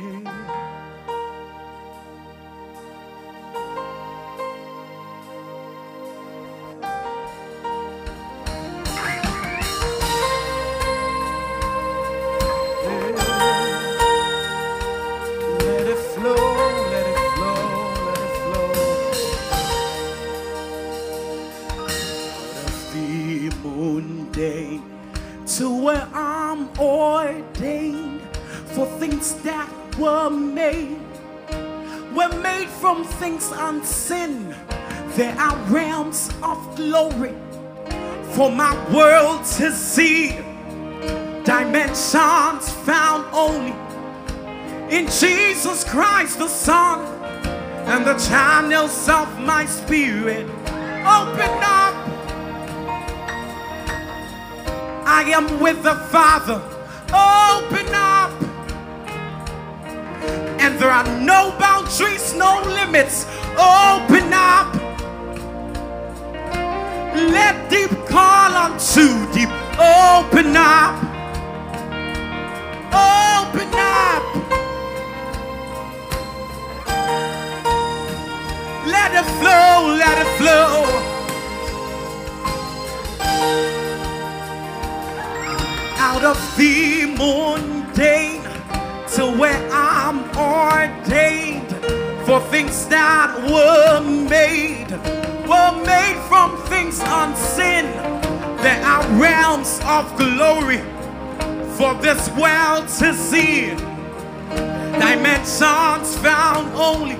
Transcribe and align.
Let 0.00 0.37
for 38.38 38.52
my 38.52 38.72
world 38.94 39.44
to 39.44 39.72
see, 39.72 40.28
dimensions 41.42 42.70
found 42.86 43.26
only 43.34 43.74
in 44.96 45.06
Jesus 45.08 45.82
Christ 45.82 46.38
the 46.38 46.46
Son, 46.46 47.00
and 47.88 48.06
the 48.06 48.14
channels 48.14 49.08
of 49.08 49.40
my 49.40 49.66
spirit 49.66 50.46
open 51.02 51.50
up. 51.66 51.96
I 55.04 55.32
am 55.34 55.58
with 55.58 55.82
the 55.82 55.96
Father, 56.12 56.62
open 57.08 57.92
up. 57.92 58.30
And 60.60 60.78
there 60.78 60.90
are 60.90 61.08
no 61.18 61.56
boundaries, 61.58 62.34
no 62.34 62.62
limits, 62.66 63.26
open 63.56 64.32
up. 64.32 64.77
Let 67.30 67.70
deep 67.70 67.90
call 68.06 68.52
unto 68.64 69.04
deep, 69.32 69.50
open 69.78 70.56
up. 70.56 70.94
Open 72.92 73.68
up. 73.74 74.24
Let 78.94 79.10
it 79.20 79.28
flow, 79.40 79.96
let 80.02 80.16
it 80.24 80.30
flow. 80.38 80.70
Out 86.00 86.24
of 86.24 86.38
the 86.56 87.06
mundane 87.18 88.42
to 89.14 89.26
where 89.38 89.60
I'm 89.72 90.18
ordained 90.36 91.70
for 92.24 92.40
things 92.50 92.86
that 92.86 93.30
were 93.50 94.00
made, 94.00 94.90
were 95.48 95.72
made 95.84 96.20
from 96.28 96.56
things 96.68 97.00
unseen. 97.00 97.86
There 98.60 98.84
are 98.84 99.02
realms 99.18 99.80
of 99.84 100.04
glory 100.16 100.82
for 101.76 101.94
this 101.94 102.28
world 102.36 102.86
to 103.00 103.14
see. 103.14 103.70
Dimensions 105.00 106.18
found 106.18 106.68
only 106.74 107.16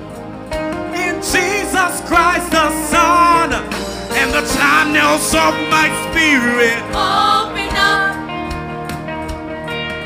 in 0.93 1.15
Jesus 1.21 2.01
Christ 2.07 2.51
the 2.51 2.69
Son 2.91 3.51
and 3.51 4.29
the 4.31 4.45
channels 4.55 5.33
of 5.33 5.53
my 5.73 5.87
spirit. 6.05 6.77
Open 6.93 7.69
up, 7.75 8.13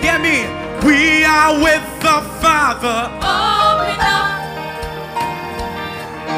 Hear 0.01 0.19
me, 0.19 0.47
we 0.87 1.25
are 1.25 1.55
with 1.59 1.85
the 1.99 2.21
Father, 2.39 3.09
open 3.19 3.99
up, 3.99 4.39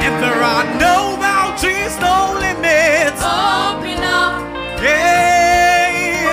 and 0.02 0.24
there 0.24 0.42
are 0.42 0.66
no 0.80 1.15
boundaries, 1.62 1.98
no 2.00 2.34
limits. 2.40 3.22
open 3.22 4.04
up, 4.04 4.42
Hey, 4.80 6.26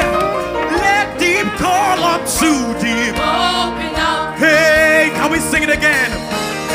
let 0.83 1.19
deep 1.19 1.47
call 1.59 1.99
unto 2.03 2.50
deep. 2.81 3.15
open 3.15 3.94
up, 3.97 4.37
Hey, 4.38 5.11
can 5.15 5.31
we 5.31 5.38
sing 5.38 5.62
it 5.62 5.71
again? 5.71 6.11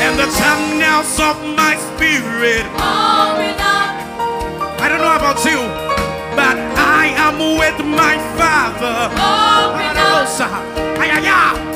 And 0.00 0.18
the 0.18 0.26
channels 0.38 1.18
of 1.20 1.36
my 1.56 1.76
spirit. 1.76 2.64
open 2.76 3.56
up, 3.60 4.80
I 4.80 4.86
don't 4.88 5.00
know 5.00 5.16
about 5.16 5.44
you, 5.44 5.60
but 6.36 6.56
I 6.78 7.12
am 7.16 7.38
with 7.58 7.78
my 7.84 8.16
Father. 8.36 9.10
open 9.12 9.96
up, 9.96 10.98
Ay, 11.00 11.10
ay, 11.10 11.28
ay. 11.28 11.67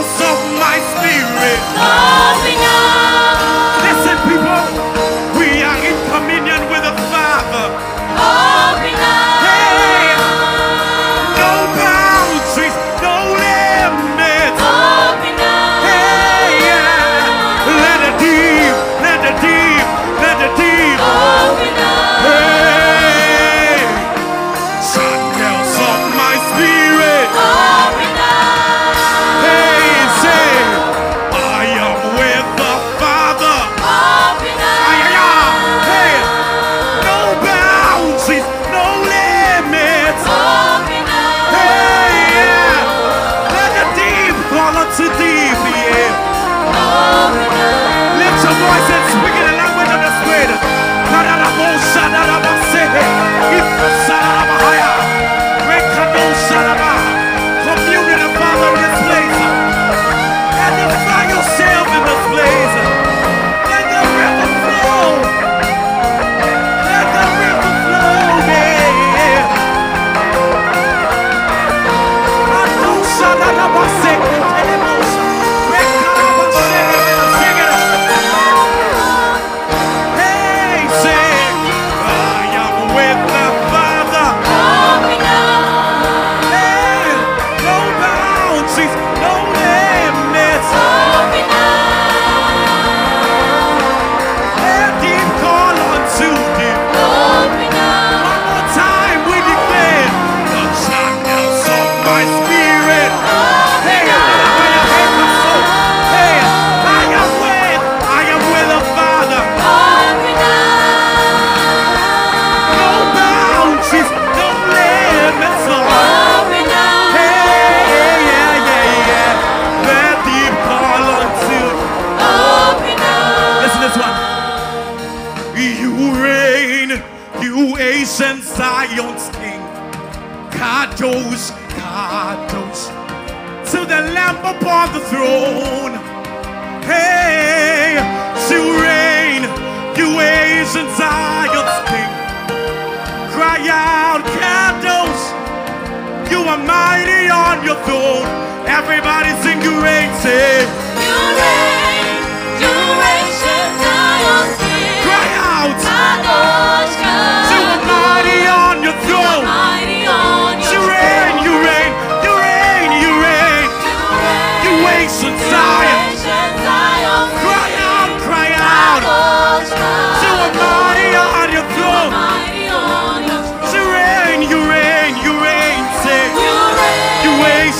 Channels 0.00 0.20
of 0.22 0.58
my 0.58 0.78
spirit. 0.92 1.60
up, 1.76 3.19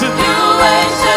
ancient. 0.02 0.18
you 0.18 0.60
ancient 0.62 1.09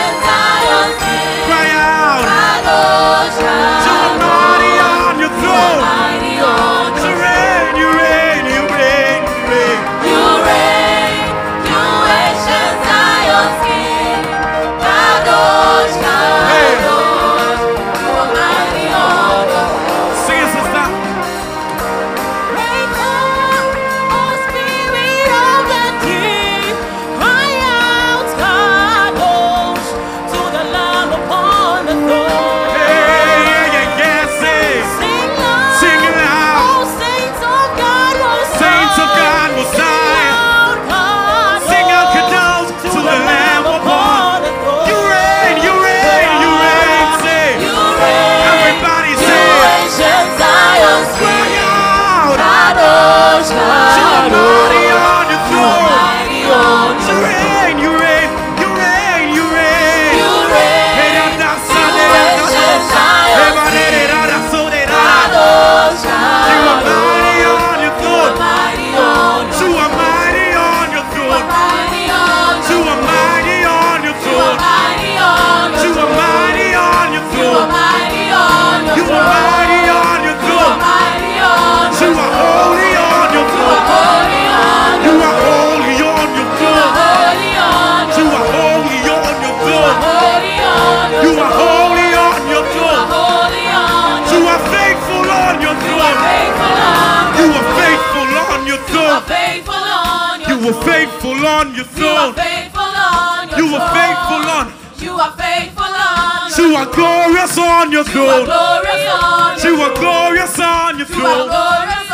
faithful 101.44 101.60
on 101.60 101.75
your 101.75 101.86
throne. 101.86 102.07
You 102.07 102.16
are 102.16 102.34
faithful 102.34 102.94
on 103.04 103.50
your 103.50 103.60
You 103.60 103.66
were 103.74 103.80
throne. 103.80 103.94
faithful 104.00 104.44
on. 104.48 104.66
You 105.04 105.12
are 105.19 105.34
faithful 105.36 105.84
on 105.84 106.51
You 106.56 106.75
are 106.80 106.86
glorious 106.95 107.57
on 107.57 107.92
your 107.92 108.04
You 108.07 108.24
are 108.24 108.45
throne. 108.45 108.45
glorious 108.45 109.04
on 109.12 109.60
You 109.63 109.81
are 109.84 109.94
glorious 110.00 110.60
on 110.60 110.98
your 110.98 111.07
throne. 111.07 111.19
You 111.19 111.44
are 111.44 111.51
glorious 111.51 112.07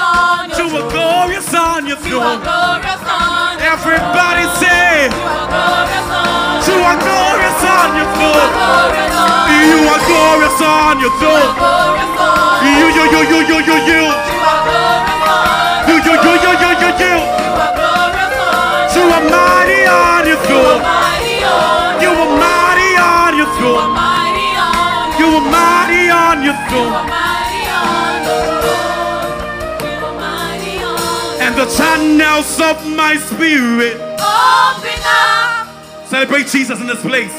on 1.54 1.86
your 1.86 1.98
throne. 1.98 2.42
Everybody 3.62 4.46
say, 4.58 5.14
You 5.14 5.22
are 5.30 5.46
glorious 5.46 6.10
on 6.18 6.66
You 6.66 6.78
are 6.82 6.98
your 8.00 8.10
throne. 8.18 8.52
You 9.70 9.80
are 9.94 10.02
glorious 10.10 10.62
on 10.62 11.00
your 11.00 11.14
throne. 11.22 11.54
You, 12.66 12.86
you, 12.98 13.06
you, 13.14 13.22
you, 13.30 13.40
you, 13.46 13.58
you, 13.62 13.78
you. 13.90 14.02
You 14.02 14.42
are 14.50 14.62
You, 15.88 15.96
you, 16.06 16.14
you, 16.26 16.34
you, 16.44 16.52
you, 16.62 16.90
you, 17.02 17.40
you. 18.96 19.04
Are 19.10 19.26
glorious 19.28 19.90
on 19.90 20.26
You 20.28 22.10
are 22.10 22.32
mighty 22.38 22.92
on 22.98 23.38
your 23.38 23.50
throne. 23.58 23.76
You 23.76 23.76
are 23.76 23.94
mighty 23.94 24.50
on 24.58 24.58
your 24.58 24.58
throne. 24.66 25.20
You 25.20 25.28
are 25.28 25.46
mighty 25.52 26.04
on 26.10 26.38
your 26.44 26.58
throne. 26.70 26.94
Mighty 27.10 27.64
on 27.70 28.18
the 28.28 28.38
throne 28.64 29.30
You 29.84 29.94
are 30.06 30.16
mighty 30.20 30.76
on 30.84 31.42
And 31.42 31.54
the 31.56 31.68
channels 31.78 32.60
of 32.60 32.78
my 32.96 33.16
spirit 33.18 33.98
Open 34.20 35.00
up 35.04 35.50
celebrate 36.10 36.48
Jesus 36.48 36.82
in 36.82 36.88
this 36.88 37.02
place. 37.02 37.32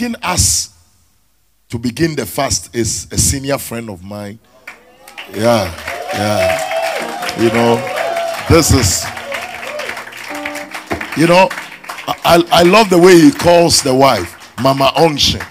Taking 0.00 0.16
us 0.22 0.72
to 1.68 1.76
begin 1.76 2.16
the 2.16 2.24
fast 2.24 2.74
is 2.74 3.06
a 3.12 3.18
senior 3.18 3.58
friend 3.58 3.90
of 3.90 4.02
mine. 4.02 4.38
Yeah, 5.34 5.70
yeah. 6.14 7.38
You 7.38 7.50
know, 7.50 7.76
this 8.48 8.72
is, 8.72 9.04
you 11.18 11.26
know, 11.26 11.50
I, 12.24 12.42
I 12.50 12.62
love 12.62 12.88
the 12.88 12.96
way 12.96 13.20
he 13.20 13.30
calls 13.30 13.82
the 13.82 13.94
wife 13.94 14.58
Mama 14.62 14.90
Unction. 14.96 15.42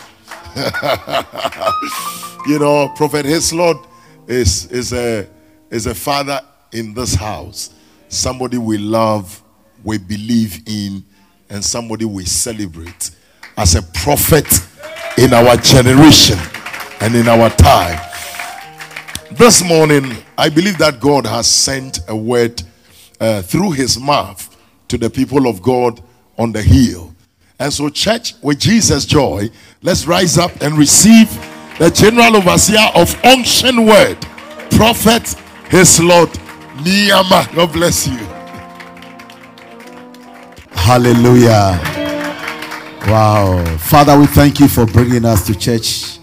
you 2.48 2.58
know, 2.58 2.92
Prophet 2.96 3.28
Hislord 3.28 3.86
is, 4.26 4.66
is, 4.72 4.94
a, 4.94 5.30
is 5.70 5.86
a 5.86 5.94
father 5.94 6.42
in 6.72 6.96
this 6.96 7.14
house. 7.14 7.70
Somebody 8.08 8.58
we 8.58 8.80
love, 8.80 9.44
we 9.84 10.00
believe 10.00 10.64
in, 10.66 11.04
and 11.52 11.64
somebody 11.64 12.06
we 12.06 12.26
celebrate 12.26 13.12
as 13.60 13.76
a 13.76 13.82
prophet 13.82 14.48
in 15.18 15.34
our 15.34 15.58
generation 15.58 16.40
and 17.02 17.14
in 17.14 17.28
our 17.28 17.50
time. 17.50 18.00
This 19.34 19.62
morning, 19.68 20.16
I 20.38 20.48
believe 20.48 20.78
that 20.78 21.02
God 21.02 21.26
has 21.26 21.46
sent 21.48 22.00
a 22.08 22.16
word 22.16 22.64
uh, 23.20 23.42
through 23.42 23.72
his 23.72 24.00
mouth 24.00 24.56
to 24.88 24.98
the 24.98 25.10
people 25.10 25.46
of 25.46 25.62
God 25.62 26.02
on 26.38 26.54
the 26.54 26.62
hill. 26.62 27.14
And 27.60 27.74
so, 27.74 27.90
church, 27.90 28.34
with 28.42 28.60
Jesus' 28.60 29.06
joy, 29.06 29.50
let's 29.82 30.08
rise 30.08 30.38
up 30.38 30.52
and 30.62 30.78
receive 30.78 31.30
the 31.80 31.92
general 31.92 32.38
overseer 32.38 32.88
of 32.96 33.14
unction 33.26 33.86
word, 33.86 34.22
prophet, 34.72 35.36
his 35.70 36.00
Lord, 36.00 36.30
Niyama. 36.80 37.54
God 37.54 37.74
bless 37.74 38.08
you. 38.08 38.26
Hallelujah. 40.72 41.89
Wow. 43.08 43.78
Father, 43.78 44.18
we 44.20 44.28
thank 44.28 44.60
you 44.60 44.68
for 44.68 44.86
bringing 44.86 45.26
us 45.26 45.46
to 45.48 45.58
church. 45.58 46.20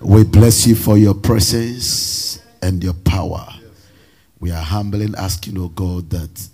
We 0.00 0.24
bless 0.24 0.66
you 0.66 0.74
for 0.74 0.96
your 0.98 1.14
presence 1.14 2.40
and 2.62 2.82
your 2.82 2.94
power. 2.94 3.46
We 4.40 4.50
are 4.50 4.62
humbling, 4.62 5.14
asking, 5.16 5.58
oh 5.58 5.68
God, 5.68 6.10
that 6.10 6.48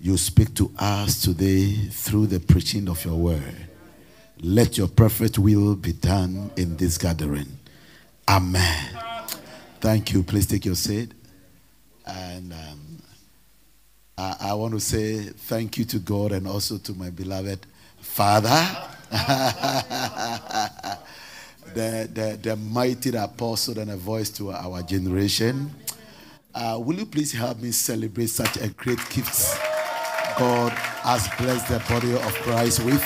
you 0.00 0.16
speak 0.16 0.54
to 0.56 0.70
us 0.78 1.22
today 1.22 1.72
through 1.72 2.26
the 2.26 2.40
preaching 2.40 2.88
of 2.88 3.04
your 3.04 3.16
word. 3.16 3.68
Let 4.40 4.78
your 4.78 4.88
perfect 4.88 5.38
will 5.38 5.76
be 5.76 5.92
done 5.92 6.50
in 6.56 6.76
this 6.76 6.96
gathering. 6.98 7.48
Amen. 8.28 8.98
Thank 9.80 10.12
you. 10.12 10.22
Please 10.22 10.46
take 10.46 10.64
your 10.64 10.74
seat. 10.74 11.12
And 12.06 12.52
um, 12.52 13.02
I, 14.16 14.36
I 14.40 14.54
want 14.54 14.74
to 14.74 14.80
say 14.80 15.18
thank 15.18 15.78
you 15.78 15.84
to 15.86 15.98
God 15.98 16.32
and 16.32 16.46
also 16.46 16.78
to 16.78 16.92
my 16.94 17.10
beloved 17.10 17.66
Father, 18.10 18.48
the, 21.74 22.08
the, 22.12 22.38
the 22.42 22.56
mighty 22.56 23.16
apostle 23.16 23.78
and 23.78 23.92
a 23.92 23.96
voice 23.96 24.30
to 24.30 24.50
our 24.50 24.82
generation. 24.82 25.70
Uh, 26.52 26.76
will 26.84 26.96
you 26.96 27.06
please 27.06 27.30
help 27.32 27.60
me 27.60 27.70
celebrate 27.70 28.26
such 28.26 28.56
a 28.56 28.68
great 28.70 28.98
gift 29.10 29.56
God 30.36 30.72
has 30.72 31.28
blessed 31.38 31.68
the 31.68 31.78
body 31.88 32.12
of 32.12 32.34
Christ 32.42 32.84
with? 32.84 33.02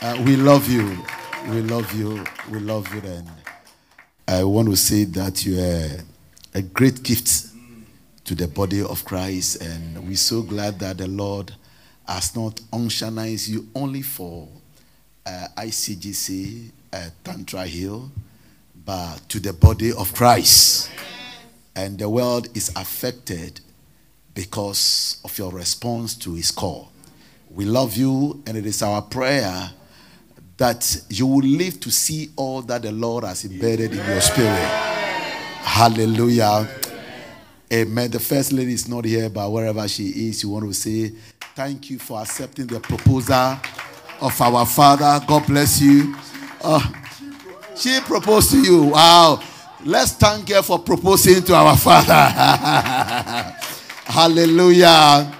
Uh, 0.00 0.22
we 0.24 0.36
love 0.36 0.66
you. 0.70 0.98
We 1.50 1.60
love 1.60 1.92
you. 1.92 2.24
We 2.50 2.60
love 2.60 2.92
you. 2.94 3.02
And 3.02 3.28
I 4.26 4.44
want 4.44 4.70
to 4.70 4.76
say 4.76 5.04
that 5.04 5.44
you 5.44 5.60
are 5.60 5.90
a 6.54 6.62
great 6.62 7.02
gift 7.02 7.48
to 8.24 8.34
the 8.34 8.48
body 8.48 8.82
of 8.82 9.04
Christ. 9.04 9.60
And 9.62 10.08
we're 10.08 10.16
so 10.16 10.40
glad 10.40 10.78
that 10.78 10.96
the 10.98 11.06
Lord 11.06 11.54
has 12.08 12.34
not 12.34 12.56
unctionized 12.72 13.48
you 13.48 13.68
only 13.74 14.02
for 14.02 14.48
uh, 15.26 15.46
ICGC, 15.58 16.70
uh, 16.92 17.10
Tantra 17.22 17.66
Hill, 17.66 18.10
but 18.84 19.20
to 19.28 19.38
the 19.38 19.52
body 19.52 19.92
of 19.92 20.14
Christ. 20.14 20.90
And 21.76 21.98
the 21.98 22.08
world 22.08 22.48
is 22.56 22.70
affected 22.74 23.60
because 24.34 25.20
of 25.24 25.36
your 25.38 25.52
response 25.52 26.14
to 26.16 26.34
his 26.34 26.50
call. 26.50 26.90
We 27.50 27.66
love 27.66 27.96
you, 27.96 28.42
and 28.46 28.56
it 28.56 28.66
is 28.66 28.82
our 28.82 29.02
prayer 29.02 29.70
that 30.56 31.02
you 31.08 31.26
will 31.26 31.46
live 31.46 31.78
to 31.80 31.90
see 31.90 32.30
all 32.36 32.62
that 32.62 32.82
the 32.82 32.92
Lord 32.92 33.24
has 33.24 33.44
embedded 33.44 33.92
in 33.92 34.04
your 34.06 34.20
spirit. 34.20 34.68
Hallelujah. 35.62 36.68
Amen. 37.72 38.10
The 38.10 38.18
first 38.18 38.52
lady 38.52 38.72
is 38.72 38.88
not 38.88 39.04
here, 39.04 39.28
but 39.28 39.50
wherever 39.50 39.86
she 39.86 40.28
is, 40.28 40.42
you 40.42 40.48
want 40.48 40.64
to 40.64 40.72
say 40.72 41.12
thank 41.58 41.90
you 41.90 41.98
for 41.98 42.20
accepting 42.22 42.68
the 42.68 42.78
proposal 42.78 43.58
of 44.20 44.40
our 44.40 44.64
Father. 44.64 45.20
God 45.26 45.44
bless 45.44 45.80
you. 45.80 46.14
Oh, 46.62 46.92
she 47.74 47.98
proposed 48.02 48.52
to 48.52 48.62
you. 48.62 48.84
Wow. 48.84 49.42
Let's 49.84 50.12
thank 50.12 50.50
her 50.50 50.62
for 50.62 50.78
proposing 50.78 51.42
to 51.42 51.56
our 51.56 51.76
Father. 51.88 52.14
Hallelujah. 54.04 55.36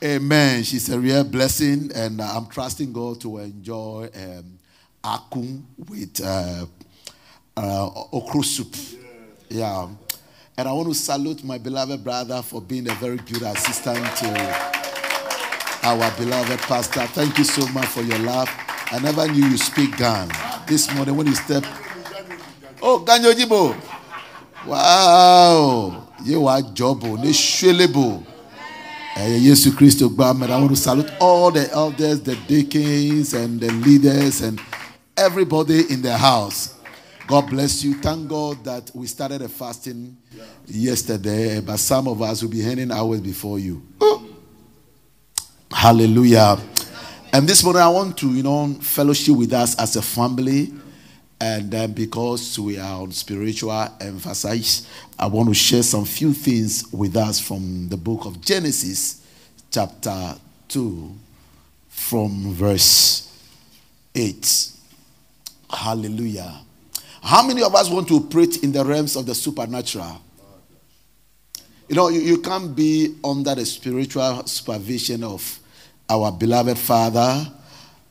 Amen. 0.00 0.62
She's 0.62 0.88
a 0.88 0.96
real 0.96 1.24
blessing, 1.24 1.90
and 1.96 2.20
uh, 2.20 2.32
I'm 2.32 2.46
trusting 2.46 2.92
God 2.92 3.20
to 3.22 3.38
enjoy 3.38 4.08
um, 4.14 4.56
akum 5.02 5.62
with 5.88 6.20
uh, 6.24 6.64
uh, 7.56 7.90
okra 8.12 8.44
soup. 8.44 8.76
Yeah. 9.48 9.88
And 10.56 10.68
I 10.68 10.72
want 10.72 10.86
to 10.90 10.94
salute 10.94 11.42
my 11.42 11.58
beloved 11.58 12.04
brother 12.04 12.40
for 12.40 12.60
being 12.60 12.88
a 12.88 12.94
very 12.94 13.16
good 13.16 13.42
assistant 13.42 14.16
to 14.18 14.69
our 15.82 16.10
beloved 16.16 16.60
pastor. 16.60 17.06
Thank 17.08 17.38
you 17.38 17.44
so 17.44 17.66
much 17.72 17.86
for 17.86 18.02
your 18.02 18.18
love. 18.18 18.48
I 18.92 18.98
never 18.98 19.26
knew 19.28 19.46
you 19.46 19.56
speak 19.56 19.96
Gan. 19.96 20.30
This 20.66 20.92
morning 20.94 21.16
when 21.16 21.26
you 21.26 21.34
step. 21.34 21.64
Oh, 22.82 23.04
Ganyo 23.06 23.34
Jibo. 23.36 23.76
Wow. 24.66 26.08
You 26.24 26.46
are 26.46 26.60
Jobo. 26.60 27.16
Neshelebo. 27.16 28.26
Jesus 29.16 29.66
eh, 29.72 29.76
Christ, 29.76 30.02
I 30.02 30.06
want 30.06 30.70
to 30.70 30.76
salute 30.76 31.10
all 31.20 31.50
the 31.50 31.70
elders, 31.72 32.20
the 32.22 32.36
deacons, 32.46 33.34
and 33.34 33.60
the 33.60 33.70
leaders, 33.72 34.40
and 34.40 34.60
everybody 35.16 35.92
in 35.92 36.00
the 36.00 36.16
house. 36.16 36.76
God 37.26 37.50
bless 37.50 37.82
you. 37.84 37.94
Thank 37.94 38.28
God 38.28 38.64
that 38.64 38.90
we 38.94 39.06
started 39.06 39.42
a 39.42 39.48
fasting 39.48 40.16
yesterday, 40.66 41.60
but 41.60 41.78
some 41.78 42.08
of 42.08 42.22
us 42.22 42.42
will 42.42 42.50
be 42.50 42.60
handing 42.60 42.90
hours 42.90 43.20
before 43.20 43.58
you. 43.58 43.82
Oh. 44.00 44.29
Hallelujah. 45.72 46.58
And 47.32 47.48
this 47.48 47.62
morning, 47.62 47.80
I 47.80 47.88
want 47.88 48.18
to, 48.18 48.28
you 48.34 48.42
know, 48.42 48.74
fellowship 48.80 49.36
with 49.36 49.52
us 49.52 49.78
as 49.78 49.94
a 49.96 50.02
family. 50.02 50.72
And 51.40 51.70
then 51.70 51.92
because 51.92 52.58
we 52.58 52.76
are 52.76 53.00
on 53.00 53.12
spiritual 53.12 53.88
emphasis, 54.00 54.86
I 55.18 55.26
want 55.26 55.48
to 55.48 55.54
share 55.54 55.82
some 55.82 56.04
few 56.04 56.32
things 56.32 56.92
with 56.92 57.16
us 57.16 57.40
from 57.40 57.88
the 57.88 57.96
book 57.96 58.26
of 58.26 58.40
Genesis, 58.40 59.24
chapter 59.70 60.34
2, 60.68 61.12
from 61.88 62.52
verse 62.52 63.32
8. 64.14 64.72
Hallelujah. 65.70 66.60
How 67.22 67.46
many 67.46 67.62
of 67.62 67.74
us 67.74 67.88
want 67.88 68.08
to 68.08 68.14
operate 68.14 68.62
in 68.64 68.72
the 68.72 68.84
realms 68.84 69.14
of 69.14 69.24
the 69.24 69.34
supernatural? 69.34 70.20
You 71.88 71.94
know, 71.96 72.08
you, 72.08 72.20
you 72.20 72.38
can't 72.38 72.74
be 72.74 73.16
under 73.24 73.54
the 73.54 73.64
spiritual 73.64 74.44
supervision 74.46 75.24
of 75.24 75.59
our 76.10 76.32
beloved 76.32 76.76
Father 76.76 77.46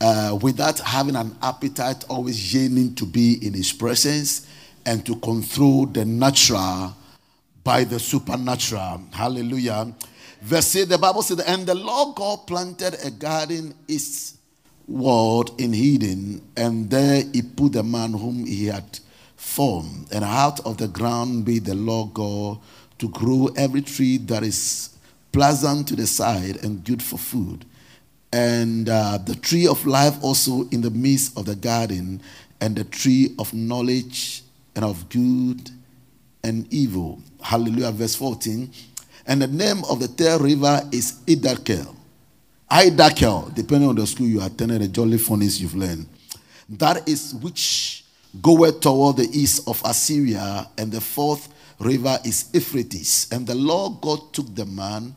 uh, 0.00 0.38
without 0.40 0.78
having 0.80 1.14
an 1.14 1.36
appetite, 1.42 2.04
always 2.08 2.54
yearning 2.54 2.94
to 2.94 3.04
be 3.04 3.46
in 3.46 3.52
His 3.52 3.72
presence 3.72 4.46
and 4.86 5.04
to 5.04 5.16
control 5.16 5.84
the 5.84 6.04
natural 6.04 6.96
by 7.62 7.84
the 7.84 8.00
supernatural. 8.00 9.02
Hallelujah. 9.12 9.92
Verse 10.40 10.74
8, 10.76 10.84
the 10.88 10.98
Bible 10.98 11.20
said, 11.20 11.40
And 11.46 11.66
the 11.66 11.74
Lord 11.74 12.16
God 12.16 12.46
planted 12.46 12.96
a 13.04 13.10
garden 13.10 13.74
eastward 13.86 15.50
in 15.58 15.74
Eden, 15.74 16.40
and 16.56 16.88
there 16.88 17.22
he 17.34 17.42
put 17.42 17.74
the 17.74 17.82
man 17.82 18.14
whom 18.14 18.46
he 18.46 18.66
had 18.66 18.98
formed. 19.36 20.06
And 20.10 20.24
out 20.24 20.60
of 20.60 20.78
the 20.78 20.88
ground 20.88 21.46
made 21.46 21.66
the 21.66 21.74
Lord 21.74 22.14
God 22.14 22.58
to 22.98 23.08
grow 23.10 23.50
every 23.54 23.82
tree 23.82 24.16
that 24.16 24.42
is 24.42 24.96
pleasant 25.30 25.88
to 25.88 25.96
the 25.96 26.06
sight 26.06 26.62
and 26.62 26.82
good 26.82 27.02
for 27.02 27.18
food 27.18 27.66
and 28.32 28.88
uh, 28.88 29.18
the 29.18 29.34
tree 29.34 29.66
of 29.66 29.84
life 29.86 30.14
also 30.22 30.68
in 30.70 30.80
the 30.80 30.90
midst 30.90 31.36
of 31.36 31.46
the 31.46 31.56
garden, 31.56 32.20
and 32.60 32.76
the 32.76 32.84
tree 32.84 33.34
of 33.38 33.52
knowledge 33.54 34.42
and 34.76 34.84
of 34.84 35.08
good 35.08 35.70
and 36.44 36.72
evil. 36.72 37.20
Hallelujah. 37.42 37.90
Verse 37.90 38.14
14. 38.14 38.70
And 39.26 39.42
the 39.42 39.46
name 39.46 39.82
of 39.88 40.00
the 40.00 40.08
third 40.08 40.40
river 40.40 40.82
is 40.92 41.20
Idakel. 41.26 41.94
Idakel, 42.70 43.54
depending 43.54 43.88
on 43.88 43.96
the 43.96 44.06
school 44.06 44.26
you 44.26 44.42
attended, 44.42 44.82
the 44.82 44.88
Jolly 44.88 45.18
Phonics 45.18 45.60
you've 45.60 45.74
learned. 45.74 46.06
That 46.68 47.08
is 47.08 47.34
which 47.34 48.04
goeth 48.40 48.80
toward 48.80 49.16
the 49.16 49.28
east 49.32 49.68
of 49.68 49.82
Assyria, 49.84 50.68
and 50.78 50.92
the 50.92 51.00
fourth 51.00 51.48
river 51.80 52.18
is 52.24 52.48
Euphrates. 52.52 53.26
And 53.32 53.46
the 53.46 53.56
Lord 53.56 54.00
God 54.00 54.32
took 54.32 54.54
the 54.54 54.66
man 54.66 55.14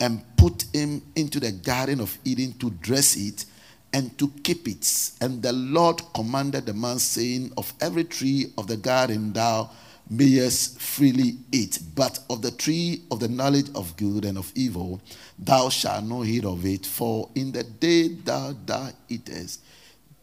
and 0.00 0.22
put 0.36 0.64
him 0.72 1.02
into 1.16 1.40
the 1.40 1.52
Garden 1.52 2.00
of 2.00 2.16
Eden 2.24 2.52
to 2.58 2.70
dress 2.70 3.16
it 3.16 3.46
and 3.92 4.16
to 4.18 4.28
keep 4.42 4.66
it. 4.66 5.10
And 5.20 5.40
the 5.40 5.52
Lord 5.52 6.02
commanded 6.14 6.66
the 6.66 6.74
man, 6.74 6.98
saying, 6.98 7.52
Of 7.56 7.72
every 7.80 8.04
tree 8.04 8.52
of 8.58 8.66
the 8.66 8.76
garden 8.76 9.32
thou 9.32 9.70
mayest 10.10 10.80
freely 10.80 11.38
eat, 11.52 11.78
but 11.94 12.18
of 12.28 12.42
the 12.42 12.50
tree 12.50 13.02
of 13.10 13.20
the 13.20 13.28
knowledge 13.28 13.70
of 13.74 13.96
good 13.96 14.24
and 14.24 14.36
of 14.36 14.52
evil 14.54 15.00
thou 15.38 15.68
shalt 15.68 16.04
not 16.04 16.26
eat 16.26 16.44
of 16.44 16.66
it, 16.66 16.84
for 16.84 17.30
in 17.34 17.52
the 17.52 17.62
day 17.62 18.08
thou 18.08 18.54
thou 18.66 18.90
eatest 19.08 19.60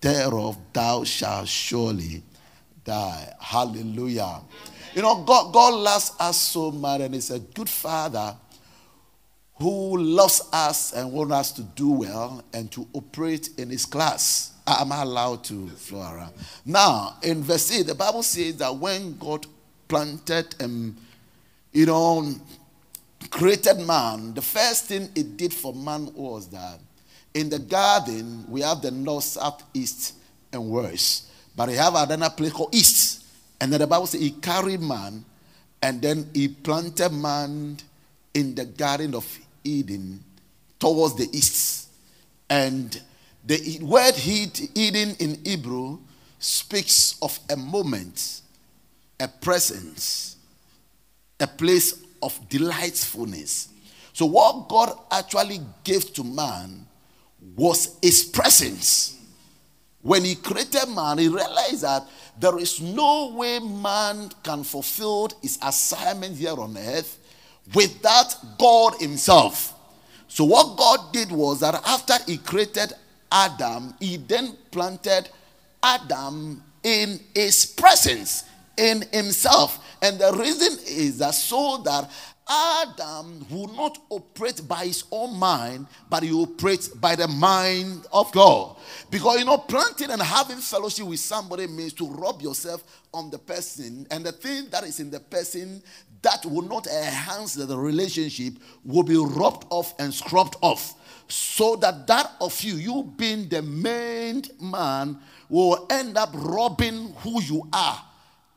thereof 0.01 0.57
thou 0.73 1.03
shalt 1.03 1.47
surely 1.47 2.21
die. 2.83 3.33
Hallelujah. 3.39 4.41
You 4.93 5.03
know, 5.03 5.23
God, 5.23 5.53
God 5.53 5.73
loves 5.75 6.11
us 6.19 6.37
so 6.37 6.71
much 6.71 7.01
and 7.01 7.15
is 7.15 7.31
a 7.31 7.39
good 7.39 7.69
father 7.69 8.35
who 9.61 9.97
loves 9.97 10.41
us 10.51 10.93
and 10.93 11.11
wants 11.11 11.33
us 11.33 11.51
to 11.53 11.61
do 11.61 11.91
well 11.91 12.43
and 12.53 12.71
to 12.71 12.87
operate 12.93 13.49
in 13.57 13.69
his 13.69 13.85
class. 13.85 14.53
Am 14.65 14.91
I 14.91 15.03
allowed 15.03 15.43
to 15.45 15.67
flow 15.69 16.01
around? 16.01 16.33
Now, 16.65 17.17
in 17.21 17.43
verse 17.43 17.71
8, 17.71 17.87
the 17.87 17.95
Bible 17.95 18.23
says 18.23 18.57
that 18.57 18.75
when 18.75 19.17
God 19.17 19.45
planted 19.87 20.55
and, 20.59 20.95
you 21.71 21.85
know, 21.85 22.33
created 23.29 23.79
man, 23.79 24.33
the 24.33 24.41
first 24.41 24.85
thing 24.85 25.09
it 25.15 25.37
did 25.37 25.53
for 25.53 25.73
man 25.73 26.11
was 26.13 26.47
that 26.49 26.79
in 27.33 27.49
the 27.49 27.59
garden, 27.59 28.45
we 28.49 28.61
have 28.61 28.81
the 28.81 28.91
north, 28.91 29.23
south, 29.23 29.63
east, 29.73 30.15
and 30.51 30.69
west. 30.69 31.27
But 31.55 31.69
we 31.69 31.75
have 31.75 31.95
another 31.95 32.33
place 32.33 32.51
called 32.51 32.73
east. 32.73 33.25
And 33.59 33.71
then 33.71 33.79
the 33.79 33.87
Bible 33.87 34.07
says 34.07 34.21
he 34.21 34.31
carried 34.31 34.81
man 34.81 35.23
and 35.81 36.01
then 36.01 36.29
he 36.33 36.47
planted 36.47 37.11
man 37.11 37.77
in 38.33 38.55
the 38.55 38.65
garden 38.65 39.13
of 39.15 39.39
Eden 39.63 40.23
towards 40.79 41.15
the 41.15 41.29
east. 41.31 41.89
And 42.49 42.99
the 43.45 43.79
word 43.81 44.15
Eden 44.25 45.15
in 45.19 45.39
Hebrew 45.45 45.99
speaks 46.39 47.17
of 47.21 47.39
a 47.49 47.55
moment, 47.55 48.41
a 49.19 49.27
presence, 49.27 50.35
a 51.39 51.47
place 51.47 52.03
of 52.21 52.49
delightfulness. 52.49 53.69
So, 54.13 54.25
what 54.25 54.67
God 54.67 54.97
actually 55.09 55.61
gave 55.83 56.13
to 56.13 56.23
man 56.23 56.85
was 57.55 57.97
his 58.01 58.23
presence. 58.25 59.17
When 60.01 60.25
he 60.25 60.35
created 60.35 60.89
man, 60.89 61.19
he 61.19 61.27
realized 61.27 61.83
that 61.83 62.07
there 62.39 62.57
is 62.57 62.81
no 62.81 63.33
way 63.35 63.59
man 63.59 64.31
can 64.43 64.63
fulfill 64.63 65.29
his 65.41 65.59
assignment 65.61 66.37
here 66.37 66.59
on 66.59 66.75
earth 66.77 67.19
without 67.73 68.35
God 68.57 68.95
Himself. 68.99 69.73
So, 70.27 70.45
what 70.45 70.77
God 70.77 71.13
did 71.13 71.31
was 71.31 71.59
that 71.59 71.75
after 71.85 72.13
He 72.25 72.37
created 72.37 72.93
Adam, 73.31 73.93
He 73.99 74.17
then 74.17 74.57
planted 74.71 75.29
Adam 75.83 76.63
in 76.83 77.19
His 77.35 77.65
presence, 77.65 78.45
in 78.77 79.03
Himself. 79.11 79.79
And 80.01 80.19
the 80.19 80.33
reason 80.33 80.77
is 80.87 81.19
that 81.19 81.35
so 81.35 81.77
that 81.85 82.09
Adam 82.51 83.45
will 83.49 83.67
not 83.67 83.97
operate 84.09 84.67
by 84.67 84.85
his 84.85 85.05
own 85.11 85.37
mind, 85.37 85.87
but 86.09 86.21
he 86.21 86.33
operates 86.33 86.89
by 86.89 87.15
the 87.15 87.27
mind 87.27 88.05
of 88.11 88.29
God. 88.33 88.75
Because 89.09 89.39
you 89.39 89.45
know, 89.45 89.57
planting 89.57 90.09
and 90.09 90.21
having 90.21 90.57
fellowship 90.57 91.05
with 91.05 91.19
somebody 91.19 91.67
means 91.67 91.93
to 91.93 92.07
rub 92.09 92.41
yourself 92.41 92.83
on 93.13 93.29
the 93.29 93.37
person, 93.37 94.05
and 94.11 94.25
the 94.25 94.33
thing 94.33 94.67
that 94.69 94.83
is 94.83 94.99
in 94.99 95.09
the 95.09 95.19
person 95.19 95.81
that 96.21 96.45
will 96.45 96.61
not 96.61 96.87
enhance 96.87 97.53
the 97.55 97.77
relationship 97.77 98.53
will 98.85 99.03
be 99.03 99.17
rubbed 99.17 99.65
off 99.69 99.93
and 99.99 100.13
scrubbed 100.13 100.55
off. 100.61 100.95
So 101.27 101.75
that 101.77 102.07
that 102.07 102.33
of 102.41 102.61
you, 102.61 102.75
you 102.75 103.13
being 103.17 103.47
the 103.47 103.61
main 103.61 104.43
man, 104.59 105.17
will 105.49 105.87
end 105.89 106.17
up 106.17 106.29
robbing 106.33 107.13
who 107.17 107.41
you 107.41 107.67
are 107.73 108.03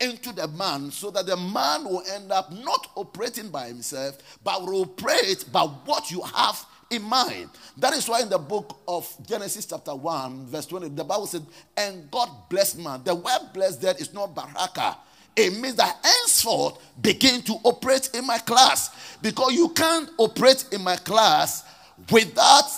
into 0.01 0.33
the 0.33 0.49
man 0.49 0.91
so 0.91 1.11
that 1.11 1.27
the 1.27 1.37
man 1.37 1.85
will 1.85 2.03
end 2.13 2.33
up 2.33 2.53
not 2.53 2.89
operating 2.97 3.49
by 3.49 3.69
himself 3.69 4.19
but 4.43 4.61
will 4.63 4.83
operate 4.83 5.45
by 5.53 5.63
what 5.63 6.11
you 6.11 6.21
have 6.23 6.65
in 6.91 7.03
mind. 7.03 7.51
That 7.77 7.95
is 7.95 8.09
why 8.09 8.21
in 8.21 8.29
the 8.29 8.39
book 8.39 8.79
of 8.87 9.09
Genesis, 9.27 9.67
chapter 9.67 9.95
1, 9.95 10.47
verse 10.47 10.67
20, 10.67 10.89
the 10.91 11.05
Bible 11.05 11.27
said, 11.27 11.45
And 11.77 12.11
God 12.11 12.29
blessed 12.49 12.79
man. 12.79 13.03
The 13.05 13.15
word 13.15 13.53
blessed 13.53 13.83
there 13.83 13.95
is 13.99 14.13
not 14.13 14.35
baraka. 14.35 14.97
It 15.37 15.59
means 15.59 15.75
that 15.77 15.97
henceforth 16.03 16.79
begin 17.01 17.43
to 17.43 17.55
operate 17.65 18.11
in 18.15 18.27
my 18.27 18.39
class. 18.39 18.91
Because 19.21 19.53
you 19.53 19.71
can't 19.71 20.11
operate 20.19 20.67
in 20.73 20.83
my 20.83 20.97
class 20.97 21.65
without, 22.11 22.71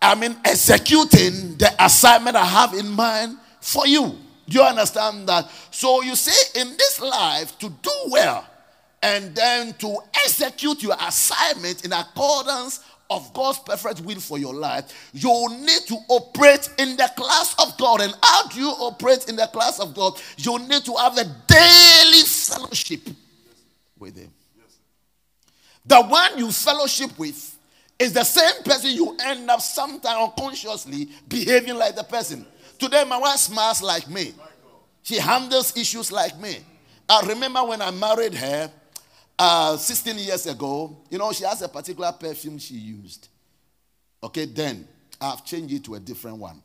I 0.00 0.14
mean, 0.14 0.36
executing 0.44 1.56
the 1.56 1.70
assignment 1.78 2.36
I 2.36 2.44
have 2.44 2.74
in 2.74 2.88
mind 2.88 3.38
for 3.60 3.86
you. 3.86 4.18
Do 4.48 4.58
you 4.58 4.62
understand 4.62 5.28
that? 5.28 5.48
So 5.70 6.02
you 6.02 6.16
see, 6.16 6.60
in 6.60 6.70
this 6.76 7.00
life, 7.00 7.58
to 7.58 7.68
do 7.68 7.92
well 8.08 8.46
and 9.02 9.34
then 9.34 9.74
to 9.74 9.98
execute 10.24 10.82
your 10.82 10.96
assignment 11.00 11.84
in 11.84 11.92
accordance 11.92 12.80
of 13.10 13.32
God's 13.34 13.58
perfect 13.58 14.00
will 14.00 14.20
for 14.20 14.38
your 14.38 14.54
life, 14.54 15.10
you 15.12 15.48
need 15.50 15.82
to 15.88 15.96
operate 16.08 16.68
in 16.78 16.96
the 16.96 17.10
class 17.16 17.54
of 17.58 17.76
God. 17.78 18.00
And 18.00 18.14
how 18.22 18.48
do 18.48 18.60
you 18.60 18.70
operate 18.70 19.28
in 19.28 19.36
the 19.36 19.46
class 19.46 19.78
of 19.78 19.94
God? 19.94 20.20
You 20.36 20.58
need 20.60 20.84
to 20.84 20.94
have 20.94 21.16
a 21.18 21.24
daily 21.24 22.22
fellowship 22.22 23.00
with 23.98 24.16
Him. 24.16 24.30
The 25.86 26.02
one 26.02 26.38
you 26.38 26.50
fellowship 26.50 27.18
with 27.18 27.58
is 27.98 28.12
the 28.12 28.24
same 28.24 28.62
person 28.64 28.90
you 28.90 29.16
end 29.22 29.50
up 29.50 29.60
sometimes 29.60 30.30
unconsciously 30.30 31.08
behaving 31.28 31.76
like 31.76 31.94
the 31.94 32.04
person. 32.04 32.46
Today, 32.78 33.04
my 33.04 33.18
wife 33.18 33.38
smiles 33.38 33.82
like 33.82 34.08
me. 34.08 34.32
She 35.02 35.18
handles 35.18 35.76
issues 35.76 36.10
like 36.10 36.38
me. 36.40 36.58
I 37.08 37.20
remember 37.26 37.62
when 37.64 37.82
I 37.82 37.90
married 37.90 38.34
her 38.34 38.70
uh, 39.38 39.76
16 39.76 40.18
years 40.18 40.46
ago, 40.46 40.96
you 41.10 41.18
know, 41.18 41.32
she 41.32 41.44
has 41.44 41.62
a 41.62 41.68
particular 41.68 42.12
perfume 42.12 42.58
she 42.58 42.74
used. 42.74 43.28
Okay, 44.22 44.46
then 44.46 44.86
I've 45.20 45.44
changed 45.44 45.74
it 45.74 45.84
to 45.84 45.94
a 45.94 46.00
different 46.00 46.38
one. 46.38 46.62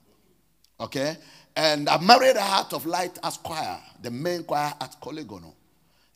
Okay, 0.79 1.17
and 1.55 1.89
I 1.89 1.97
married 1.99 2.37
a 2.37 2.41
Heart 2.41 2.73
of 2.73 2.85
Light 2.85 3.17
as 3.23 3.37
choir, 3.37 3.79
the 4.01 4.11
main 4.11 4.43
choir 4.43 4.73
at 4.79 4.95
Korle 5.01 5.25
Gonno. 5.25 5.53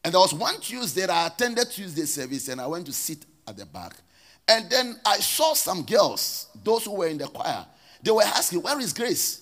And 0.03 0.13
there 0.13 0.21
was 0.21 0.33
one 0.33 0.59
Tuesday 0.59 1.01
that 1.01 1.09
I 1.09 1.27
attended 1.27 1.69
Tuesday 1.71 2.05
service 2.05 2.47
and 2.49 2.59
I 2.59 2.67
went 2.67 2.85
to 2.85 2.93
sit 2.93 3.25
at 3.47 3.57
the 3.57 3.65
back. 3.65 3.93
And 4.47 4.69
then 4.69 4.99
I 5.05 5.17
saw 5.19 5.53
some 5.53 5.83
girls, 5.83 6.47
those 6.63 6.85
who 6.85 6.95
were 6.95 7.07
in 7.07 7.17
the 7.17 7.27
choir, 7.27 7.65
they 8.01 8.11
were 8.11 8.23
asking, 8.23 8.61
Where 8.61 8.79
is 8.79 8.91
Grace? 8.93 9.41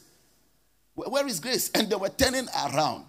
Where 0.93 1.25
is 1.27 1.39
Grace? 1.39 1.71
And 1.73 1.89
they 1.89 1.95
were 1.95 2.09
turning 2.09 2.47
around. 2.65 3.05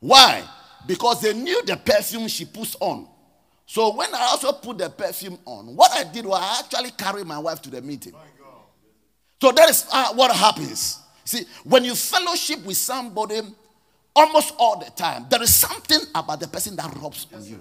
Why? 0.00 0.42
Because 0.86 1.20
they 1.20 1.32
knew 1.32 1.64
the 1.64 1.76
perfume 1.76 2.26
she 2.26 2.44
puts 2.44 2.76
on. 2.80 3.06
So 3.66 3.94
when 3.94 4.14
I 4.14 4.20
also 4.22 4.52
put 4.52 4.78
the 4.78 4.90
perfume 4.90 5.38
on, 5.44 5.74
what 5.74 5.90
I 5.92 6.04
did 6.04 6.26
was 6.26 6.40
I 6.40 6.60
actually 6.60 6.90
carried 6.90 7.26
my 7.26 7.38
wife 7.38 7.62
to 7.62 7.70
the 7.70 7.80
meeting. 7.80 8.12
So 9.40 9.50
that 9.52 9.68
is 9.70 9.86
uh, 9.92 10.12
what 10.14 10.34
happens. 10.34 11.00
See, 11.24 11.44
when 11.64 11.84
you 11.84 11.94
fellowship 11.94 12.64
with 12.64 12.76
somebody 12.76 13.40
almost 14.14 14.54
all 14.58 14.78
the 14.78 14.90
time, 14.90 15.26
there 15.30 15.42
is 15.42 15.54
something 15.54 16.00
about 16.14 16.40
the 16.40 16.48
person 16.48 16.76
that 16.76 16.94
rubs 17.00 17.26
on 17.34 17.44
you. 17.44 17.60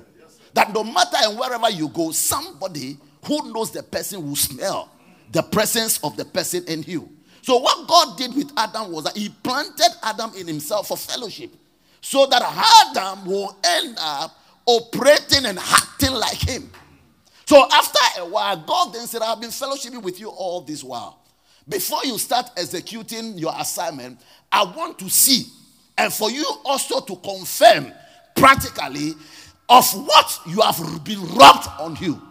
That 0.54 0.74
no 0.74 0.84
matter 0.84 1.18
and 1.22 1.40
wherever 1.40 1.70
you 1.70 1.88
go, 1.90 2.12
somebody 2.12 2.98
who 3.26 3.52
knows 3.54 3.72
the 3.72 3.84
person 3.84 4.28
will 4.28 4.36
smell 4.36 4.90
the 5.32 5.42
presence 5.42 6.04
of 6.04 6.18
the 6.18 6.26
person 6.26 6.64
in 6.68 6.84
you. 6.84 7.10
So 7.42 7.58
what 7.58 7.88
God 7.88 8.18
did 8.18 8.36
with 8.36 8.52
Adam 8.58 8.92
was 8.92 9.06
that 9.06 9.18
he 9.18 9.30
planted 9.30 9.90
Adam 10.04 10.32
in 10.38 10.48
himself 10.48 10.90
for 10.90 10.98
fellowship. 10.98 11.52
So 12.02 12.26
that 12.28 12.42
Adam 12.42 13.26
will 13.26 13.56
end 13.64 13.98
up 14.00 14.38
operating 14.65 15.45
and 15.45 15.60
acting 15.60 16.13
like 16.13 16.38
him. 16.38 16.69
So 17.45 17.67
after 17.71 18.21
a 18.21 18.26
while, 18.26 18.58
God 18.58 18.93
then 18.93 19.08
said, 19.08 19.21
I've 19.21 19.41
been 19.41 19.50
fellowshipping 19.50 20.02
with 20.02 20.19
you 20.19 20.30
all 20.30 20.62
this 20.62 20.84
while. 20.84 21.19
Before 21.67 22.00
you 22.04 22.17
start 22.17 22.50
executing 22.58 23.38
your 23.38 23.54
assignment, 23.58 24.19
I 24.52 24.63
want 24.63 25.00
to 25.00 25.10
see 25.10 25.45
and 25.97 26.12
for 26.12 26.32
you 26.32 26.45
also 26.65 27.00
to 27.02 27.15
confirm 27.17 27.91
practically 28.36 29.13
of 29.69 29.86
what 29.93 30.39
you 30.47 30.62
have 30.62 31.04
been 31.04 31.24
rubbed 31.36 31.67
on 31.80 31.95
you. 31.97 32.21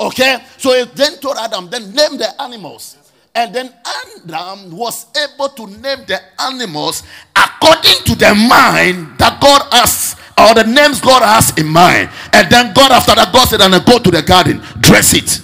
Okay? 0.00 0.38
So 0.56 0.74
he 0.74 0.84
then 0.94 1.18
told 1.18 1.36
Adam, 1.38 1.70
then 1.70 1.92
name 1.92 2.18
the 2.18 2.28
animals. 2.40 2.96
And 3.34 3.54
then 3.54 3.72
Adam 3.86 4.76
was 4.76 5.06
able 5.16 5.50
to 5.50 5.66
name 5.68 6.04
the 6.06 6.18
animals 6.40 7.04
according 7.36 8.04
to 8.06 8.14
the 8.16 8.34
mind 8.34 9.16
that 9.18 9.38
God 9.40 9.68
has, 9.72 10.16
or 10.40 10.54
the 10.54 10.64
names 10.64 11.00
God 11.00 11.22
has 11.22 11.56
in 11.58 11.66
mind. 11.66 12.10
And 12.32 12.50
then 12.50 12.72
God, 12.72 12.92
after 12.92 13.14
that, 13.14 13.32
God 13.32 13.46
said, 13.48 13.60
and 13.60 13.74
I 13.74 13.84
go 13.84 13.98
to 13.98 14.10
the 14.10 14.22
garden, 14.22 14.62
dress 14.80 15.14
it. 15.14 15.40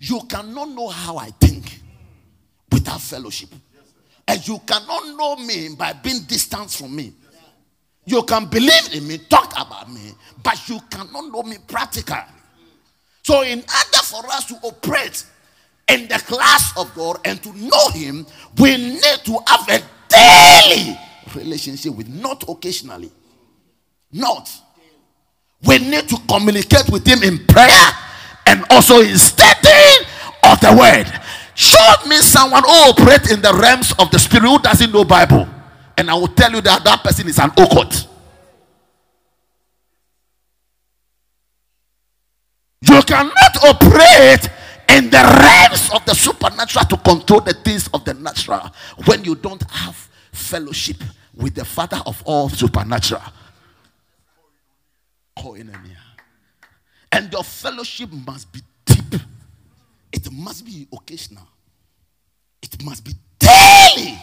You 0.00 0.20
cannot 0.28 0.70
know 0.70 0.88
how 0.88 1.16
I 1.16 1.30
think 1.30 1.80
without 2.70 3.00
fellowship. 3.00 3.50
And 4.26 4.46
you 4.46 4.58
cannot 4.66 5.16
know 5.16 5.36
me 5.36 5.74
by 5.78 5.92
being 5.92 6.22
distant 6.22 6.70
from 6.70 6.96
me. 6.96 7.12
You 8.06 8.22
can 8.22 8.46
believe 8.46 8.94
in 8.94 9.06
me, 9.06 9.18
talk 9.18 9.52
about 9.52 9.90
me, 9.90 10.12
but 10.42 10.68
you 10.68 10.78
cannot 10.90 11.32
know 11.32 11.42
me 11.42 11.56
practically. 11.66 12.16
So, 13.22 13.42
in 13.42 13.60
order 13.60 14.02
for 14.04 14.26
us 14.26 14.44
to 14.46 14.54
operate 14.62 15.24
in 15.88 16.08
the 16.08 16.18
class 16.26 16.76
of 16.76 16.94
God 16.94 17.18
and 17.24 17.42
to 17.42 17.52
know 17.58 17.88
Him, 17.90 18.26
we 18.58 18.76
need 18.76 19.00
to 19.24 19.38
have 19.46 19.68
a 19.70 19.82
daily 20.08 20.98
relationship 21.36 21.94
with, 21.94 22.08
not 22.08 22.44
occasionally. 22.48 23.10
Not. 24.12 24.50
We 25.66 25.78
need 25.78 26.08
to 26.08 26.16
communicate 26.28 26.90
with 26.90 27.06
Him 27.06 27.22
in 27.22 27.46
prayer 27.46 27.90
and 28.46 28.64
also 28.70 29.00
in 29.00 29.16
studying 29.16 30.06
of 30.44 30.60
the 30.60 30.76
Word. 30.78 31.20
Show 31.54 32.08
me 32.08 32.16
someone 32.16 32.62
who 32.64 32.90
operates 32.90 33.32
in 33.32 33.40
the 33.40 33.52
realms 33.54 33.92
of 33.98 34.10
the 34.10 34.18
Spirit 34.18 34.48
who 34.48 34.58
doesn't 34.58 34.92
know 34.92 35.04
Bible, 35.04 35.48
and 35.96 36.10
I 36.10 36.14
will 36.14 36.28
tell 36.28 36.50
you 36.52 36.60
that 36.60 36.84
that 36.84 37.02
person 37.02 37.28
is 37.28 37.38
an 37.38 37.50
occult. 37.50 38.08
You 42.82 43.02
cannot 43.02 43.64
operate 43.64 44.48
in 44.88 45.10
the 45.10 45.22
realms 45.40 45.90
of 45.94 46.04
the 46.04 46.14
supernatural 46.14 46.84
to 46.84 46.96
control 46.98 47.40
the 47.40 47.54
things 47.54 47.88
of 47.94 48.04
the 48.04 48.14
natural 48.14 48.70
when 49.06 49.24
you 49.24 49.34
don't 49.34 49.62
have 49.70 49.96
fellowship 50.32 50.96
with 51.36 51.54
the 51.54 51.64
Father 51.64 52.00
of 52.06 52.22
all 52.24 52.48
supernatural. 52.48 53.22
And 57.12 57.32
your 57.32 57.44
fellowship 57.44 58.10
must 58.26 58.52
be 58.52 58.60
deep. 58.84 59.20
It 60.12 60.30
must 60.32 60.64
be 60.64 60.86
occasional. 60.92 61.46
It 62.62 62.82
must 62.84 63.04
be 63.04 63.12
daily. 63.38 64.18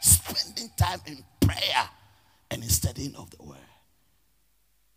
Spending 0.00 0.70
time 0.76 1.00
in 1.06 1.24
prayer 1.40 1.88
and 2.50 2.62
in 2.62 2.68
studying 2.68 3.14
of 3.16 3.30
the 3.30 3.42
word. 3.42 3.58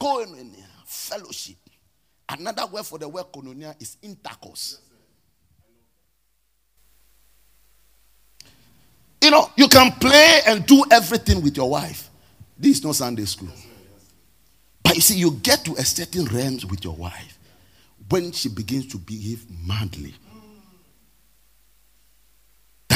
Koinonia, 0.01 0.65
fellowship. 0.85 1.57
Another 2.29 2.65
word 2.67 2.85
for 2.85 2.99
the 2.99 3.07
word 3.07 3.25
koinonia 3.33 3.75
is 3.81 3.97
intercourse. 4.01 4.79
You 9.21 9.31
know, 9.31 9.49
you 9.55 9.67
can 9.67 9.91
play 9.93 10.39
and 10.47 10.65
do 10.65 10.83
everything 10.91 11.41
with 11.41 11.57
your 11.57 11.69
wife. 11.69 12.09
This 12.57 12.77
is 12.77 12.83
not 12.83 12.95
Sunday 12.95 13.25
school. 13.25 13.49
But 14.83 14.95
you 14.95 15.01
see, 15.01 15.17
you 15.17 15.31
get 15.31 15.65
to 15.65 15.73
a 15.73 15.83
certain 15.83 16.25
realms 16.25 16.65
with 16.65 16.83
your 16.83 16.95
wife 16.95 17.37
when 18.09 18.31
she 18.31 18.49
begins 18.49 18.87
to 18.87 18.97
behave 18.97 19.45
madly. 19.65 20.13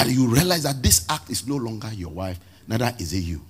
that 0.04 0.12
you 0.12 0.28
realize 0.28 0.64
that 0.64 0.82
this 0.84 1.06
act 1.10 1.30
is 1.30 1.48
no 1.48 1.56
longer 1.56 1.90
your 1.94 2.10
wife, 2.10 2.40
neither 2.68 2.94
is 3.00 3.14
it 3.14 3.20
you. 3.20 3.42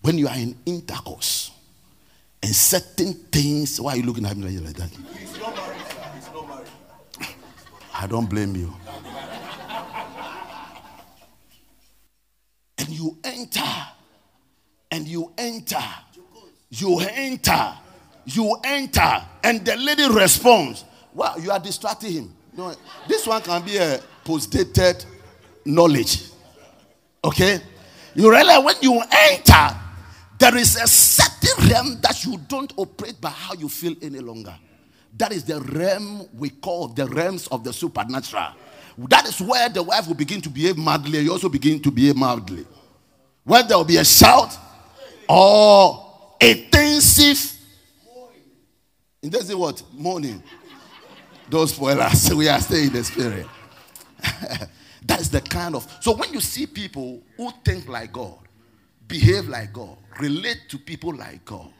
When 0.00 0.18
you 0.18 0.26
are 0.26 0.36
in 0.36 0.56
intercourse 0.66 1.52
and 2.42 2.52
certain 2.52 3.14
things, 3.30 3.80
why 3.80 3.92
are 3.92 3.96
you 3.96 4.02
looking 4.02 4.26
at 4.26 4.36
me 4.36 4.58
like 4.58 4.74
that? 4.76 4.90
It's 5.14 5.38
no 5.38 5.54
married, 5.54 5.80
it's 6.16 6.32
no 6.32 6.42
married. 6.46 6.66
I 7.94 8.06
don't 8.08 8.28
blame 8.28 8.56
you. 8.56 8.72
You 13.02 13.18
enter, 13.24 13.60
and 14.92 15.08
you 15.08 15.32
enter, 15.36 15.82
you 16.70 17.00
enter, 17.00 17.72
you 18.26 18.56
enter, 18.62 19.22
and 19.42 19.64
the 19.64 19.76
lady 19.76 20.08
responds. 20.08 20.84
Well, 21.12 21.40
you 21.40 21.50
are 21.50 21.58
distracting 21.58 22.12
him. 22.12 22.36
No, 22.56 22.74
this 23.08 23.26
one 23.26 23.42
can 23.42 23.64
be 23.64 23.76
a 23.76 24.00
post-dated 24.24 25.04
knowledge. 25.64 26.28
Okay? 27.24 27.60
You 28.14 28.30
realize 28.30 28.64
when 28.64 28.76
you 28.80 29.02
enter, 29.10 29.76
there 30.38 30.56
is 30.56 30.76
a 30.76 30.86
certain 30.86 31.70
realm 31.70 32.00
that 32.02 32.24
you 32.24 32.38
don't 32.46 32.72
operate 32.76 33.20
by 33.20 33.30
how 33.30 33.54
you 33.54 33.68
feel 33.68 33.94
any 34.00 34.20
longer. 34.20 34.54
That 35.18 35.32
is 35.32 35.44
the 35.44 35.60
realm 35.60 36.28
we 36.38 36.50
call 36.50 36.88
the 36.88 37.06
realms 37.06 37.46
of 37.48 37.64
the 37.64 37.72
supernatural. 37.72 38.52
That 38.98 39.26
is 39.26 39.40
where 39.40 39.68
the 39.68 39.82
wife 39.82 40.06
will 40.06 40.14
begin 40.14 40.40
to 40.42 40.50
behave 40.50 40.78
madly. 40.78 41.20
You 41.20 41.32
also 41.32 41.48
begin 41.48 41.80
to 41.80 41.90
behave 41.90 42.16
madly. 42.16 42.66
Where 43.44 43.62
there 43.62 43.76
will 43.76 43.84
be 43.84 43.96
a 43.96 44.04
shout 44.04 44.56
or 45.28 46.34
intensive. 46.40 47.58
Intensive 49.22 49.58
what? 49.58 49.82
Morning. 49.92 50.42
Those 51.48 51.74
spoilers. 51.74 52.32
We 52.34 52.48
are 52.48 52.60
staying 52.60 52.88
in 52.88 52.92
the 52.92 53.04
spirit. 53.04 53.46
that 55.06 55.20
is 55.20 55.30
the 55.30 55.40
kind 55.40 55.74
of. 55.74 55.86
So 56.00 56.16
when 56.16 56.32
you 56.32 56.40
see 56.40 56.66
people 56.66 57.22
who 57.36 57.50
think 57.64 57.88
like 57.88 58.12
God, 58.12 58.38
behave 59.06 59.48
like 59.48 59.72
God, 59.72 59.96
relate 60.20 60.60
to 60.68 60.78
people 60.78 61.14
like 61.14 61.44
God, 61.44 61.70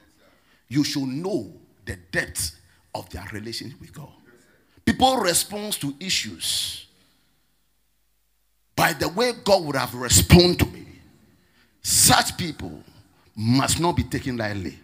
you 0.69 0.85
should 0.85 1.07
know 1.07 1.53
the 1.85 1.97
depth 2.11 2.59
of 2.95 3.09
their 3.11 3.27
relationship 3.33 3.81
with 3.81 3.93
God. 3.93 4.13
People 4.85 5.17
respond 5.19 5.75
to 5.75 5.95
issues 6.01 6.87
by 8.75 8.93
the 8.93 9.09
way 9.09 9.33
God 9.45 9.65
would 9.65 9.77
have 9.77 9.95
responded 9.95 10.59
to 10.61 10.67
me. 10.67 10.82
Such 11.83 12.37
people 12.37 12.83
must 13.35 13.81
not 13.81 13.97
be 13.97 14.05
taken 14.05 14.37
lightly. 14.37 14.79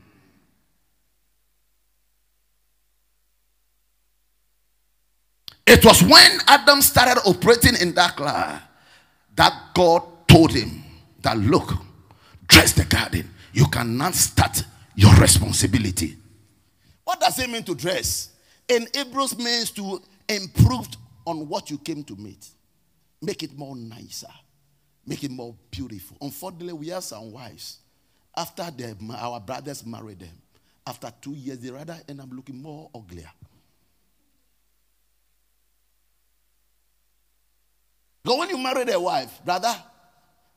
It 5.67 5.85
was 5.85 6.03
when 6.03 6.41
Adam 6.47 6.81
started 6.81 7.21
operating 7.27 7.77
in 7.81 7.95
that 7.95 8.17
cloud 8.17 8.63
that 9.37 9.53
God 9.75 10.03
told 10.27 10.53
him 10.53 10.83
that 11.21 11.37
look, 11.37 11.73
dress 12.49 12.73
the 12.73 12.85
garden. 12.85 13.31
You 13.53 13.67
cannot 13.67 14.15
start 14.15 14.65
your 14.95 15.15
responsibility. 15.17 16.17
What 17.05 17.21
does 17.21 17.39
it 17.39 17.51
mean 17.51 17.65
to 17.65 17.75
dress? 17.75 18.31
In 18.69 18.87
Hebrews 18.95 19.39
means 19.39 19.71
to 19.73 20.03
improve 20.29 20.89
on 21.27 21.49
what 21.49 21.71
you 21.71 21.79
came 21.79 22.03
to 22.05 22.17
meet. 22.17 22.49
Make 23.21 23.43
it 23.43 23.57
more 23.57 23.77
nicer. 23.77 24.29
Make 25.09 25.25
it 25.25 25.31
more 25.31 25.55
beautiful. 25.71 26.19
Unfortunately, 26.21 26.75
we 26.75 26.89
have 26.89 27.03
some 27.03 27.33
wives. 27.33 27.79
After 28.37 28.71
they, 28.71 28.95
our 29.17 29.41
brothers 29.41 29.85
married 29.87 30.21
them, 30.21 30.37
after 30.87 31.11
two 31.23 31.33
years, 31.33 31.59
they 31.61 31.71
rather 31.71 31.97
end 32.07 32.21
up 32.21 32.29
looking 32.31 32.61
more 32.61 32.91
uglier. 32.95 33.31
But 38.23 38.37
when 38.37 38.51
you 38.51 38.59
married 38.59 38.91
a 38.91 39.01
wife, 39.01 39.43
brother, 39.43 39.75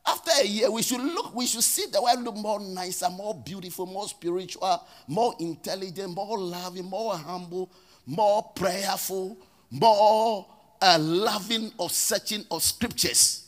after 0.06 0.32
a 0.42 0.46
year, 0.46 0.70
we 0.70 0.82
should 0.82 1.00
look, 1.00 1.34
we 1.34 1.46
should 1.46 1.64
see 1.64 1.86
the 1.90 2.02
wife 2.02 2.20
look 2.20 2.36
more 2.36 2.60
nicer, 2.60 3.10
more 3.10 3.34
beautiful, 3.34 3.86
more 3.86 4.10
spiritual, 4.10 4.86
more 5.08 5.34
intelligent, 5.40 6.14
more 6.14 6.38
loving, 6.38 6.84
more 6.84 7.16
humble, 7.16 7.72
more 8.06 8.44
prayerful, 8.54 9.38
more 9.70 10.46
uh, 10.82 10.98
loving 11.00 11.72
of 11.80 11.94
searching 11.94 12.44
of 12.52 12.62
scriptures. 12.62 13.48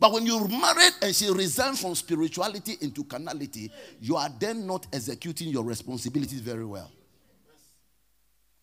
But 0.00 0.12
when 0.12 0.24
you're 0.24 0.48
married 0.48 0.94
and 1.02 1.14
she 1.14 1.30
resigns 1.30 1.82
from 1.82 1.94
spirituality 1.94 2.78
into 2.80 3.04
carnality, 3.04 3.70
you 4.00 4.16
are 4.16 4.30
then 4.40 4.66
not 4.66 4.86
executing 4.94 5.48
your 5.48 5.62
responsibilities 5.62 6.40
very 6.40 6.64
well. 6.64 6.90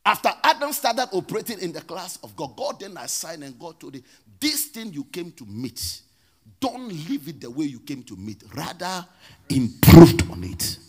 After 0.03 0.29
Adam 0.43 0.73
started 0.73 1.09
operating 1.11 1.59
in 1.59 1.71
the 1.71 1.81
class 1.81 2.17
of 2.23 2.35
God, 2.35 2.55
God 2.57 2.79
then 2.79 2.97
assigned 2.97 3.43
and 3.43 3.59
God 3.59 3.79
told 3.79 3.93
him, 3.95 4.03
This 4.39 4.65
thing 4.67 4.91
you 4.93 5.03
came 5.03 5.31
to 5.33 5.45
meet, 5.45 6.01
don't 6.59 6.87
leave 6.87 7.27
it 7.27 7.41
the 7.41 7.51
way 7.51 7.65
you 7.65 7.81
came 7.81 8.01
to 8.03 8.15
meet. 8.15 8.41
Rather, 8.55 9.05
improve 9.49 10.31
on 10.31 10.43
it. 10.43 10.79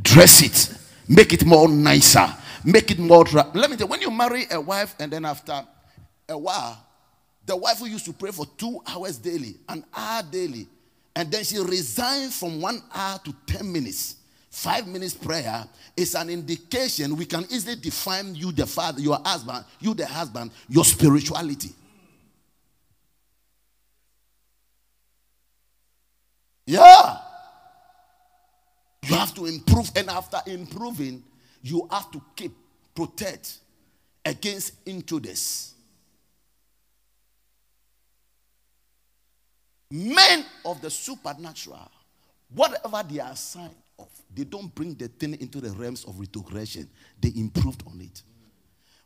Dress 0.00 0.42
it. 0.42 0.78
Make 1.08 1.32
it 1.32 1.44
more 1.44 1.68
nicer. 1.68 2.28
Make 2.64 2.92
it 2.92 2.98
more. 2.98 3.24
Let 3.24 3.70
me 3.70 3.76
tell 3.76 3.86
you, 3.86 3.86
when 3.86 4.02
you 4.02 4.10
marry 4.10 4.44
a 4.50 4.60
wife 4.60 4.94
and 5.00 5.10
then 5.10 5.24
after 5.24 5.66
a 6.28 6.38
while, 6.38 6.85
the 7.46 7.56
wife 7.56 7.78
who 7.78 7.86
used 7.86 8.04
to 8.04 8.12
pray 8.12 8.32
for 8.32 8.44
two 8.58 8.80
hours 8.86 9.16
daily, 9.18 9.54
an 9.68 9.84
hour 9.94 10.22
daily, 10.30 10.66
and 11.14 11.30
then 11.30 11.44
she 11.44 11.58
resigned 11.58 12.32
from 12.32 12.60
one 12.60 12.82
hour 12.92 13.18
to 13.24 13.34
10 13.46 13.72
minutes. 13.72 14.16
Five 14.50 14.86
minutes 14.86 15.14
prayer 15.14 15.64
is 15.96 16.14
an 16.14 16.28
indication 16.28 17.16
we 17.16 17.24
can 17.24 17.44
easily 17.50 17.76
define 17.76 18.34
you, 18.34 18.52
the 18.52 18.66
father, 18.66 19.00
your 19.00 19.18
husband, 19.24 19.64
you, 19.80 19.94
the 19.94 20.06
husband, 20.06 20.50
your 20.68 20.84
spirituality. 20.84 21.72
Yeah. 26.66 27.18
You 29.04 29.14
have 29.14 29.34
to 29.34 29.46
improve, 29.46 29.90
and 29.94 30.10
after 30.10 30.38
improving, 30.46 31.22
you 31.62 31.86
have 31.92 32.10
to 32.10 32.20
keep, 32.34 32.52
protect 32.94 33.58
against 34.24 34.72
intruders. 34.84 35.75
Men 39.90 40.44
of 40.64 40.80
the 40.80 40.90
supernatural, 40.90 41.90
whatever 42.54 43.02
they 43.08 43.20
are 43.20 43.32
assigned 43.32 43.74
of, 43.98 44.08
they 44.34 44.44
don't 44.44 44.74
bring 44.74 44.94
the 44.94 45.08
thing 45.08 45.40
into 45.40 45.60
the 45.60 45.70
realms 45.70 46.04
of 46.04 46.18
retrogression. 46.18 46.88
They 47.20 47.32
improved 47.36 47.82
on 47.86 48.00
it. 48.00 48.22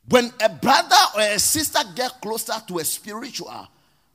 When 0.08 0.32
a 0.40 0.48
brother 0.48 0.96
or 1.14 1.20
a 1.20 1.38
sister 1.38 1.80
get 1.94 2.20
closer 2.20 2.54
to 2.68 2.78
a 2.78 2.84
spiritual, 2.84 3.68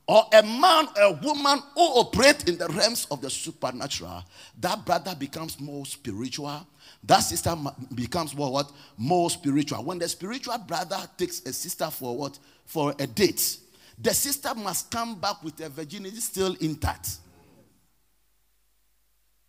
or 0.08 0.24
a 0.34 0.44
man 0.44 0.88
or 0.98 1.04
a 1.04 1.12
woman 1.12 1.60
who 1.74 1.82
operate 1.82 2.48
in 2.48 2.58
the 2.58 2.68
realms 2.68 3.08
of 3.10 3.22
the 3.22 3.30
supernatural, 3.30 4.24
that 4.60 4.86
brother 4.86 5.16
becomes 5.18 5.60
more 5.60 5.86
spiritual. 5.86 6.66
That 7.04 7.20
sister 7.20 7.56
becomes 7.94 8.36
more 8.36 8.52
what? 8.52 8.72
More 8.98 9.30
spiritual. 9.30 9.84
When 9.84 9.98
the 9.98 10.08
spiritual 10.08 10.58
brother 10.60 10.98
takes 11.18 11.42
a 11.46 11.54
sister 11.54 11.90
for 11.90 12.16
what? 12.16 12.38
For 12.66 12.94
a 13.00 13.08
date, 13.08 13.58
the 13.98 14.14
sister 14.14 14.54
must 14.56 14.92
come 14.92 15.16
back 15.20 15.44
with 15.44 15.60
her 15.60 15.70
virginity 15.70 16.18
still 16.18 16.56
intact. 16.60 17.10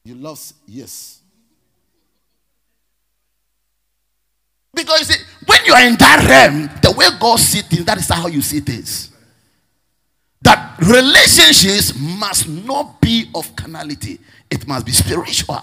You 0.05 0.15
lost, 0.15 0.55
yes. 0.67 1.21
Because 4.73 5.01
you 5.01 5.05
see, 5.07 5.25
when 5.47 5.65
you 5.65 5.73
are 5.73 5.83
in 5.87 5.97
that 5.97 6.27
realm, 6.29 6.71
the 6.83 6.93
way 6.97 7.07
God 7.19 7.41
sees 7.41 7.67
things, 7.67 7.85
that 7.87 7.99
is 7.99 8.09
how 8.09 8.29
you 8.29 8.43
see 8.43 8.61
things. 8.61 9.11
That 10.43 10.79
relationships 10.79 11.99
must 11.99 12.49
not 12.49 13.01
be 13.01 13.31
of 13.35 13.57
carnality, 13.57 14.21
it 14.51 14.67
must 14.69 14.87
be 14.87 14.93
spiritual. 14.93 15.61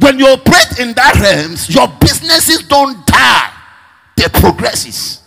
When 0.00 0.18
you 0.18 0.26
operate 0.26 0.80
in 0.80 0.94
that 0.94 1.14
realms, 1.20 1.72
your 1.72 1.86
businesses 2.00 2.66
don't 2.66 3.06
die, 3.06 3.52
they 4.16 4.28
progresses. 4.28 5.21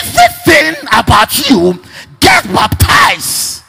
Everything 0.00 0.88
about 0.92 1.50
you 1.50 1.82
get 2.18 2.44
baptized 2.52 3.62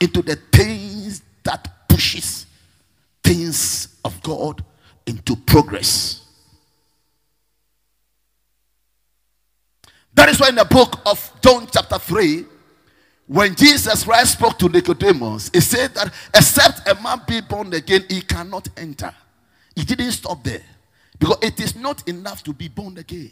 into 0.00 0.22
the 0.22 0.36
things 0.52 1.22
that 1.44 1.88
pushes 1.88 2.46
things 3.22 3.96
of 4.04 4.22
God 4.22 4.64
into 5.06 5.36
progress. 5.36 6.24
That 10.14 10.28
is 10.28 10.40
why 10.40 10.48
in 10.48 10.56
the 10.56 10.64
book 10.64 11.00
of 11.06 11.32
John, 11.42 11.66
chapter 11.70 11.98
3, 11.98 12.44
when 13.26 13.54
Jesus 13.54 14.04
Christ 14.04 14.32
spoke 14.32 14.58
to 14.58 14.68
Nicodemus, 14.68 15.50
he 15.52 15.60
said 15.60 15.94
that 15.94 16.12
except 16.34 16.88
a 16.88 17.00
man 17.02 17.20
be 17.26 17.40
born 17.40 17.72
again, 17.74 18.04
he 18.08 18.22
cannot 18.22 18.68
enter. 18.76 19.14
He 19.76 19.84
didn't 19.84 20.12
stop 20.12 20.42
there. 20.42 20.62
Because 21.18 21.38
it 21.42 21.60
is 21.60 21.76
not 21.76 22.06
enough 22.08 22.42
to 22.44 22.52
be 22.52 22.68
born 22.68 22.96
again. 22.98 23.30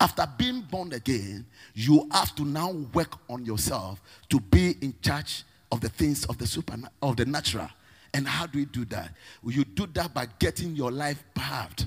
After 0.00 0.26
being 0.38 0.62
born 0.62 0.92
again, 0.94 1.44
you 1.74 2.08
have 2.10 2.34
to 2.36 2.44
now 2.44 2.70
work 2.94 3.18
on 3.28 3.44
yourself 3.44 4.00
to 4.30 4.40
be 4.40 4.76
in 4.80 4.94
charge 5.02 5.44
of 5.70 5.80
the 5.80 5.90
things 5.90 6.24
of 6.24 6.38
the 6.38 6.46
super 6.46 6.76
of 7.02 7.16
the 7.16 7.26
natural. 7.26 7.68
And 8.14 8.26
how 8.26 8.46
do 8.46 8.58
you 8.58 8.66
do 8.66 8.84
that? 8.86 9.14
You 9.44 9.64
do 9.64 9.86
that 9.94 10.12
by 10.14 10.26
getting 10.38 10.74
your 10.74 10.90
life 10.90 11.22
bathed 11.34 11.86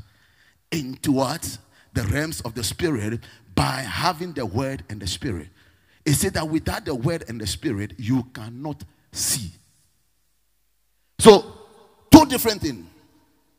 into 0.71 1.11
what? 1.11 1.57
The 1.93 2.03
realms 2.03 2.41
of 2.41 2.53
the 2.55 2.63
spirit 2.63 3.19
by 3.55 3.81
having 3.81 4.33
the 4.33 4.45
word 4.45 4.83
and 4.89 5.01
the 5.01 5.07
spirit. 5.07 5.47
It 6.05 6.13
said 6.13 6.33
that 6.33 6.47
without 6.47 6.85
the 6.85 6.95
word 6.95 7.25
and 7.27 7.39
the 7.39 7.47
spirit, 7.47 7.93
you 7.97 8.23
cannot 8.33 8.83
see. 9.11 9.51
So, 11.19 11.53
two 12.11 12.25
different 12.25 12.61
things. 12.61 12.85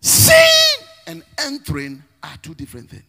Seeing 0.00 0.86
and 1.06 1.22
entering 1.38 2.02
are 2.22 2.36
two 2.42 2.54
different 2.54 2.90
things. 2.90 3.04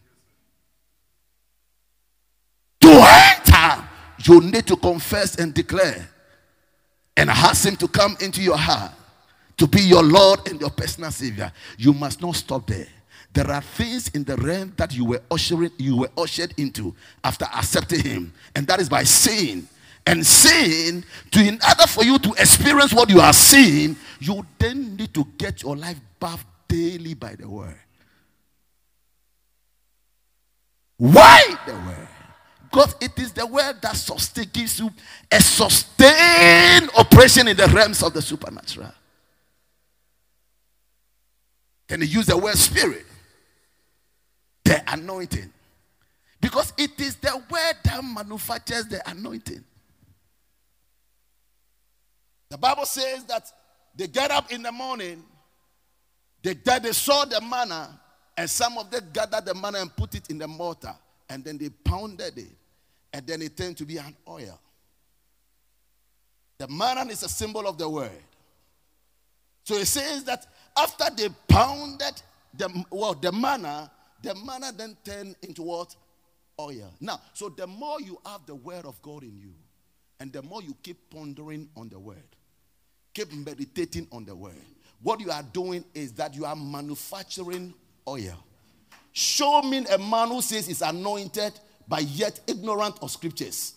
To 2.80 2.88
enter, 2.88 3.88
you 4.24 4.40
need 4.40 4.66
to 4.66 4.76
confess 4.76 5.36
and 5.36 5.52
declare 5.52 6.08
and 7.16 7.30
ask 7.30 7.66
Him 7.66 7.76
to 7.76 7.88
come 7.88 8.16
into 8.20 8.42
your 8.42 8.56
heart 8.56 8.92
to 9.56 9.66
be 9.66 9.80
your 9.80 10.02
Lord 10.02 10.48
and 10.48 10.60
your 10.60 10.70
personal 10.70 11.10
Savior. 11.10 11.50
You 11.78 11.92
must 11.92 12.20
not 12.20 12.36
stop 12.36 12.66
there. 12.66 12.88
There 13.32 13.50
are 13.50 13.60
things 13.60 14.08
in 14.08 14.24
the 14.24 14.36
realm 14.36 14.72
that 14.76 14.94
you 14.94 15.04
were 15.04 15.20
ushering, 15.30 15.70
you 15.76 15.98
were 15.98 16.10
ushered 16.16 16.54
into 16.56 16.94
after 17.22 17.44
accepting 17.44 18.02
Him, 18.02 18.32
and 18.54 18.66
that 18.66 18.80
is 18.80 18.88
by 18.88 19.02
saying 19.02 19.68
and 20.06 20.24
saying 20.24 21.04
to 21.32 21.40
in 21.40 21.58
order 21.68 21.86
for 21.86 22.04
you 22.04 22.18
to 22.18 22.30
experience 22.32 22.94
what 22.94 23.10
you 23.10 23.20
are 23.20 23.32
seeing, 23.32 23.96
you 24.20 24.46
then 24.58 24.96
need 24.96 25.12
to 25.12 25.26
get 25.36 25.62
your 25.62 25.76
life 25.76 26.00
bathed 26.18 26.46
daily 26.68 27.14
by 27.14 27.34
the 27.34 27.48
Word. 27.48 27.78
Why 30.96 31.42
the 31.66 31.72
Word? 31.74 32.08
Because 32.70 32.94
it 33.00 33.18
is 33.18 33.32
the 33.32 33.46
Word 33.46 33.80
that 33.82 33.96
sustain, 33.96 34.50
gives 34.52 34.78
you 34.78 34.90
a 35.30 35.40
sustained 35.40 36.90
operation 36.96 37.48
in 37.48 37.56
the 37.56 37.66
realms 37.68 38.02
of 38.02 38.12
the 38.12 38.22
supernatural. 38.22 38.92
Then 41.88 42.00
he 42.00 42.08
use 42.08 42.26
the 42.26 42.36
word 42.36 42.56
spirit, 42.56 43.04
the 44.64 44.82
anointing. 44.92 45.52
Because 46.40 46.72
it 46.76 47.00
is 47.00 47.16
the 47.16 47.36
word 47.50 47.74
that 47.84 48.04
manufactures 48.04 48.86
the 48.86 49.08
anointing. 49.08 49.64
The 52.50 52.58
Bible 52.58 52.84
says 52.86 53.24
that 53.24 53.50
they 53.94 54.06
get 54.06 54.30
up 54.30 54.52
in 54.52 54.62
the 54.62 54.72
morning, 54.72 55.24
they, 56.42 56.54
they 56.54 56.92
saw 56.92 57.24
the 57.24 57.40
manna, 57.40 57.98
and 58.36 58.48
some 58.48 58.78
of 58.78 58.90
them 58.90 59.08
gathered 59.12 59.44
the 59.46 59.54
manna 59.54 59.78
and 59.78 59.96
put 59.96 60.14
it 60.14 60.28
in 60.30 60.38
the 60.38 60.46
mortar, 60.46 60.94
and 61.28 61.44
then 61.44 61.58
they 61.58 61.68
pounded 61.68 62.38
it, 62.38 62.56
and 63.12 63.26
then 63.26 63.42
it 63.42 63.56
turned 63.56 63.76
to 63.78 63.84
be 63.84 63.98
an 63.98 64.16
oil. 64.28 64.60
The 66.58 66.68
manna 66.68 67.10
is 67.10 67.22
a 67.22 67.28
symbol 67.28 67.66
of 67.66 67.76
the 67.78 67.88
word. 67.88 68.10
So 69.64 69.74
it 69.74 69.86
says 69.86 70.24
that 70.24 70.46
after 70.76 71.04
they 71.14 71.28
pounded 71.48 72.22
the 72.56 72.84
well, 72.90 73.14
the 73.14 73.32
manna, 73.32 73.90
the 74.22 74.34
manna 74.34 74.72
then 74.72 74.96
turned 75.04 75.36
into 75.42 75.62
what? 75.62 75.94
Oil. 76.58 76.94
Now, 77.00 77.20
so 77.34 77.50
the 77.50 77.66
more 77.66 78.00
you 78.00 78.18
have 78.24 78.46
the 78.46 78.54
word 78.54 78.86
of 78.86 79.00
God 79.02 79.22
in 79.22 79.36
you, 79.36 79.52
and 80.20 80.32
the 80.32 80.42
more 80.42 80.62
you 80.62 80.74
keep 80.82 81.10
pondering 81.10 81.68
on 81.76 81.90
the 81.90 81.98
word, 81.98 82.24
keep 83.12 83.30
meditating 83.32 84.08
on 84.12 84.24
the 84.24 84.34
word, 84.34 84.54
what 85.02 85.20
you 85.20 85.30
are 85.30 85.42
doing 85.42 85.84
is 85.92 86.12
that 86.12 86.34
you 86.34 86.46
are 86.46 86.56
manufacturing 86.56 87.74
oil. 88.08 88.42
Show 89.18 89.62
me 89.62 89.82
a 89.86 89.96
man 89.96 90.28
who 90.28 90.42
says 90.42 90.66
he's 90.66 90.82
anointed, 90.82 91.58
but 91.88 92.02
yet 92.02 92.38
ignorant 92.46 92.98
of 93.00 93.10
scriptures. 93.10 93.72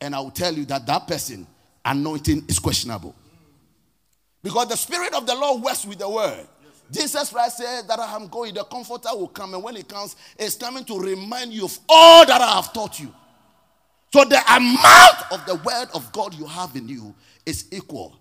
And 0.00 0.16
I 0.16 0.18
will 0.18 0.32
tell 0.32 0.52
you 0.52 0.64
that 0.64 0.84
that 0.86 1.06
person 1.06 1.46
anointing 1.84 2.46
is 2.48 2.58
questionable. 2.58 3.14
Because 4.42 4.66
the 4.66 4.76
Spirit 4.76 5.14
of 5.14 5.28
the 5.28 5.34
Lord 5.36 5.62
works 5.62 5.86
with 5.86 6.00
the 6.00 6.10
word. 6.10 6.44
Jesus 6.90 7.30
Christ 7.30 7.58
said 7.58 7.86
that 7.86 8.00
I 8.00 8.16
am 8.16 8.26
going, 8.26 8.52
the 8.52 8.64
comforter 8.64 9.10
will 9.12 9.28
come, 9.28 9.54
and 9.54 9.62
when 9.62 9.76
he 9.76 9.84
comes, 9.84 10.16
it's 10.36 10.56
coming 10.56 10.82
to 10.86 10.98
remind 10.98 11.52
you 11.52 11.66
of 11.66 11.78
all 11.88 12.26
that 12.26 12.40
I 12.40 12.56
have 12.56 12.72
taught 12.72 12.98
you. 12.98 13.14
So 14.12 14.24
the 14.24 14.42
amount 14.52 15.30
of 15.30 15.46
the 15.46 15.54
word 15.64 15.86
of 15.94 16.10
God 16.10 16.34
you 16.34 16.46
have 16.46 16.74
in 16.74 16.88
you 16.88 17.14
is 17.46 17.66
equal 17.70 18.18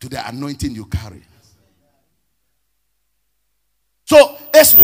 to 0.00 0.10
the 0.10 0.28
anointing 0.28 0.72
you 0.72 0.84
carry. 0.84 1.22
So 4.04 4.36
it's 4.52 4.74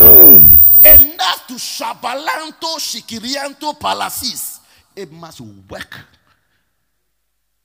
enough 0.85 1.47
to 1.49 1.55
shabalanto 1.55 2.79
shikirianto 2.79 3.79
palacis. 3.79 4.61
It 4.97 5.11
must 5.11 5.41
work 5.41 6.01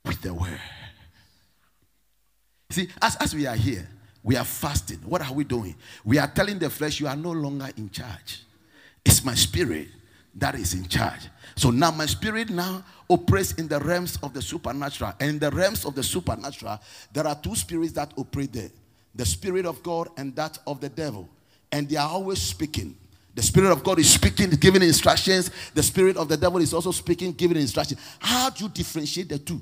with 0.05 0.21
the 0.21 0.33
word. 0.33 0.59
See, 2.69 2.89
as, 3.01 3.15
as 3.17 3.33
we 3.33 3.47
are 3.47 3.55
here, 3.55 3.87
we 4.23 4.35
are 4.35 4.43
fasting. 4.43 4.97
What 5.05 5.21
are 5.21 5.33
we 5.33 5.43
doing? 5.43 5.75
We 6.03 6.17
are 6.17 6.27
telling 6.27 6.59
the 6.59 6.69
flesh, 6.69 6.99
you 6.99 7.07
are 7.07 7.15
no 7.15 7.31
longer 7.31 7.69
in 7.77 7.89
charge. 7.89 8.43
It's 9.05 9.23
my 9.23 9.35
spirit 9.35 9.87
that 10.35 10.55
is 10.55 10.73
in 10.73 10.87
charge. 10.87 11.29
So 11.55 11.69
now 11.69 11.91
my 11.91 12.05
spirit 12.05 12.49
now 12.49 12.83
operates 13.09 13.53
in 13.53 13.67
the 13.67 13.79
realms 13.79 14.17
of 14.23 14.33
the 14.33 14.41
supernatural. 14.41 15.13
And 15.19 15.29
in 15.29 15.39
the 15.39 15.51
realms 15.51 15.85
of 15.85 15.95
the 15.95 16.03
supernatural, 16.03 16.79
there 17.13 17.27
are 17.27 17.35
two 17.35 17.55
spirits 17.55 17.93
that 17.93 18.13
operate 18.17 18.51
there 18.51 18.71
the 19.13 19.25
spirit 19.25 19.65
of 19.65 19.81
God 19.81 20.09
and 20.17 20.35
that 20.35 20.59
of 20.67 20.81
the 20.81 20.89
devil. 20.89 21.29
And 21.71 21.87
they 21.87 21.95
are 21.95 22.09
always 22.09 22.41
speaking. 22.41 22.97
The 23.35 23.43
spirit 23.43 23.71
of 23.71 23.83
God 23.83 23.99
is 23.99 24.09
speaking, 24.09 24.49
giving 24.51 24.81
instructions. 24.81 25.51
The 25.73 25.83
spirit 25.83 26.15
of 26.15 26.29
the 26.29 26.37
devil 26.37 26.61
is 26.61 26.73
also 26.73 26.91
speaking, 26.91 27.33
giving 27.33 27.57
instructions. 27.57 27.99
How 28.17 28.49
do 28.49 28.63
you 28.63 28.69
differentiate 28.69 29.27
the 29.27 29.37
two? 29.37 29.61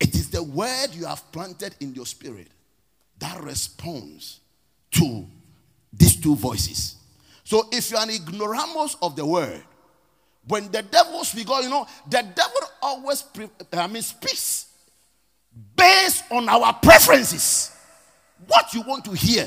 It 0.00 0.14
is 0.14 0.30
the 0.30 0.42
word 0.42 0.88
you 0.94 1.04
have 1.04 1.30
planted 1.30 1.74
in 1.80 1.94
your 1.94 2.06
spirit 2.06 2.48
that 3.18 3.42
responds 3.42 4.40
to 4.92 5.26
these 5.92 6.16
two 6.16 6.34
voices. 6.34 6.96
So 7.44 7.68
if 7.70 7.90
you're 7.90 8.00
an 8.00 8.08
ignoramus 8.08 8.96
of 9.02 9.16
the 9.16 9.26
word, 9.26 9.62
when 10.48 10.70
the 10.70 10.80
devil 10.80 11.22
speaks, 11.24 11.50
you 11.62 11.68
know, 11.68 11.86
the 12.08 12.24
devil 12.34 12.60
always 12.80 13.20
pre- 13.20 13.50
I 13.74 13.86
mean 13.86 14.00
speaks 14.00 14.66
based 15.76 16.24
on 16.30 16.48
our 16.48 16.72
preferences. 16.72 17.70
What 18.46 18.72
you 18.72 18.80
want 18.80 19.04
to 19.04 19.12
hear 19.12 19.46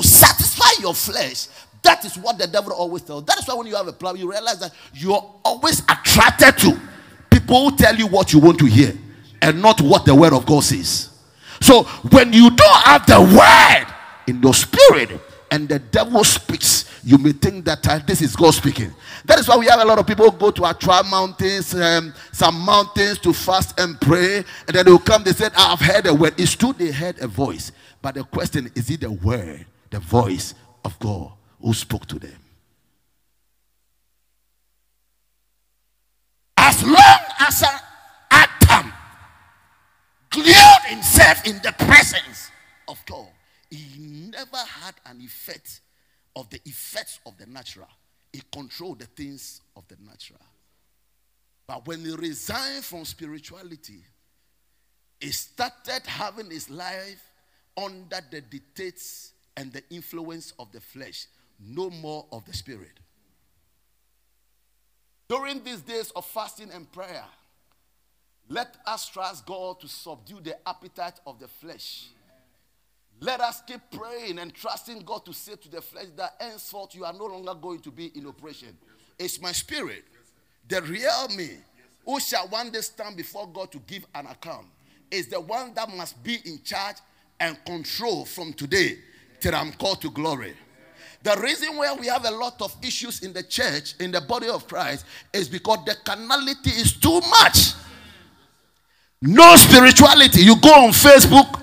to 0.00 0.08
satisfy 0.08 0.80
your 0.80 0.94
flesh, 0.94 1.48
that 1.82 2.04
is 2.04 2.16
what 2.16 2.38
the 2.38 2.46
devil 2.46 2.72
always 2.72 3.02
tells. 3.02 3.24
That 3.24 3.38
is 3.38 3.46
why 3.46 3.54
when 3.54 3.66
you 3.66 3.76
have 3.76 3.88
a 3.88 3.92
problem, 3.92 4.20
you 4.20 4.30
realize 4.30 4.60
that 4.60 4.72
you're 4.94 5.34
always 5.44 5.80
attracted 5.80 6.58
to 6.58 6.80
people 7.30 7.70
who 7.70 7.76
tell 7.76 7.94
you 7.96 8.06
what 8.06 8.32
you 8.32 8.38
want 8.38 8.58
to 8.58 8.66
hear 8.66 8.92
and 9.42 9.62
not 9.62 9.80
what 9.80 10.04
the 10.04 10.14
word 10.14 10.32
of 10.32 10.46
God 10.46 10.64
says. 10.64 11.10
So 11.60 11.84
when 12.10 12.32
you 12.32 12.50
don't 12.50 12.82
have 12.84 13.06
the 13.06 13.20
word 13.20 13.94
in 14.26 14.42
your 14.42 14.54
spirit 14.54 15.20
and 15.50 15.68
the 15.68 15.78
devil 15.78 16.24
speaks, 16.24 16.88
you 17.04 17.16
may 17.18 17.32
think 17.32 17.64
that 17.64 17.86
uh, 17.88 18.00
this 18.06 18.20
is 18.20 18.36
God 18.36 18.52
speaking. 18.52 18.92
That 19.24 19.38
is 19.38 19.48
why 19.48 19.56
we 19.56 19.66
have 19.66 19.80
a 19.80 19.84
lot 19.84 19.98
of 19.98 20.06
people 20.06 20.30
go 20.30 20.50
to 20.50 20.66
Atra 20.66 21.04
mountains, 21.04 21.74
um, 21.74 22.12
some 22.32 22.58
mountains 22.60 23.18
to 23.20 23.32
fast 23.32 23.78
and 23.78 24.00
pray, 24.00 24.38
and 24.66 24.74
then 24.76 24.84
they 24.84 24.90
will 24.90 24.98
come. 24.98 25.22
They 25.22 25.32
said, 25.32 25.52
"I 25.56 25.70
have 25.70 25.80
heard 25.80 26.06
a 26.06 26.14
word." 26.14 26.34
It's 26.38 26.54
true 26.54 26.72
they 26.72 26.90
heard 26.90 27.18
a 27.20 27.26
voice, 27.26 27.72
but 28.02 28.16
the 28.16 28.24
question 28.24 28.70
is: 28.74 28.90
It 28.90 29.00
the 29.00 29.10
word, 29.10 29.64
the 29.90 30.00
voice 30.00 30.54
of 30.84 30.98
God 30.98 31.32
who 31.60 31.72
spoke 31.74 32.06
to 32.06 32.18
them? 32.18 32.38
As 36.56 36.82
long 36.82 37.18
as 37.40 37.64
Adam 38.30 38.92
glued 40.30 40.82
himself 40.86 41.46
in 41.46 41.56
the 41.62 41.74
presence 41.78 42.50
of 42.88 43.04
God, 43.06 43.28
he 43.70 43.98
never 43.98 44.56
had 44.56 44.94
an 45.06 45.20
effect 45.20 45.80
of 46.36 46.48
the 46.50 46.60
effects 46.64 47.20
of 47.26 47.36
the 47.36 47.46
natural. 47.46 47.88
He 48.32 48.42
controlled 48.52 49.00
the 49.00 49.06
things 49.06 49.62
of 49.76 49.86
the 49.88 49.96
natural. 50.06 50.40
But 51.66 51.86
when 51.86 52.04
he 52.04 52.12
resigned 52.14 52.84
from 52.84 53.04
spirituality, 53.04 54.02
he 55.20 55.30
started 55.32 56.06
having 56.06 56.50
his 56.50 56.70
life 56.70 57.22
under 57.76 58.20
the 58.30 58.40
dictates 58.40 59.32
and 59.58 59.72
the 59.72 59.82
influence 59.90 60.52
of 60.60 60.70
the 60.70 60.80
flesh, 60.80 61.26
no 61.58 61.90
more 61.90 62.26
of 62.30 62.44
the 62.44 62.52
spirit. 62.54 63.00
During 65.28 65.64
these 65.64 65.80
days 65.80 66.12
of 66.14 66.24
fasting 66.24 66.70
and 66.72 66.90
prayer, 66.92 67.24
let 68.48 68.76
us 68.86 69.08
trust 69.08 69.44
God 69.44 69.80
to 69.80 69.88
subdue 69.88 70.40
the 70.40 70.56
appetite 70.66 71.18
of 71.26 71.40
the 71.40 71.48
flesh. 71.48 72.06
Let 73.20 73.40
us 73.40 73.60
keep 73.66 73.80
praying 73.90 74.38
and 74.38 74.54
trusting 74.54 75.00
God 75.00 75.26
to 75.26 75.32
say 75.32 75.56
to 75.56 75.68
the 75.68 75.82
flesh 75.82 76.06
that 76.16 76.36
henceforth 76.38 76.94
you 76.94 77.04
are 77.04 77.12
no 77.12 77.26
longer 77.26 77.54
going 77.54 77.80
to 77.80 77.90
be 77.90 78.12
in 78.16 78.28
operation. 78.28 78.78
It's 79.18 79.40
my 79.42 79.50
spirit, 79.50 80.04
the 80.68 80.80
real 80.82 81.28
me, 81.36 81.50
who 82.06 82.20
shall 82.20 82.46
one 82.46 82.70
day 82.70 82.80
stand 82.80 83.16
before 83.16 83.48
God 83.48 83.72
to 83.72 83.78
give 83.80 84.06
an 84.14 84.26
account, 84.26 84.66
is 85.10 85.26
the 85.26 85.40
one 85.40 85.74
that 85.74 85.90
must 85.90 86.22
be 86.22 86.38
in 86.44 86.62
charge 86.62 86.98
and 87.40 87.58
control 87.64 88.24
from 88.24 88.52
today 88.52 88.98
till 89.40 89.54
I'm 89.54 89.72
called 89.72 90.00
to 90.02 90.10
glory. 90.10 90.54
The 91.22 91.36
reason 91.40 91.76
why 91.76 91.94
we 91.94 92.06
have 92.06 92.24
a 92.24 92.30
lot 92.30 92.60
of 92.62 92.74
issues 92.82 93.22
in 93.22 93.32
the 93.32 93.42
church, 93.42 93.94
in 93.98 94.12
the 94.12 94.20
body 94.20 94.48
of 94.48 94.66
Christ, 94.68 95.04
is 95.32 95.48
because 95.48 95.84
the 95.84 95.96
carnality 96.04 96.70
is 96.70 96.92
too 96.96 97.20
much. 97.28 97.72
No 99.20 99.56
spirituality. 99.56 100.42
You 100.42 100.60
go 100.60 100.70
on 100.70 100.90
Facebook, 100.90 101.60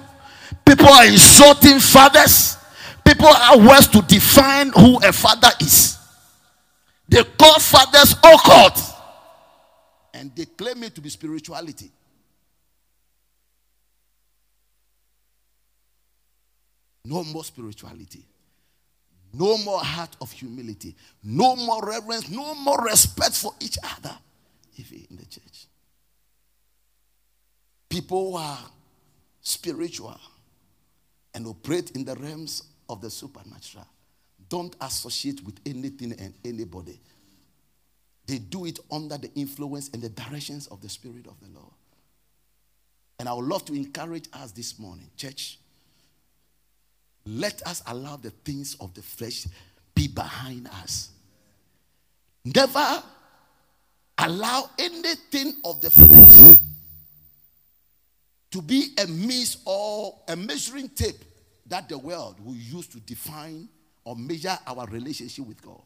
people 0.65 0.87
are 0.89 1.05
insulting 1.05 1.79
fathers. 1.79 2.57
People 3.05 3.27
are 3.27 3.57
worse 3.57 3.87
to 3.87 4.01
define 4.01 4.71
who 4.73 4.97
a 5.05 5.13
father 5.13 5.49
is. 5.61 5.95
the 7.07 7.25
godfather's 7.37 8.13
occult. 8.13 8.79
And 10.13 10.35
they 10.35 10.45
claim 10.45 10.83
it 10.83 10.95
to 10.95 11.01
be 11.01 11.09
spirituality. 11.09 11.91
No 17.05 17.23
more 17.23 17.43
spirituality. 17.43 18.25
No 19.33 19.57
more 19.59 19.79
heart 19.79 20.15
of 20.21 20.31
humility. 20.31 20.95
No 21.23 21.55
more 21.55 21.85
reverence. 21.85 22.29
No 22.29 22.55
more 22.55 22.83
respect 22.83 23.35
for 23.35 23.53
each 23.59 23.77
other. 23.83 24.17
Even 24.77 25.05
in 25.11 25.17
the 25.17 25.25
church. 25.25 25.67
People 27.89 28.31
who 28.31 28.37
are 28.37 28.59
spiritual 29.41 30.19
and 31.33 31.45
operate 31.45 31.91
in 31.91 32.03
the 32.03 32.15
realms 32.15 32.63
of 32.89 33.01
the 33.01 33.09
supernatural 33.09 33.85
don't 34.49 34.75
associate 34.81 35.43
with 35.45 35.59
anything 35.65 36.13
and 36.19 36.33
anybody. 36.43 36.99
They 38.25 38.39
do 38.39 38.65
it 38.65 38.79
under 38.91 39.17
the 39.17 39.31
influence 39.35 39.89
and 39.93 40.01
the 40.01 40.09
directions 40.09 40.67
of 40.67 40.81
the 40.81 40.89
Spirit 40.89 41.27
of 41.27 41.39
the 41.41 41.47
Lord. 41.53 41.73
And 43.19 43.29
I 43.29 43.33
would 43.33 43.45
love 43.45 43.65
to 43.65 43.73
encourage 43.73 44.27
us 44.33 44.51
this 44.51 44.79
morning, 44.79 45.09
church. 45.15 45.59
Let 47.25 47.65
us 47.65 47.81
allow 47.87 48.17
the 48.17 48.29
things 48.29 48.75
of 48.79 48.93
the 48.93 49.01
flesh 49.01 49.47
be 49.93 50.07
behind 50.07 50.67
us. 50.67 51.09
Never 52.43 53.03
allow 54.17 54.69
anything 54.77 55.53
of 55.63 55.81
the 55.81 55.89
flesh 55.89 56.57
to 58.51 58.61
be 58.61 58.89
a 59.03 59.07
means 59.07 59.57
or 59.65 60.19
a 60.27 60.35
measuring 60.35 60.89
tape 60.89 61.17
that 61.65 61.89
the 61.89 61.97
world 61.97 62.39
will 62.45 62.55
use 62.55 62.87
to 62.87 62.99
define 62.99 63.67
or 64.03 64.15
measure 64.15 64.57
our 64.67 64.85
relationship 64.87 65.47
with 65.47 65.61
God. 65.61 65.81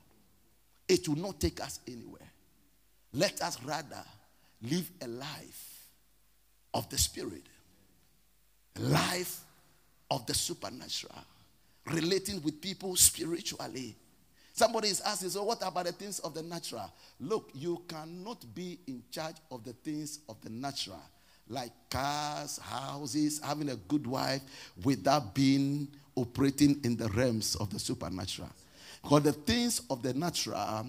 It 0.87 1.07
will 1.07 1.17
not 1.17 1.39
take 1.39 1.61
us 1.61 1.79
anywhere. 1.87 2.27
Let 3.13 3.41
us 3.41 3.63
rather 3.63 4.03
live 4.61 4.91
a 5.01 5.07
life 5.07 5.87
of 6.73 6.89
the 6.89 6.97
Spirit, 6.97 7.43
a 8.75 8.81
life 8.81 9.39
of 10.11 10.25
the 10.25 10.33
supernatural, 10.33 11.19
relating 11.85 12.41
with 12.41 12.61
people 12.61 12.95
spiritually. 12.95 13.95
Somebody 14.53 14.89
is 14.89 15.01
asking, 15.01 15.29
so 15.29 15.43
what 15.43 15.65
about 15.65 15.85
the 15.85 15.91
things 15.91 16.19
of 16.19 16.33
the 16.33 16.43
natural? 16.43 16.91
Look, 17.19 17.51
you 17.53 17.81
cannot 17.87 18.43
be 18.53 18.79
in 18.87 19.03
charge 19.09 19.37
of 19.51 19.63
the 19.63 19.73
things 19.73 20.19
of 20.27 20.41
the 20.41 20.49
natural, 20.49 21.01
like 21.47 21.71
cars, 21.89 22.57
houses, 22.57 23.39
having 23.43 23.69
a 23.69 23.75
good 23.75 24.05
wife, 24.05 24.41
without 24.83 25.33
being 25.33 25.87
operating 26.15 26.79
in 26.83 26.97
the 26.97 27.07
realms 27.09 27.55
of 27.55 27.69
the 27.69 27.79
supernatural. 27.79 28.49
Because 29.01 29.23
the 29.23 29.33
things 29.33 29.81
of 29.89 30.03
the 30.03 30.13
natural 30.13 30.87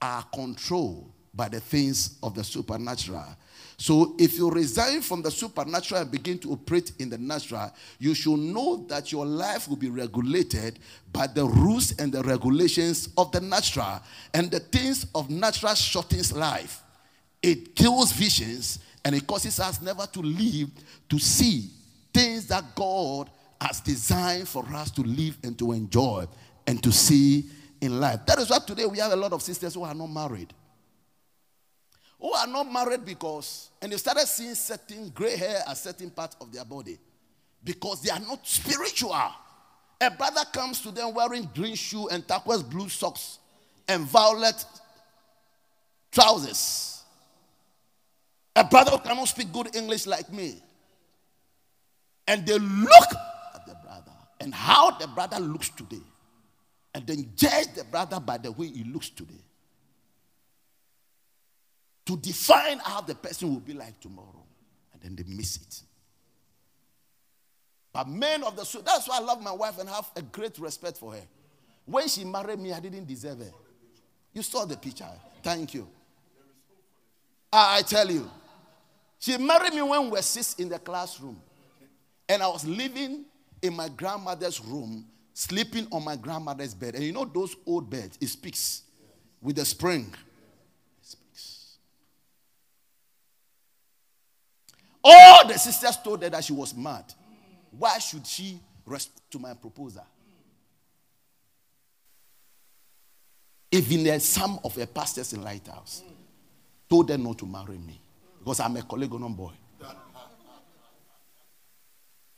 are 0.00 0.24
controlled 0.32 1.10
by 1.34 1.48
the 1.48 1.60
things 1.60 2.18
of 2.22 2.34
the 2.34 2.44
supernatural. 2.44 3.26
So 3.80 4.16
if 4.18 4.36
you 4.36 4.50
resign 4.50 5.02
from 5.02 5.22
the 5.22 5.30
supernatural 5.30 6.00
and 6.00 6.10
begin 6.10 6.36
to 6.40 6.50
operate 6.50 6.90
in 6.98 7.08
the 7.08 7.16
natural, 7.16 7.72
you 8.00 8.12
should 8.12 8.40
know 8.40 8.84
that 8.88 9.12
your 9.12 9.24
life 9.24 9.68
will 9.68 9.76
be 9.76 9.88
regulated 9.88 10.80
by 11.12 11.28
the 11.28 11.44
rules 11.44 11.96
and 12.00 12.12
the 12.12 12.24
regulations 12.24 13.08
of 13.16 13.30
the 13.30 13.40
natural. 13.40 14.00
And 14.34 14.50
the 14.50 14.58
things 14.58 15.06
of 15.14 15.30
natural 15.30 15.76
shortens 15.76 16.32
life. 16.32 16.82
It 17.40 17.76
kills 17.76 18.10
visions 18.10 18.80
and 19.04 19.14
it 19.14 19.24
causes 19.28 19.60
us 19.60 19.80
never 19.80 20.06
to 20.06 20.20
live 20.22 20.70
to 21.08 21.18
see 21.20 21.70
things 22.12 22.48
that 22.48 22.74
God 22.74 23.30
has 23.60 23.80
designed 23.80 24.48
for 24.48 24.66
us 24.74 24.90
to 24.90 25.02
live 25.02 25.38
and 25.44 25.56
to 25.56 25.70
enjoy 25.70 26.26
and 26.66 26.82
to 26.82 26.90
see 26.90 27.44
in 27.80 28.00
life. 28.00 28.26
That 28.26 28.40
is 28.40 28.50
why 28.50 28.58
today 28.58 28.86
we 28.86 28.98
have 28.98 29.12
a 29.12 29.16
lot 29.16 29.32
of 29.32 29.40
sisters 29.40 29.74
who 29.74 29.84
are 29.84 29.94
not 29.94 30.08
married 30.08 30.52
who 32.20 32.32
are 32.32 32.46
not 32.46 32.70
married 32.70 33.04
because, 33.04 33.70
and 33.80 33.92
they 33.92 33.96
started 33.96 34.26
seeing 34.26 34.54
certain 34.54 35.08
gray 35.10 35.36
hair 35.36 35.62
at 35.66 35.76
certain 35.76 36.10
parts 36.10 36.36
of 36.40 36.52
their 36.52 36.64
body 36.64 36.98
because 37.62 38.02
they 38.02 38.10
are 38.10 38.20
not 38.20 38.46
spiritual. 38.46 39.14
A 40.00 40.10
brother 40.10 40.42
comes 40.52 40.80
to 40.82 40.90
them 40.90 41.14
wearing 41.14 41.48
green 41.54 41.74
shoe 41.74 42.08
and 42.08 42.26
turquoise 42.26 42.62
blue 42.62 42.88
socks 42.88 43.38
and 43.86 44.04
violet 44.04 44.64
trousers. 46.10 47.02
A 48.54 48.64
brother 48.64 48.92
who 48.92 48.98
cannot 48.98 49.28
speak 49.28 49.52
good 49.52 49.74
English 49.76 50.06
like 50.06 50.32
me. 50.32 50.60
And 52.26 52.44
they 52.44 52.58
look 52.58 53.14
at 53.54 53.66
the 53.66 53.74
brother 53.82 54.12
and 54.40 54.52
how 54.52 54.90
the 54.98 55.06
brother 55.06 55.38
looks 55.38 55.70
today. 55.70 56.02
And 56.94 57.06
then 57.06 57.30
judge 57.36 57.74
the 57.74 57.84
brother 57.84 58.18
by 58.18 58.38
the 58.38 58.50
way 58.50 58.66
he 58.66 58.84
looks 58.84 59.08
today 59.08 59.40
to 62.08 62.16
define 62.16 62.78
how 62.78 63.02
the 63.02 63.14
person 63.14 63.52
will 63.52 63.60
be 63.60 63.74
like 63.74 64.00
tomorrow. 64.00 64.42
And 64.94 65.02
then 65.02 65.14
they 65.14 65.30
miss 65.30 65.56
it. 65.56 65.82
But 67.92 68.08
men 68.08 68.42
of 68.44 68.56
the 68.56 68.64
soul, 68.64 68.80
that's 68.80 69.06
why 69.06 69.18
I 69.18 69.20
love 69.20 69.42
my 69.42 69.52
wife 69.52 69.78
and 69.78 69.86
have 69.90 70.10
a 70.16 70.22
great 70.22 70.58
respect 70.58 70.96
for 70.96 71.12
her. 71.12 71.20
When 71.84 72.08
she 72.08 72.24
married 72.24 72.60
me, 72.60 72.72
I 72.72 72.80
didn't 72.80 73.06
deserve 73.06 73.40
her. 73.40 73.52
You 74.32 74.40
saw 74.40 74.64
the 74.64 74.78
picture. 74.78 75.04
Thank 75.42 75.74
you. 75.74 75.86
Ah, 77.52 77.76
I 77.76 77.82
tell 77.82 78.10
you. 78.10 78.30
She 79.18 79.36
married 79.36 79.74
me 79.74 79.82
when 79.82 80.04
we 80.04 80.10
were 80.12 80.22
six 80.22 80.54
in 80.54 80.70
the 80.70 80.78
classroom. 80.78 81.38
And 82.26 82.42
I 82.42 82.48
was 82.48 82.66
living 82.66 83.26
in 83.60 83.76
my 83.76 83.90
grandmother's 83.90 84.62
room, 84.62 85.04
sleeping 85.34 85.86
on 85.92 86.06
my 86.06 86.16
grandmother's 86.16 86.72
bed. 86.72 86.94
And 86.94 87.04
you 87.04 87.12
know 87.12 87.26
those 87.26 87.54
old 87.66 87.90
beds, 87.90 88.16
it 88.18 88.28
speaks 88.28 88.84
with 89.42 89.56
the 89.56 89.66
spring. 89.66 90.14
All 95.02 95.46
the 95.46 95.58
sisters 95.58 95.96
told 96.02 96.22
her 96.22 96.30
that 96.30 96.44
she 96.44 96.52
was 96.52 96.74
mad. 96.74 97.04
Why 97.70 97.98
should 97.98 98.26
she 98.26 98.60
respond 98.84 99.20
to 99.30 99.38
my 99.38 99.54
proposal? 99.54 100.04
Even 103.70 104.18
some 104.20 104.58
of 104.64 104.74
her 104.76 104.86
pastors 104.86 105.32
in 105.32 105.42
Lighthouse 105.42 106.02
told 106.88 107.10
her 107.10 107.18
not 107.18 107.38
to 107.38 107.46
marry 107.46 107.76
me 107.78 108.00
because 108.38 108.60
I'm 108.60 108.76
a 108.76 108.80
Korle 108.80 109.06
Gonno 109.06 109.34
boy. 109.36 109.52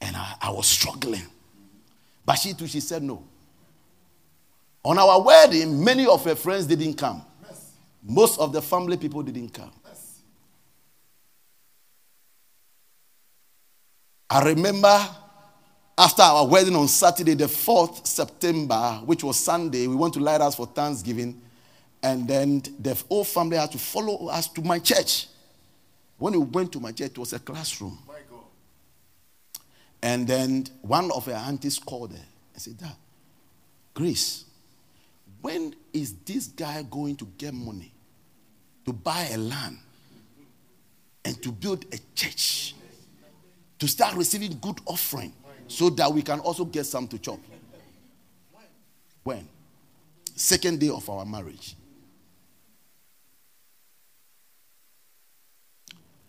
And 0.01 0.16
I, 0.16 0.35
I 0.40 0.51
was 0.51 0.66
struggling. 0.66 1.27
But 2.25 2.35
she 2.37 2.53
too, 2.55 2.66
she 2.66 2.81
said 2.81 3.03
no. 3.03 3.23
On 4.85 4.99
our 4.99 5.23
wedding, 5.23 5.83
many 5.85 6.07
of 6.07 6.25
her 6.25 6.35
friends 6.35 6.66
didn't 6.66 6.94
come. 6.94 7.23
Most 8.03 8.40
of 8.40 8.53
the 8.53 8.62
family 8.62 8.96
people 8.96 9.23
didn't 9.23 9.51
come. 9.51 9.70
I 14.31 14.45
remember 14.45 15.09
after 15.99 16.23
our 16.23 16.47
wedding 16.47 16.77
on 16.77 16.87
Saturday, 16.87 17.35
the 17.35 17.47
4th 17.47 18.07
September, 18.07 19.03
which 19.05 19.25
was 19.25 19.38
Sunday, 19.38 19.88
we 19.88 19.97
went 19.97 20.14
to 20.14 20.21
light 20.21 20.35
Lighthouse 20.35 20.55
for 20.55 20.66
Thanksgiving. 20.66 21.40
And 22.03 22.27
then 22.27 22.62
the 22.79 22.95
whole 23.09 23.25
family 23.25 23.57
had 23.57 23.73
to 23.73 23.79
follow 23.79 24.29
us 24.29 24.49
to 24.49 24.62
my 24.62 24.79
church. 24.79 25.27
When 26.16 26.33
we 26.33 26.38
went 26.38 26.73
to 26.73 26.81
my 26.81 26.93
church, 26.93 27.11
it 27.11 27.19
was 27.19 27.33
a 27.33 27.38
classroom. 27.40 27.99
And 30.03 30.27
then 30.27 30.66
one 30.81 31.11
of 31.11 31.27
her 31.27 31.33
aunties 31.33 31.79
called 31.79 32.12
her 32.12 32.25
and 32.55 32.62
said, 32.62 32.79
Dad, 32.79 32.97
Grace, 33.93 34.45
when 35.43 35.75
is 35.93 36.14
this 36.25 36.47
guy 36.47 36.83
going 36.88 37.16
to 37.16 37.27
get 37.37 37.53
money 37.53 37.93
to 38.87 38.93
buy 38.93 39.29
a 39.33 39.37
land 39.37 39.79
and 41.25 41.43
to 41.43 41.53
build 41.53 41.85
a 41.93 41.99
church? 42.14 42.75
To 43.81 43.88
start 43.88 44.14
receiving 44.14 44.57
good 44.61 44.79
offering 44.87 45.33
so 45.66 45.90
that 45.90 46.12
we 46.12 46.23
can 46.23 46.38
also 46.40 46.64
get 46.64 46.85
some 46.85 47.09
to 47.09 47.19
chop. 47.19 47.40
When? 49.25 49.48
Second 50.37 50.79
day 50.81 50.90
of 50.90 51.09
our 51.09 51.25
marriage. 51.25 51.75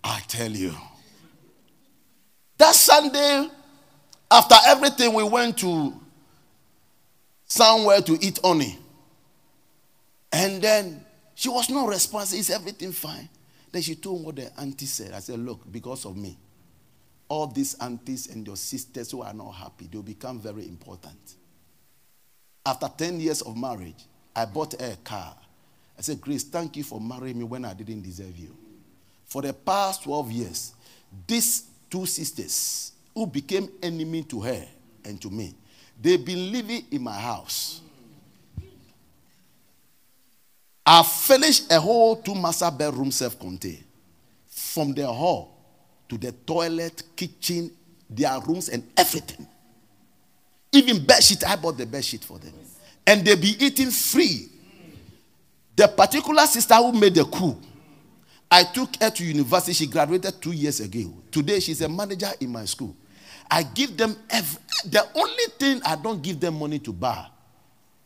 I 0.04 0.22
tell 0.28 0.50
you. 0.50 0.74
That 2.58 2.74
Sunday, 2.76 3.50
after 4.30 4.56
everything, 4.68 5.14
we 5.14 5.24
went 5.24 5.58
to 5.60 5.94
somewhere 7.46 8.02
to 8.02 8.18
eat 8.26 8.40
honey. 8.44 8.78
And 10.32 10.62
then 10.62 11.06
she 11.36 11.50
was 11.50 11.70
not 11.70 11.90
responsive. 11.90 12.40
Is 12.40 12.50
everything 12.50 12.92
fine? 12.94 13.28
Then 13.72 13.82
she 13.82 13.96
told 13.96 14.20
me 14.20 14.26
what 14.26 14.36
the 14.38 14.60
auntie 14.60 14.86
said. 14.86 15.12
I 15.14 15.20
said, 15.20 15.40
Look, 15.40 15.70
because 15.72 16.06
of 16.06 16.16
me, 16.16 16.38
all 17.32 17.48
these 17.48 17.76
aunties 17.76 18.28
and 18.28 18.46
your 18.46 18.58
sisters 18.58 19.10
who 19.10 19.22
are 19.22 19.34
not 19.34 19.52
happy, 19.52 19.88
they'll 19.90 20.02
become 20.02 20.38
very 20.38 20.68
important. 20.68 21.36
After 22.66 22.90
10 22.98 23.22
years 23.22 23.42
of 23.42 23.56
marriage, 23.56 24.04
I 24.36 24.44
bought 24.44 24.74
a 24.74 24.98
car. 25.02 25.34
I 25.98 26.02
said, 26.02 26.20
Grace, 26.20 26.44
thank 26.44 26.76
you 26.76 26.84
for 26.84 27.00
marrying 27.00 27.40
me 27.40 27.46
when 27.46 27.64
I 27.64 27.74
didn't 27.74 28.02
deserve 28.02 28.38
you. 28.38 28.54
For 29.24 29.42
the 29.42 29.54
past 29.54 30.04
12 30.04 30.30
years, 30.30 30.74
these 31.26 31.70
two 31.90 32.06
sisters 32.06 32.92
who 33.16 33.26
became 33.26 33.70
enemy 33.82 34.24
to 34.24 34.42
her 34.42 34.68
and 35.06 35.22
to 35.22 35.30
me, 35.30 35.56
they've 36.02 36.26
been 36.26 36.52
living 36.52 36.84
in 36.92 37.02
my 37.02 37.18
house. 37.18 37.80
I 40.86 41.02
finished 41.02 41.72
a 41.72 41.80
whole 41.80 42.18
two 42.18 42.36
master 42.36 42.70
bedroom 42.70 43.10
self-contained. 43.10 43.86
From 44.50 44.94
the 44.94 45.08
hall 45.08 45.51
to 46.12 46.18
the 46.18 46.34
toilet, 46.46 47.04
kitchen, 47.16 47.72
their 48.10 48.38
rooms, 48.42 48.68
and 48.68 48.84
everything. 48.98 49.48
Even 50.74 51.06
bed 51.06 51.24
sheet, 51.24 51.42
I 51.48 51.56
bought 51.56 51.78
the 51.78 51.86
bed 51.86 52.04
sheet 52.04 52.22
for 52.26 52.38
them. 52.38 52.52
And 53.08 53.24
they 53.24 53.36
be 53.36 53.56
eating 53.66 53.90
free. 53.92 54.50
The 55.78 55.88
particular 55.88 56.46
sister 56.48 56.76
who 56.76 56.92
made 56.92 57.16
the 57.16 57.24
coup, 57.24 57.58
I 58.52 58.66
took 58.66 58.90
her 59.02 59.10
to 59.10 59.24
university. 59.24 59.72
She 59.72 59.88
graduated 59.88 60.42
two 60.42 60.52
years 60.52 60.82
ago. 60.82 61.14
Today, 61.32 61.62
she's 61.62 61.80
a 61.80 61.88
manager 61.88 62.28
in 62.42 62.52
my 62.52 62.66
school. 62.66 62.94
I 63.50 63.64
give 63.64 63.96
them 63.96 64.18
every, 64.30 64.60
the 64.84 65.08
only 65.16 65.46
thing 65.58 65.82
I 65.86 65.96
don't 65.96 66.22
give 66.22 66.42
them 66.42 66.60
money 66.60 66.80
to 66.80 66.92
buy 66.92 67.26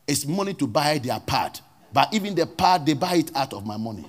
is 0.05 0.27
money 0.27 0.53
to 0.53 0.67
buy 0.67 0.99
their 0.99 1.19
pad. 1.19 1.59
But 1.91 2.13
even 2.13 2.35
the 2.35 2.45
pad, 2.45 2.85
they 2.85 2.93
buy 2.93 3.15
it 3.15 3.35
out 3.35 3.53
of 3.53 3.65
my 3.65 3.77
money. 3.77 4.05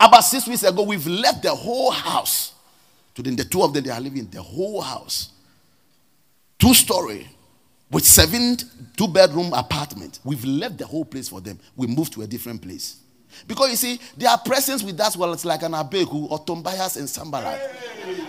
About 0.00 0.20
six 0.22 0.46
weeks 0.46 0.62
ago, 0.62 0.82
we've 0.82 1.06
left 1.06 1.42
the 1.42 1.54
whole 1.54 1.90
house. 1.90 2.52
Today, 3.14 3.30
the 3.34 3.44
two 3.44 3.62
of 3.62 3.72
them, 3.72 3.84
they 3.84 3.90
are 3.90 4.00
living 4.00 4.28
the 4.30 4.40
whole 4.40 4.80
house. 4.80 5.30
Two 6.58 6.74
story 6.74 7.28
with 7.90 8.04
seven 8.04 8.56
two 8.96 9.08
bedroom 9.08 9.52
apartment. 9.52 10.20
We've 10.24 10.44
left 10.44 10.78
the 10.78 10.86
whole 10.86 11.04
place 11.04 11.28
for 11.28 11.40
them. 11.40 11.58
We 11.76 11.86
moved 11.86 12.12
to 12.14 12.22
a 12.22 12.26
different 12.26 12.62
place. 12.62 12.96
Because 13.46 13.70
you 13.70 13.76
see, 13.76 14.00
their 14.16 14.36
presence 14.38 14.82
with 14.82 14.98
us, 15.00 15.16
well, 15.16 15.32
it's 15.32 15.44
like 15.44 15.62
an 15.62 15.72
Abeku 15.72 16.30
or 16.30 16.44
Tombias 16.44 16.96
and 16.96 17.08
Sanballat. 17.08 17.60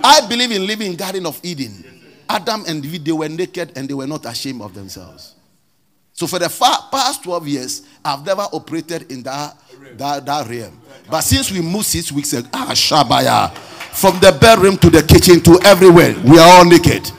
I 0.04 0.28
believe 0.28 0.52
in 0.52 0.66
living 0.68 0.92
in 0.92 0.96
Garden 0.98 1.26
of 1.26 1.40
Eden. 1.44 1.84
Adam 2.28 2.64
and 2.68 2.86
Eve, 2.86 3.04
they 3.04 3.12
were 3.12 3.30
naked 3.30 3.72
and 3.76 3.90
they 3.90 3.94
were 3.94 4.06
not 4.08 4.26
ashamed 4.26 4.62
of 4.62 4.74
themselves. 4.74 5.36
So 6.20 6.28
for 6.28 6.38
the 6.38 6.50
past 6.92 7.24
12 7.24 7.48
years, 7.48 7.82
I've 8.04 8.26
never 8.26 8.42
operated 8.52 9.10
in 9.10 9.24
that, 9.24 9.56
that, 9.94 10.26
that 10.26 10.50
realm. 10.50 10.78
But 11.10 11.22
since 11.22 11.50
we 11.50 11.62
moved 11.62 11.86
six 11.86 12.12
weeks 12.12 12.34
ago, 12.34 12.50
ah, 12.52 12.72
Shabaya, 12.74 13.54
from 13.56 14.20
the 14.20 14.38
bedroom 14.38 14.76
to 14.80 14.90
the 14.90 15.02
kitchen 15.02 15.40
to 15.44 15.58
everywhere, 15.64 16.14
we 16.26 16.38
are 16.38 16.58
all 16.58 16.66
naked. 16.66 17.10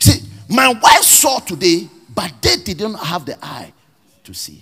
See, 0.00 0.22
my 0.48 0.72
wife 0.72 1.04
saw 1.04 1.38
today, 1.38 1.88
but 2.12 2.32
they 2.42 2.56
didn't 2.56 2.94
have 2.94 3.24
the 3.24 3.38
eye 3.40 3.72
to 4.24 4.34
see. 4.34 4.60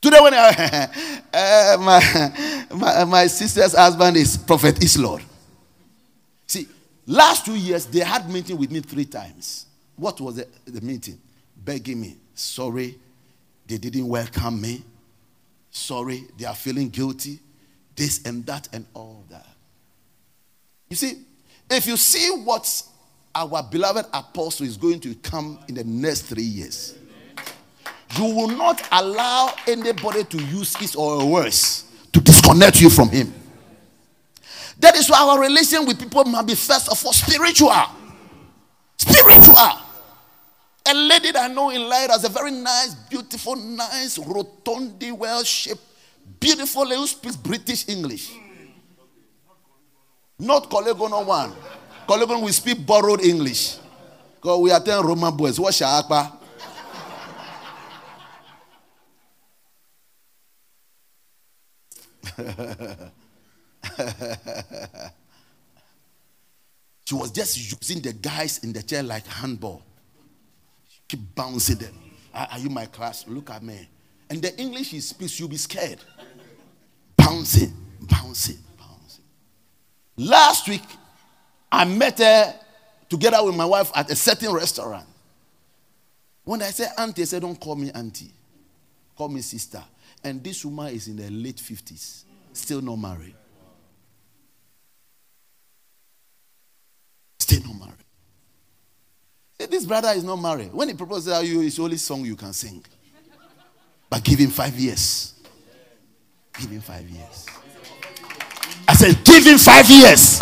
Today, 0.00 0.20
when 0.22 0.32
I, 0.32 0.88
uh, 1.34 1.76
my, 2.70 2.74
my, 2.74 3.04
my 3.04 3.26
sister's 3.26 3.74
husband 3.74 4.16
is 4.16 4.38
Prophet 4.38 4.76
Islord. 4.76 5.22
See, 6.46 6.66
last 7.06 7.44
two 7.44 7.56
years, 7.56 7.84
they 7.84 8.00
had 8.00 8.30
meeting 8.30 8.56
with 8.56 8.70
me 8.72 8.80
three 8.80 9.04
times. 9.04 9.66
What 9.96 10.20
was 10.20 10.36
the, 10.36 10.48
the 10.66 10.80
meeting? 10.80 11.20
Begging 11.56 12.00
me, 12.00 12.16
sorry, 12.34 12.98
they 13.66 13.78
didn't 13.78 14.06
welcome 14.06 14.60
me. 14.60 14.82
Sorry, 15.70 16.24
they 16.38 16.44
are 16.44 16.54
feeling 16.54 16.88
guilty. 16.88 17.40
This 17.96 18.24
and 18.24 18.44
that 18.46 18.68
and 18.72 18.86
all 18.94 19.24
that. 19.30 19.46
You 20.88 20.96
see, 20.96 21.22
if 21.70 21.86
you 21.86 21.96
see 21.96 22.30
what 22.44 22.82
our 23.34 23.62
beloved 23.62 24.06
apostle 24.12 24.66
is 24.66 24.76
going 24.76 25.00
to 25.00 25.14
come 25.16 25.58
in 25.68 25.74
the 25.76 25.84
next 25.84 26.22
three 26.22 26.42
years, 26.42 26.96
you 28.16 28.24
will 28.24 28.48
not 28.48 28.86
allow 28.92 29.52
anybody 29.66 30.24
to 30.24 30.42
use 30.44 30.76
his 30.76 30.94
or 30.94 31.28
words 31.28 31.84
to 32.12 32.20
disconnect 32.20 32.80
you 32.80 32.90
from 32.90 33.08
him. 33.08 33.32
That 34.78 34.96
is 34.96 35.08
why 35.08 35.18
our 35.18 35.40
relation 35.40 35.86
with 35.86 35.98
people 35.98 36.24
must 36.24 36.46
be 36.46 36.54
first 36.54 36.88
of 36.90 37.04
all 37.04 37.12
spiritual. 37.12 37.72
Spiritual. 38.98 39.56
A 40.86 40.94
lady 40.94 41.32
that 41.32 41.50
I 41.50 41.54
know 41.54 41.70
in 41.70 41.88
light 41.88 42.10
as 42.10 42.24
a 42.24 42.28
very 42.28 42.50
nice, 42.50 42.94
beautiful, 42.94 43.56
nice, 43.56 44.18
rotundy, 44.18 45.12
well 45.12 45.42
shaped, 45.42 45.80
beautiful 46.38 46.84
lady 46.84 46.96
who 46.96 47.06
speaks 47.06 47.36
British 47.36 47.88
English. 47.88 48.32
Not 50.38 50.68
Korle 50.68 50.92
Gonno 50.94 51.24
one. 51.24 51.52
Korle 52.06 52.24
Gonno 52.26 52.44
we 52.44 52.52
speak 52.52 52.84
borrowed 52.84 53.22
English. 53.22 53.78
Because 54.36 54.60
we 54.60 54.70
are 54.70 54.80
telling 54.80 55.06
Roman 55.06 55.34
boys, 55.34 55.58
what 55.58 55.72
shakpa? 55.72 56.32
She 67.06 67.14
was 67.14 67.30
just 67.30 67.58
using 67.58 68.00
the 68.00 68.14
guys 68.14 68.58
in 68.64 68.72
the 68.72 68.82
chair 68.82 69.02
like 69.02 69.26
handball. 69.26 69.82
Keep 71.08 71.34
bouncing 71.34 71.76
them. 71.76 71.94
Are, 72.32 72.48
are 72.52 72.58
you 72.58 72.70
my 72.70 72.86
class? 72.86 73.26
Look 73.28 73.50
at 73.50 73.62
me. 73.62 73.88
And 74.30 74.42
the 74.42 74.58
English 74.58 74.90
he 74.90 75.00
speaks, 75.00 75.38
you'll 75.38 75.48
be 75.48 75.56
scared. 75.56 75.98
Bouncing, 77.16 77.72
bouncing, 78.00 78.58
bouncing. 78.78 79.24
Last 80.16 80.68
week, 80.68 80.82
I 81.70 81.84
met 81.84 82.18
her 82.18 82.54
together 83.08 83.44
with 83.44 83.54
my 83.54 83.64
wife 83.64 83.90
at 83.94 84.10
a 84.10 84.16
certain 84.16 84.52
restaurant. 84.52 85.06
When 86.44 86.62
I 86.62 86.70
said 86.70 86.90
auntie, 86.98 87.22
I 87.22 87.24
said, 87.24 87.42
Don't 87.42 87.58
call 87.58 87.74
me 87.74 87.90
auntie. 87.92 88.32
Call 89.16 89.28
me 89.28 89.40
sister. 89.40 89.82
And 90.22 90.42
this 90.42 90.64
woman 90.64 90.94
is 90.94 91.08
in 91.08 91.18
her 91.18 91.30
late 91.30 91.56
50s, 91.56 92.24
still 92.52 92.80
not 92.80 92.96
married. 92.96 93.34
Still 97.38 97.62
not 97.64 97.78
married. 97.78 98.03
This 99.58 99.86
brother 99.86 100.08
is 100.08 100.24
not 100.24 100.36
married. 100.36 100.72
When 100.72 100.88
he 100.88 100.94
proposes 100.94 101.36
to 101.38 101.46
you, 101.46 101.62
it's 101.62 101.76
the 101.76 101.82
only 101.82 101.96
song 101.96 102.24
you 102.24 102.36
can 102.36 102.52
sing. 102.52 102.84
But 104.10 104.22
give 104.24 104.38
him 104.38 104.50
five 104.50 104.78
years. 104.78 105.34
Give 106.60 106.70
him 106.70 106.80
five 106.80 107.08
years. 107.08 107.46
I 108.86 108.94
said, 108.94 109.24
Give 109.24 109.44
him 109.44 109.58
five 109.58 109.88
years. 109.88 110.38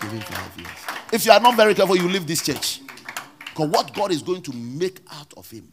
Give 0.00 0.12
him 0.12 0.20
five 0.20 0.58
years. 0.58 0.70
If 1.12 1.26
you 1.26 1.32
are 1.32 1.40
not 1.40 1.56
very 1.56 1.74
careful, 1.74 1.96
you 1.96 2.08
leave 2.08 2.26
this 2.26 2.44
church. 2.44 2.80
Because 3.38 3.68
what 3.68 3.92
God 3.94 4.10
is 4.10 4.22
going 4.22 4.42
to 4.42 4.52
make 4.52 5.00
out 5.12 5.32
of 5.36 5.50
him, 5.50 5.72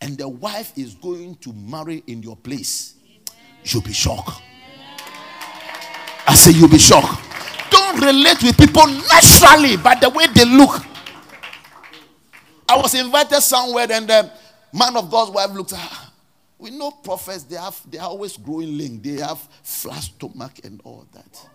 and 0.00 0.16
the 0.16 0.28
wife 0.28 0.72
is 0.76 0.94
going 0.94 1.34
to 1.36 1.52
marry 1.52 2.04
in 2.06 2.22
your 2.22 2.36
place, 2.36 2.94
you'll 3.64 3.82
be 3.82 3.92
shocked. 3.92 4.42
I 6.26 6.34
say, 6.34 6.52
You'll 6.52 6.68
be 6.68 6.78
shocked. 6.78 7.27
Relate 7.98 8.42
with 8.42 8.56
people 8.56 8.86
naturally 8.86 9.76
by 9.76 9.94
the 9.96 10.08
way 10.08 10.26
they 10.28 10.44
look. 10.44 10.84
I 12.68 12.76
was 12.76 12.94
invited 12.94 13.40
somewhere, 13.40 13.86
and 13.90 14.06
the 14.06 14.30
man 14.72 14.96
of 14.96 15.10
God's 15.10 15.30
wife 15.30 15.50
looked 15.50 15.72
at 15.72 15.78
her. 15.78 16.08
We 16.58 16.70
know 16.70 16.90
prophets, 16.90 17.44
they 17.44 17.56
have 17.56 17.80
they 17.90 17.98
are 17.98 18.08
always 18.08 18.36
growing 18.36 18.76
lean, 18.76 19.00
they 19.00 19.20
have 19.22 19.38
flat 19.62 20.02
stomach 20.02 20.52
and 20.64 20.80
all 20.84 21.06
that. 21.12 21.46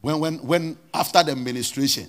When 0.00 0.18
when 0.20 0.34
when 0.46 0.78
after 0.92 1.22
the 1.22 1.36
ministration, 1.36 2.08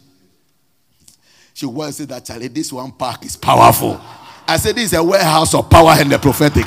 she 1.53 1.65
was 1.65 1.97
said 1.97 2.09
that 2.09 2.25
Charlie, 2.25 2.47
this 2.47 2.73
one 2.73 2.91
park 2.91 3.23
is 3.25 3.35
powerful. 3.35 4.01
I 4.47 4.57
said 4.57 4.75
this 4.75 4.85
is 4.85 4.93
a 4.93 5.03
warehouse 5.03 5.53
of 5.53 5.69
power 5.69 5.91
and 5.91 6.11
the 6.11 6.17
prophetic. 6.17 6.65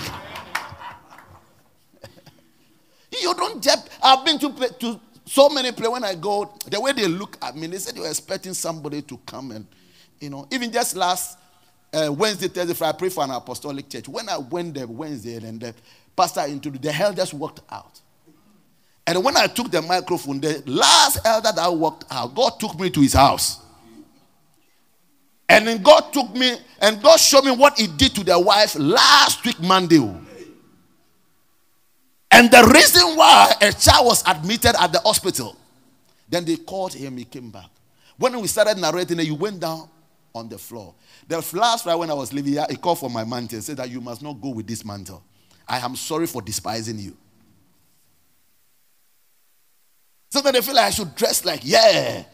you 3.20 3.34
don't 3.34 3.62
just 3.62 3.88
I've 4.04 4.24
been 4.24 4.38
to 4.38 4.50
to 4.80 5.00
so 5.26 5.48
many 5.48 5.72
places 5.72 5.92
when 5.92 6.04
I 6.04 6.14
go, 6.14 6.54
the 6.66 6.80
way 6.80 6.92
they 6.92 7.08
look 7.08 7.38
at 7.42 7.56
me, 7.56 7.66
they 7.66 7.78
said 7.78 7.98
were 7.98 8.06
expecting 8.06 8.52
somebody 8.54 9.00
to 9.02 9.18
come 9.26 9.50
and 9.52 9.66
you 10.20 10.30
know, 10.30 10.46
even 10.50 10.70
just 10.70 10.96
last 10.96 11.38
uh, 11.92 12.12
Wednesday, 12.12 12.48
Thursday, 12.48 12.74
Friday, 12.74 12.94
I 12.94 12.98
pray 12.98 13.08
for 13.08 13.24
an 13.24 13.30
apostolic 13.30 13.88
church. 13.88 14.08
When 14.08 14.28
I 14.28 14.38
went 14.38 14.74
there 14.74 14.86
Wednesday 14.86 15.36
and 15.36 15.60
the 15.60 15.74
pastor 16.16 16.42
introduced, 16.42 16.82
the 16.82 16.92
hell 16.92 17.12
just 17.12 17.34
walked 17.34 17.60
out. 17.70 18.00
And 19.06 19.22
when 19.22 19.36
I 19.36 19.46
took 19.46 19.70
the 19.70 19.82
microphone, 19.82 20.40
the 20.40 20.62
last 20.66 21.18
elder 21.26 21.50
that 21.54 21.68
walked 21.72 22.04
out, 22.10 22.34
God 22.34 22.58
took 22.58 22.78
me 22.78 22.90
to 22.90 23.00
his 23.00 23.12
house. 23.12 23.60
And 25.48 25.66
then 25.66 25.82
God 25.82 26.12
took 26.12 26.34
me 26.34 26.56
and 26.80 27.02
God 27.02 27.18
showed 27.20 27.44
me 27.44 27.50
what 27.50 27.78
he 27.78 27.86
did 27.86 28.14
to 28.14 28.24
the 28.24 28.38
wife 28.38 28.76
last 28.76 29.44
week, 29.44 29.60
Monday. 29.60 29.98
And 32.34 32.50
the 32.50 32.68
reason 32.74 33.16
why 33.16 33.54
a 33.60 33.72
child 33.72 34.06
was 34.06 34.26
admitted 34.26 34.74
at 34.80 34.92
the 34.92 34.98
hospital, 34.98 35.56
then 36.28 36.44
they 36.44 36.56
called 36.56 36.92
him, 36.92 37.16
he 37.16 37.24
came 37.24 37.50
back. 37.50 37.70
When 38.16 38.40
we 38.40 38.48
started 38.48 38.76
narrating, 38.76 39.20
he 39.20 39.30
went 39.30 39.60
down 39.60 39.88
on 40.34 40.48
the 40.48 40.58
floor. 40.58 40.94
The 41.28 41.36
last 41.52 41.84
Friday 41.84 41.96
when 41.96 42.10
I 42.10 42.14
was 42.14 42.32
leaving 42.32 42.54
here, 42.54 42.66
he 42.68 42.74
called 42.74 42.98
for 42.98 43.08
my 43.08 43.24
mantle 43.24 43.54
and 43.56 43.64
said 43.64 43.76
that 43.76 43.88
you 43.88 44.00
must 44.00 44.20
not 44.20 44.40
go 44.40 44.48
with 44.48 44.66
this 44.66 44.84
mantle. 44.84 45.22
I 45.68 45.78
am 45.78 45.94
sorry 45.94 46.26
for 46.26 46.42
despising 46.42 46.98
you. 46.98 47.16
So 50.30 50.40
that 50.40 50.52
they 50.52 50.60
feel 50.60 50.74
like 50.74 50.86
I 50.86 50.90
should 50.90 51.14
dress 51.14 51.44
like, 51.44 51.60
yeah, 51.62 52.24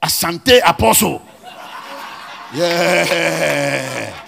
Asante 0.00 0.60
Apostle. 0.64 1.20
Yeah. 2.54 4.24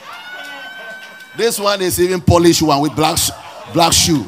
This 1.37 1.61
one 1.61 1.81
is 1.83 2.01
even 2.01 2.21
polished 2.21 2.63
one 2.63 2.83
with 2.83 2.97
black, 2.97 3.17
black 3.73 3.93
shoe. 3.93 4.27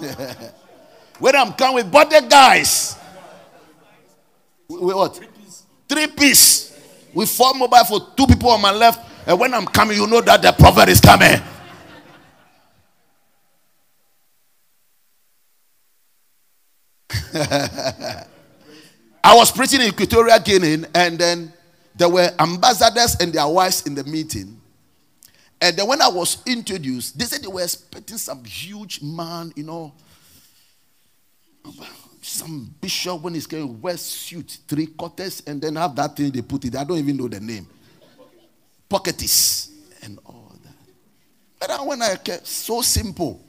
When 1.18 1.36
I'm 1.36 1.52
coming 1.52 1.76
with 1.76 1.92
body 1.92 2.16
guys. 2.28 2.96
With 4.68 4.94
what? 4.94 5.20
Three 5.88 6.06
piece. 6.08 6.72
With 7.14 7.28
four 7.30 7.54
mobile 7.54 7.84
for 7.84 8.00
two 8.16 8.26
people 8.26 8.50
on 8.50 8.60
my 8.60 8.72
left. 8.72 9.00
And 9.26 9.38
when 9.38 9.54
I'm 9.54 9.66
coming, 9.66 9.96
you 9.96 10.06
know 10.06 10.20
that 10.20 10.42
the 10.42 10.52
prophet 10.52 10.88
is 10.88 11.00
coming. 11.00 11.40
I 19.24 19.34
was 19.34 19.50
preaching 19.50 19.80
in 19.80 19.88
Equatorial 19.88 20.38
Guinea, 20.40 20.84
and 20.94 21.18
then 21.18 21.52
there 21.96 22.08
were 22.08 22.30
ambassadors 22.38 23.16
and 23.20 23.32
their 23.32 23.48
wives 23.48 23.86
in 23.86 23.94
the 23.94 24.04
meeting. 24.04 24.60
And 25.60 25.76
then 25.76 25.86
when 25.86 26.02
I 26.02 26.08
was 26.08 26.42
introduced, 26.46 27.18
they 27.18 27.24
said 27.24 27.42
they 27.42 27.48
were 27.48 27.62
expecting 27.62 28.18
some 28.18 28.44
huge 28.44 29.00
man, 29.02 29.52
you 29.56 29.64
know, 29.64 29.92
some 32.20 32.74
bishop 32.80 33.20
when 33.20 33.34
he's 33.34 33.46
going 33.46 33.80
wear 33.80 33.96
suit, 33.96 34.58
three 34.66 34.86
quarters, 34.86 35.42
and 35.46 35.60
then 35.60 35.76
have 35.76 35.94
that 35.96 36.16
thing 36.16 36.30
they 36.30 36.42
put 36.42 36.64
it. 36.64 36.76
I 36.76 36.84
don't 36.84 36.98
even 36.98 37.16
know 37.16 37.28
the 37.28 37.40
name. 37.40 37.66
Pocketis 38.88 39.70
and 40.02 40.18
all 40.26 40.52
that. 40.62 41.68
But 41.68 41.86
when 41.86 42.02
I 42.02 42.16
kept 42.16 42.46
so 42.46 42.82
simple, 42.82 43.44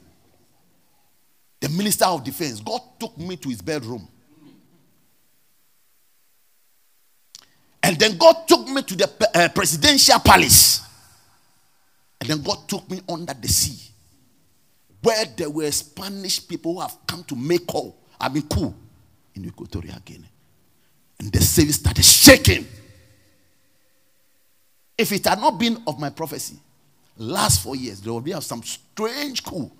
the 1.60 1.68
minister 1.68 2.04
of 2.04 2.22
defense, 2.24 2.60
God 2.60 2.80
took 2.98 3.16
me 3.18 3.36
to 3.36 3.48
his 3.48 3.60
bedroom. 3.60 4.08
And 7.82 7.98
then 7.98 8.16
God 8.16 8.48
took 8.48 8.68
me 8.68 8.82
to 8.82 8.96
the 8.96 9.28
uh, 9.34 9.48
presidential 9.54 10.18
palace. 10.18 10.85
And 12.26 12.40
then 12.40 12.42
God 12.42 12.68
took 12.68 12.90
me 12.90 13.00
under 13.08 13.34
the 13.34 13.46
sea 13.46 13.92
where 15.00 15.24
there 15.36 15.48
were 15.48 15.70
Spanish 15.70 16.46
people 16.48 16.74
who 16.74 16.80
have 16.80 16.96
come 17.06 17.22
to 17.22 17.36
make 17.36 17.64
call. 17.68 17.96
I 18.20 18.28
mean, 18.28 18.42
cool 18.48 18.74
in 19.36 19.44
Equatorial 19.44 20.00
Guinea. 20.04 20.28
And 21.20 21.30
the 21.30 21.40
service 21.40 21.76
started 21.76 22.04
shaking. 22.04 22.66
If 24.98 25.12
it 25.12 25.24
had 25.24 25.38
not 25.38 25.52
been 25.52 25.80
of 25.86 26.00
my 26.00 26.10
prophecy, 26.10 26.56
last 27.16 27.62
four 27.62 27.76
years, 27.76 28.00
there 28.00 28.12
would 28.12 28.24
be 28.24 28.32
some 28.40 28.64
strange 28.64 29.44
coup 29.44 29.70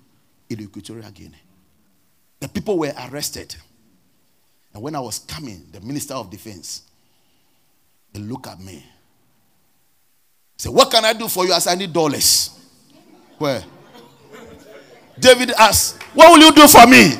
in 0.49 0.61
Equatorial 0.61 1.11
Guinea. 1.11 1.41
The 2.39 2.47
people 2.47 2.79
were 2.79 2.93
arrested. 3.09 3.53
And 4.73 4.81
when 4.81 4.95
I 4.95 5.01
was 5.01 5.19
coming, 5.19 5.65
the 5.73 5.81
Minister 5.81 6.13
of 6.13 6.29
Defense, 6.29 6.83
they 8.13 8.21
look 8.21 8.47
at 8.47 8.61
me. 8.61 8.85
Say, 10.57 10.69
what 10.69 10.89
can 10.89 11.05
I 11.05 11.13
do 11.13 11.27
for 11.27 11.45
you 11.45 11.53
as 11.53 11.67
I 11.67 11.75
need 11.75 11.93
dollars? 11.93 12.59
Where? 13.37 13.63
David 15.19 15.51
asked, 15.51 16.01
What 16.13 16.31
will 16.31 16.45
you 16.45 16.51
do 16.51 16.67
for 16.67 16.85
me? 16.87 17.11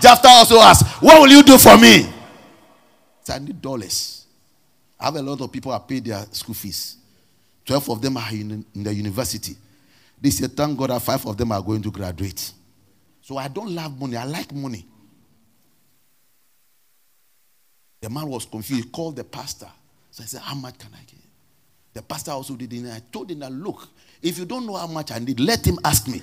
Jephthah 0.00 0.28
also 0.28 0.60
asked, 0.60 0.86
What 1.02 1.20
will 1.20 1.28
you 1.28 1.42
do 1.42 1.58
for 1.58 1.76
me? 1.76 2.12
I 3.30 3.38
need 3.38 3.60
dollars. 3.60 4.24
I 4.98 5.06
have 5.06 5.16
a 5.16 5.22
lot 5.22 5.40
of 5.42 5.52
people 5.52 5.70
who 5.72 5.78
paid 5.80 6.06
their 6.06 6.24
school 6.32 6.54
fees. 6.54 6.96
Twelve 7.66 7.88
of 7.90 8.00
them 8.00 8.16
are 8.16 8.30
in, 8.30 8.64
in 8.74 8.82
the 8.82 8.94
university. 8.94 9.54
They 10.20 10.30
said, 10.30 10.56
Thank 10.56 10.78
God 10.78 10.90
that 10.90 11.02
five 11.02 11.24
of 11.26 11.36
them 11.36 11.52
are 11.52 11.60
going 11.62 11.82
to 11.82 11.90
graduate. 11.90 12.52
So 13.20 13.36
I 13.36 13.48
don't 13.48 13.70
love 13.74 13.98
money, 14.00 14.16
I 14.16 14.24
like 14.24 14.52
money. 14.54 14.86
The 18.00 18.08
man 18.08 18.26
was 18.28 18.46
confused. 18.46 18.84
He 18.84 18.90
called 18.90 19.16
the 19.16 19.24
pastor. 19.24 19.68
So 20.10 20.22
I 20.22 20.26
said, 20.26 20.40
How 20.40 20.54
much 20.54 20.78
can 20.78 20.90
I 20.94 21.04
get? 21.04 21.27
The 21.98 22.02
pastor 22.04 22.30
also 22.30 22.54
did 22.54 22.72
it. 22.72 22.76
And 22.78 22.92
I 22.92 23.02
told 23.10 23.28
him 23.28 23.40
that 23.40 23.50
look, 23.50 23.88
if 24.22 24.38
you 24.38 24.44
don't 24.44 24.64
know 24.64 24.76
how 24.76 24.86
much 24.86 25.10
I 25.10 25.18
need, 25.18 25.40
let 25.40 25.66
him 25.66 25.80
ask 25.84 26.06
me. 26.06 26.22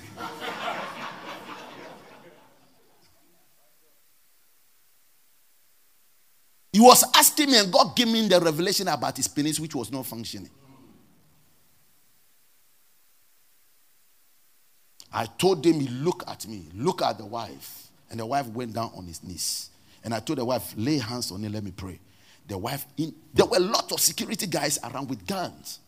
he 6.72 6.80
was 6.80 7.04
asking 7.14 7.50
me, 7.50 7.58
and 7.58 7.70
God 7.70 7.94
gave 7.94 8.08
me 8.08 8.26
the 8.26 8.40
revelation 8.40 8.88
about 8.88 9.18
his 9.18 9.28
penis, 9.28 9.60
which 9.60 9.74
was 9.74 9.92
not 9.92 10.06
functioning. 10.06 10.48
I 15.12 15.26
told 15.26 15.66
him, 15.66 15.78
he 15.80 15.88
look 15.88 16.24
at 16.26 16.46
me, 16.48 16.70
look 16.72 17.02
at 17.02 17.18
the 17.18 17.26
wife. 17.26 17.88
And 18.10 18.18
the 18.18 18.24
wife 18.24 18.46
went 18.46 18.72
down 18.72 18.92
on 18.96 19.04
his 19.06 19.22
knees. 19.22 19.68
And 20.02 20.14
I 20.14 20.20
told 20.20 20.38
the 20.38 20.44
wife, 20.46 20.72
lay 20.78 20.96
hands 20.96 21.30
on 21.32 21.44
him, 21.44 21.52
let 21.52 21.62
me 21.62 21.72
pray. 21.72 22.00
The 22.48 22.56
wife, 22.56 22.86
in, 22.96 23.14
there 23.34 23.46
were 23.46 23.56
a 23.56 23.60
lot 23.60 23.92
of 23.92 24.00
security 24.00 24.46
guys 24.46 24.78
around 24.84 25.08
with 25.08 25.26
guns. 25.26 25.80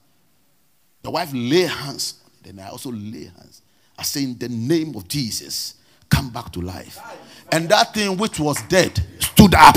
The 1.02 1.10
wife 1.10 1.30
lay 1.32 1.62
hands. 1.62 2.14
Then 2.42 2.58
I 2.58 2.68
also 2.68 2.90
lay 2.90 3.24
hands. 3.24 3.62
I 3.96 4.02
say, 4.02 4.24
in 4.24 4.38
the 4.38 4.48
name 4.48 4.94
of 4.96 5.08
Jesus, 5.08 5.74
come 6.08 6.30
back 6.30 6.52
to 6.52 6.60
life. 6.60 6.98
And 7.52 7.68
that 7.68 7.94
thing 7.94 8.16
which 8.16 8.40
was 8.40 8.60
dead 8.62 9.00
stood 9.20 9.54
up. 9.54 9.76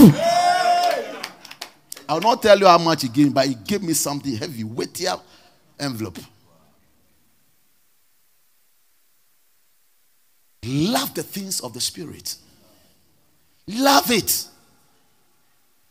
I'll 2.10 2.20
not 2.20 2.42
tell 2.42 2.60
you 2.60 2.68
how 2.68 2.78
much 2.78 3.04
he 3.04 3.08
gave 3.08 3.28
me, 3.28 3.34
but 3.34 3.48
he 3.48 3.56
gave 3.56 3.82
me 3.82 3.94
something 3.94 4.36
heavy, 4.36 4.64
weightier 4.64 5.16
envelope. 5.80 6.20
Love 10.66 11.14
the 11.14 11.24
things 11.24 11.62
of 11.62 11.74
the 11.74 11.82
spirit. 11.82 12.36
Love 13.68 14.12
it. 14.12 14.46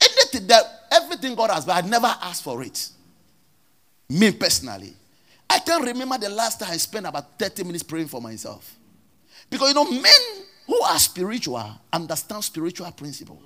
Anything 0.01 0.47
that 0.49 0.80
everything 0.91 1.35
God 1.35 1.51
has, 1.51 1.65
but 1.65 1.85
I 1.85 1.87
never 1.87 2.07
asked 2.07 2.43
for 2.43 2.63
it. 2.63 2.89
Me 4.09 4.33
personally, 4.33 4.95
I 5.49 5.59
can 5.61 5.83
remember 5.83 6.19
the 6.19 6.31
last 6.31 6.61
time 6.61 6.71
I 6.71 6.77
spent 6.77 7.07
about 7.07 7.39
30 7.39 7.65
minutes 7.65 7.83
praying 7.83 8.09
for 8.09 8.21
myself. 8.21 8.77
Because 9.49 9.69
you 9.69 9.75
know, 9.75 9.91
men 9.91 10.21
who 10.67 10.81
are 10.83 10.99
spiritual 10.99 11.69
understand 11.93 12.45
spiritual 12.45 12.91
principle. 12.93 13.43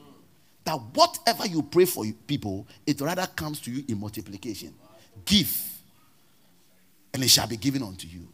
That 0.64 0.78
whatever 0.94 1.46
you 1.46 1.62
pray 1.62 1.84
for 1.86 2.04
people, 2.26 2.66
it 2.86 3.00
rather 3.00 3.26
comes 3.26 3.60
to 3.62 3.70
you 3.70 3.84
in 3.88 3.98
multiplication. 3.98 4.74
Give, 5.24 5.54
and 7.12 7.22
it 7.22 7.28
shall 7.30 7.46
be 7.46 7.56
given 7.56 7.82
unto 7.82 8.06
you. 8.06 8.28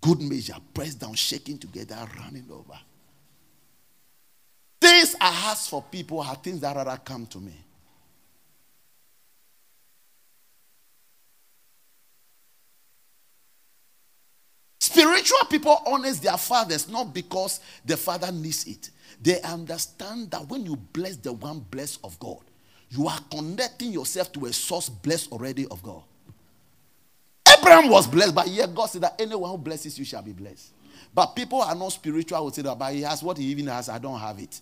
Good 0.00 0.20
measure, 0.20 0.56
pressed 0.74 0.98
down, 0.98 1.14
shaking 1.14 1.58
together, 1.58 1.96
running 2.18 2.46
over. 2.50 2.78
Things 4.80 5.14
I 5.20 5.28
ask 5.50 5.70
for 5.70 5.82
people 5.82 6.20
are 6.20 6.34
things 6.34 6.60
that 6.60 6.74
rather 6.74 7.00
come 7.04 7.24
to 7.26 7.38
me. 7.38 7.54
Spiritual 14.82 15.44
people 15.48 15.80
honor 15.86 16.12
their 16.14 16.36
fathers 16.36 16.88
not 16.88 17.14
because 17.14 17.60
the 17.84 17.96
father 17.96 18.32
needs 18.32 18.66
it. 18.66 18.90
They 19.22 19.40
understand 19.42 20.32
that 20.32 20.48
when 20.48 20.66
you 20.66 20.74
bless 20.74 21.14
the 21.14 21.32
one 21.32 21.60
blessed 21.60 22.00
of 22.02 22.18
God, 22.18 22.40
you 22.90 23.06
are 23.06 23.20
connecting 23.30 23.92
yourself 23.92 24.32
to 24.32 24.46
a 24.46 24.52
source 24.52 24.88
blessed 24.88 25.30
already 25.30 25.68
of 25.68 25.84
God. 25.84 26.02
Abraham 27.56 27.90
was 27.90 28.08
blessed, 28.08 28.34
but 28.34 28.48
yet 28.48 28.74
God 28.74 28.86
said 28.86 29.02
that 29.02 29.20
anyone 29.20 29.52
who 29.52 29.56
blesses 29.56 29.96
you 30.00 30.04
shall 30.04 30.20
be 30.20 30.32
blessed. 30.32 30.72
But 31.14 31.26
people 31.36 31.62
are 31.62 31.76
not 31.76 31.92
spiritual, 31.92 32.44
would 32.44 32.54
say 32.56 32.62
that, 32.62 32.76
but 32.76 32.92
he 32.92 33.02
has 33.02 33.22
what 33.22 33.38
he 33.38 33.44
even 33.44 33.68
has, 33.68 33.88
I 33.88 33.98
don't 33.98 34.18
have 34.18 34.40
it. 34.40 34.60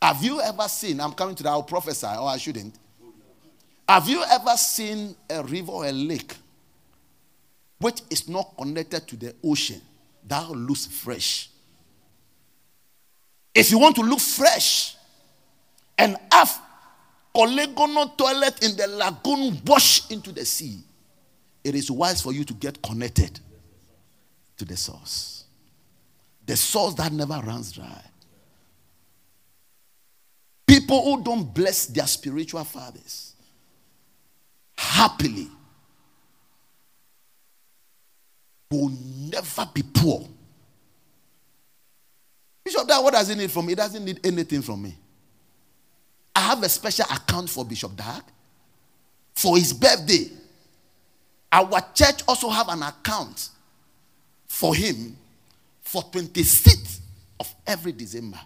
Have 0.00 0.22
you 0.22 0.40
ever 0.40 0.68
seen, 0.68 1.00
I'm 1.00 1.14
coming 1.14 1.34
to 1.34 1.42
that, 1.42 1.48
I'll 1.48 1.64
prophesy, 1.64 2.06
or 2.06 2.28
I 2.28 2.36
shouldn't. 2.36 2.76
Have 3.88 4.08
you 4.08 4.22
ever 4.22 4.56
seen 4.56 5.16
a 5.28 5.42
river 5.42 5.72
or 5.72 5.86
a 5.86 5.92
lake 5.92 6.36
which 7.80 8.02
is 8.10 8.28
not 8.28 8.56
connected 8.56 9.08
to 9.08 9.16
the 9.16 9.34
ocean 9.42 9.80
that 10.26 10.48
looks 10.50 10.86
fresh? 10.86 11.48
If 13.54 13.70
you 13.70 13.78
want 13.78 13.96
to 13.96 14.02
look 14.02 14.20
fresh 14.20 14.96
and 15.98 16.16
have 16.30 16.60
polygonal 17.34 18.08
toilet 18.10 18.62
in 18.64 18.76
the 18.76 18.86
lagoon 18.86 19.60
wash 19.66 20.10
into 20.10 20.30
the 20.32 20.44
sea, 20.44 20.78
it 21.64 21.74
is 21.74 21.90
wise 21.90 22.20
for 22.20 22.32
you 22.32 22.44
to 22.44 22.54
get 22.54 22.80
connected 22.82 23.40
to 24.56 24.64
the 24.64 24.76
source. 24.76 25.44
The 26.46 26.56
source 26.56 26.94
that 26.94 27.12
never 27.12 27.40
runs 27.44 27.72
dry. 27.72 28.02
People 30.66 31.02
who 31.02 31.22
don't 31.22 31.52
bless 31.52 31.86
their 31.86 32.06
spiritual 32.06 32.64
fathers 32.64 33.34
happily 34.76 35.48
will 38.70 38.92
never 39.30 39.68
be 39.74 39.82
poor. 39.82 40.26
Bishop 42.64 42.86
Dag, 42.86 43.02
what 43.02 43.12
does 43.12 43.28
he 43.28 43.34
need 43.34 43.50
from 43.50 43.66
me? 43.66 43.72
He 43.72 43.76
doesn't 43.76 44.04
need 44.04 44.20
anything 44.24 44.62
from 44.62 44.82
me. 44.82 44.96
I 46.34 46.40
have 46.40 46.62
a 46.62 46.68
special 46.68 47.06
account 47.10 47.50
for 47.50 47.64
Bishop 47.64 47.96
Dag 47.96 48.22
for 49.34 49.56
his 49.56 49.72
birthday. 49.72 50.30
Our 51.52 51.80
church 51.94 52.22
also 52.28 52.48
have 52.48 52.68
an 52.68 52.82
account 52.82 53.48
for 54.46 54.74
him 54.74 55.16
for 55.82 56.02
26th 56.04 57.00
of 57.40 57.52
every 57.66 57.92
December. 57.92 58.38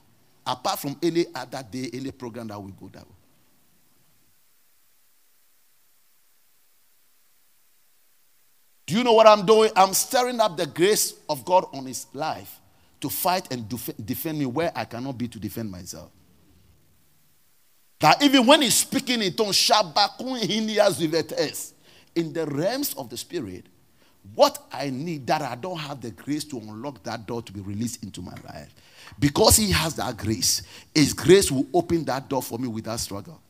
Apart 0.46 0.78
from 0.78 0.96
any 1.02 1.26
other 1.34 1.62
day, 1.70 1.90
any 1.92 2.10
program 2.10 2.48
that 2.48 2.62
we 2.62 2.72
go 2.72 2.88
that 2.92 3.02
way. 3.02 3.13
Do 8.86 8.94
you 8.96 9.04
know 9.04 9.12
what 9.12 9.26
I'm 9.26 9.46
doing? 9.46 9.70
I'm 9.76 9.94
stirring 9.94 10.40
up 10.40 10.56
the 10.56 10.66
grace 10.66 11.14
of 11.28 11.44
God 11.44 11.66
on 11.72 11.86
his 11.86 12.06
life 12.12 12.60
to 13.00 13.08
fight 13.08 13.50
and 13.52 13.68
def- 13.68 13.96
defend 14.04 14.38
me 14.38 14.46
where 14.46 14.72
I 14.74 14.84
cannot 14.84 15.16
be 15.18 15.28
to 15.28 15.38
defend 15.38 15.70
myself. 15.70 16.10
That 18.00 18.22
even 18.22 18.46
when 18.46 18.62
he's 18.62 18.74
speaking 18.74 19.22
in 19.22 19.32
tongues, 19.34 19.70
in 22.14 22.32
the 22.32 22.46
realms 22.46 22.94
of 22.94 23.08
the 23.08 23.16
spirit, 23.16 23.66
what 24.34 24.58
I 24.72 24.90
need 24.90 25.26
that 25.26 25.42
I 25.42 25.54
don't 25.54 25.78
have 25.78 26.00
the 26.00 26.10
grace 26.10 26.44
to 26.44 26.58
unlock 26.58 27.02
that 27.04 27.26
door 27.26 27.42
to 27.42 27.52
be 27.52 27.60
released 27.60 28.02
into 28.02 28.22
my 28.22 28.34
life. 28.46 28.74
Because 29.18 29.56
he 29.56 29.70
has 29.70 29.94
that 29.96 30.16
grace, 30.16 30.62
his 30.94 31.12
grace 31.12 31.50
will 31.52 31.66
open 31.74 32.04
that 32.06 32.28
door 32.28 32.42
for 32.42 32.58
me 32.58 32.68
without 32.68 33.00
struggle. 33.00 33.40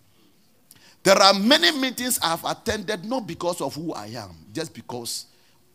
There 1.05 1.19
are 1.19 1.35
many 1.35 1.71
meetings 1.79 2.19
I've 2.23 2.43
attended 2.45 3.05
not 3.05 3.27
because 3.27 3.61
of 3.61 3.75
who 3.75 3.93
I 3.93 4.07
am, 4.07 4.31
just 4.55 4.73
because 4.73 5.27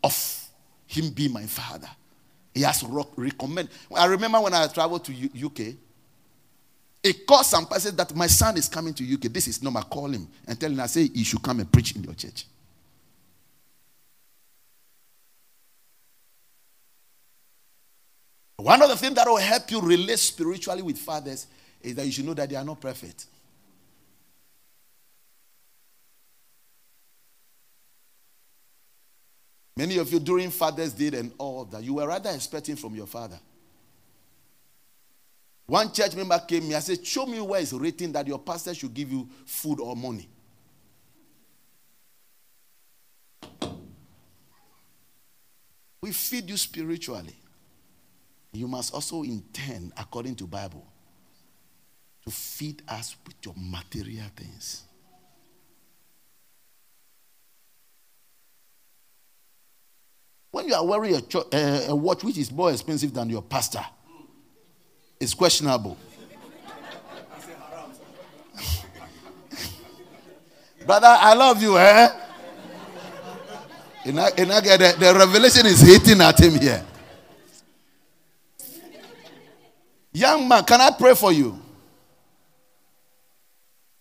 of 0.02 0.48
him 0.88 1.10
being 1.10 1.32
my 1.32 1.46
father. 1.46 1.88
He 2.52 2.62
has 2.62 2.82
recommended. 2.82 3.72
I 3.96 4.06
remember 4.06 4.40
when 4.40 4.52
I 4.52 4.66
traveled 4.66 5.04
to 5.04 5.12
UK, 5.12 5.76
it 7.04 7.26
caused 7.28 7.50
some 7.50 7.64
person 7.66 7.94
that 7.94 8.12
my 8.14 8.26
son 8.26 8.56
is 8.56 8.68
coming 8.68 8.92
to 8.92 9.04
UK. 9.14 9.32
This 9.32 9.46
is 9.46 9.62
normal. 9.62 9.84
Call 9.84 10.08
him 10.08 10.26
and 10.48 10.58
tell 10.58 10.68
him 10.68 10.80
I 10.80 10.86
say 10.86 11.06
he 11.06 11.22
should 11.22 11.40
come 11.42 11.60
and 11.60 11.70
preach 11.70 11.94
in 11.94 12.02
your 12.02 12.14
church. 12.14 12.44
One 18.56 18.82
of 18.82 18.88
the 18.88 18.96
things 18.96 19.14
that 19.14 19.28
will 19.28 19.36
help 19.36 19.70
you 19.70 19.80
relate 19.80 20.18
spiritually 20.18 20.82
with 20.82 20.98
fathers 20.98 21.46
is 21.80 21.94
that 21.94 22.04
you 22.04 22.10
should 22.10 22.26
know 22.26 22.34
that 22.34 22.50
they 22.50 22.56
are 22.56 22.64
not 22.64 22.80
perfect. 22.80 23.26
Many 29.80 29.96
of 29.96 30.12
you 30.12 30.20
during 30.20 30.50
Father's 30.50 30.92
Day 30.92 31.06
and 31.18 31.32
all 31.38 31.64
that, 31.64 31.82
you 31.82 31.94
were 31.94 32.06
rather 32.06 32.28
expecting 32.28 32.76
from 32.76 32.94
your 32.94 33.06
father. 33.06 33.40
One 35.64 35.90
church 35.90 36.14
member 36.14 36.38
came 36.40 36.64
here 36.64 36.74
and 36.74 36.84
said, 36.84 37.06
Show 37.06 37.24
me 37.24 37.40
where 37.40 37.62
it's 37.62 37.72
written 37.72 38.12
that 38.12 38.26
your 38.26 38.38
pastor 38.38 38.74
should 38.74 38.92
give 38.92 39.10
you 39.10 39.26
food 39.46 39.80
or 39.80 39.96
money. 39.96 40.28
We 46.02 46.12
feed 46.12 46.50
you 46.50 46.58
spiritually. 46.58 47.36
You 48.52 48.68
must 48.68 48.92
also 48.92 49.22
intend, 49.22 49.94
according 49.96 50.34
to 50.36 50.46
Bible, 50.46 50.86
to 52.26 52.30
feed 52.30 52.82
us 52.86 53.16
with 53.26 53.36
your 53.42 53.54
material 53.56 54.26
things. 54.36 54.82
When 60.60 60.68
you 60.68 60.74
are 60.74 60.84
wearing 60.84 61.14
a, 61.14 61.22
cho- 61.22 61.48
uh, 61.50 61.86
a 61.88 61.96
watch 61.96 62.22
which 62.22 62.36
is 62.36 62.52
more 62.52 62.70
expensive 62.70 63.14
than 63.14 63.30
your 63.30 63.40
pastor, 63.40 63.82
it's 65.18 65.32
questionable. 65.32 65.96
Brother, 70.84 71.06
I 71.08 71.32
love 71.32 71.62
you, 71.62 71.78
eh? 71.78 72.10
And 74.04 74.20
I, 74.20 74.28
and 74.36 74.50
the, 74.50 74.96
the 74.98 75.14
revelation 75.18 75.64
is 75.64 75.80
hitting 75.80 76.20
at 76.20 76.38
him 76.38 76.60
here. 76.60 76.84
Young 80.12 80.46
man, 80.46 80.62
can 80.64 80.82
I 80.82 80.90
pray 80.90 81.14
for 81.14 81.32
you? 81.32 81.58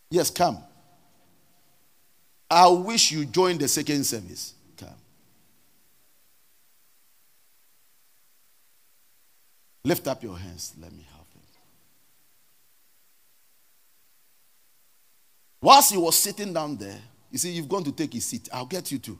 Yes, 0.09 0.29
come. 0.29 0.57
I 2.51 2.67
wish 2.67 3.13
you 3.13 3.23
join 3.23 3.57
the 3.57 3.69
second 3.69 4.03
service. 4.03 4.55
Come. 4.75 4.89
Lift 9.83 10.07
up 10.07 10.21
your 10.23 10.37
hands. 10.37 10.73
Let 10.79 10.91
me 10.91 11.05
help 11.13 11.31
him. 11.33 11.41
Whilst 15.61 15.91
he 15.91 15.97
was 15.97 16.17
sitting 16.17 16.53
down 16.53 16.77
there, 16.77 16.99
you 17.31 17.37
see, 17.37 17.51
you've 17.51 17.69
gone 17.69 17.83
to 17.83 17.91
take 17.91 18.13
his 18.13 18.25
seat. 18.25 18.49
I'll 18.51 18.65
get 18.65 18.91
you 18.91 18.99
too, 18.99 19.17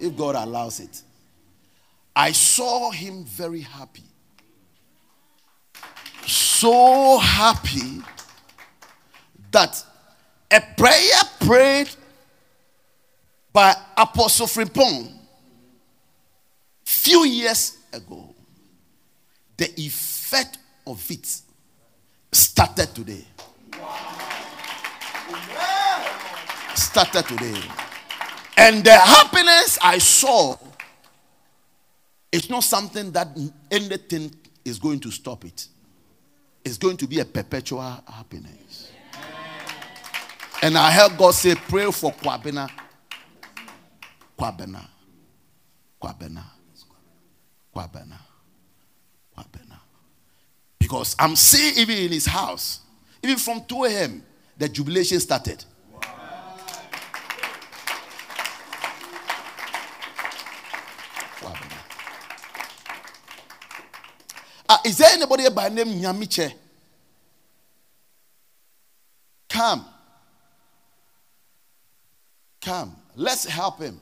if 0.00 0.16
God 0.16 0.34
allows 0.34 0.80
it. 0.80 1.02
I 2.16 2.32
saw 2.32 2.90
him 2.90 3.24
very 3.24 3.60
happy. 3.60 4.04
So 6.26 7.18
happy 7.18 8.02
that 9.50 9.84
a 10.50 10.60
prayer 10.76 11.20
prayed 11.40 11.90
by 13.52 13.74
Apostle 13.96 14.46
Frimpong 14.46 15.12
few 16.84 17.24
years 17.24 17.76
ago, 17.92 18.33
the 19.56 19.72
effect 19.80 20.58
of 20.86 21.10
it 21.10 21.40
started 22.32 22.94
today. 22.94 23.24
Started 26.74 27.26
today. 27.26 27.60
And 28.56 28.84
the 28.84 28.96
happiness 28.96 29.78
I 29.82 29.98
saw 29.98 30.56
it's 32.34 32.50
not 32.50 32.64
something 32.64 33.12
that 33.12 33.28
anything 33.70 34.34
is 34.64 34.80
going 34.80 34.98
to 34.98 35.10
stop 35.12 35.44
it. 35.44 35.68
It's 36.64 36.76
going 36.76 36.96
to 36.96 37.06
be 37.06 37.20
a 37.20 37.24
perpetual 37.24 37.80
happiness. 37.80 38.90
And 40.60 40.76
I 40.76 40.90
heard 40.90 41.16
God 41.16 41.32
say, 41.32 41.54
pray 41.54 41.88
for 41.92 42.10
Kwabena. 42.10 42.68
Kwabena. 44.36 44.84
Kwabena. 46.02 46.42
Kwabena. 47.72 48.18
Because 50.94 51.16
I'm 51.18 51.34
seeing 51.34 51.76
even 51.76 51.98
in 52.04 52.12
his 52.12 52.24
house, 52.24 52.78
even 53.20 53.36
from 53.36 53.64
2 53.64 53.84
a.m., 53.86 54.22
the 54.56 54.68
jubilation 54.68 55.18
started. 55.18 55.64
Kwabena. 61.40 61.78
Ah, 64.68 64.80
is 64.84 64.98
there 64.98 65.10
anybody 65.14 65.50
by 65.50 65.68
name 65.68 65.88
Nyamiche? 66.00 66.54
Come. 69.48 69.84
Come. 72.60 72.94
Let's 73.16 73.46
help 73.46 73.80
him. 73.80 74.00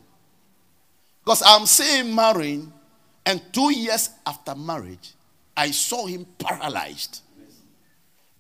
Because 1.25 1.43
I'm 1.47 1.65
seeing 1.65 2.15
marrying, 2.15 2.71
and 3.25 3.41
two 3.51 3.73
years 3.73 4.11
after 4.27 4.55
marriage, 4.55 5.15
I 5.57 5.71
saw 5.71 6.07
him 6.07 6.27
paralyzed. 6.39 7.21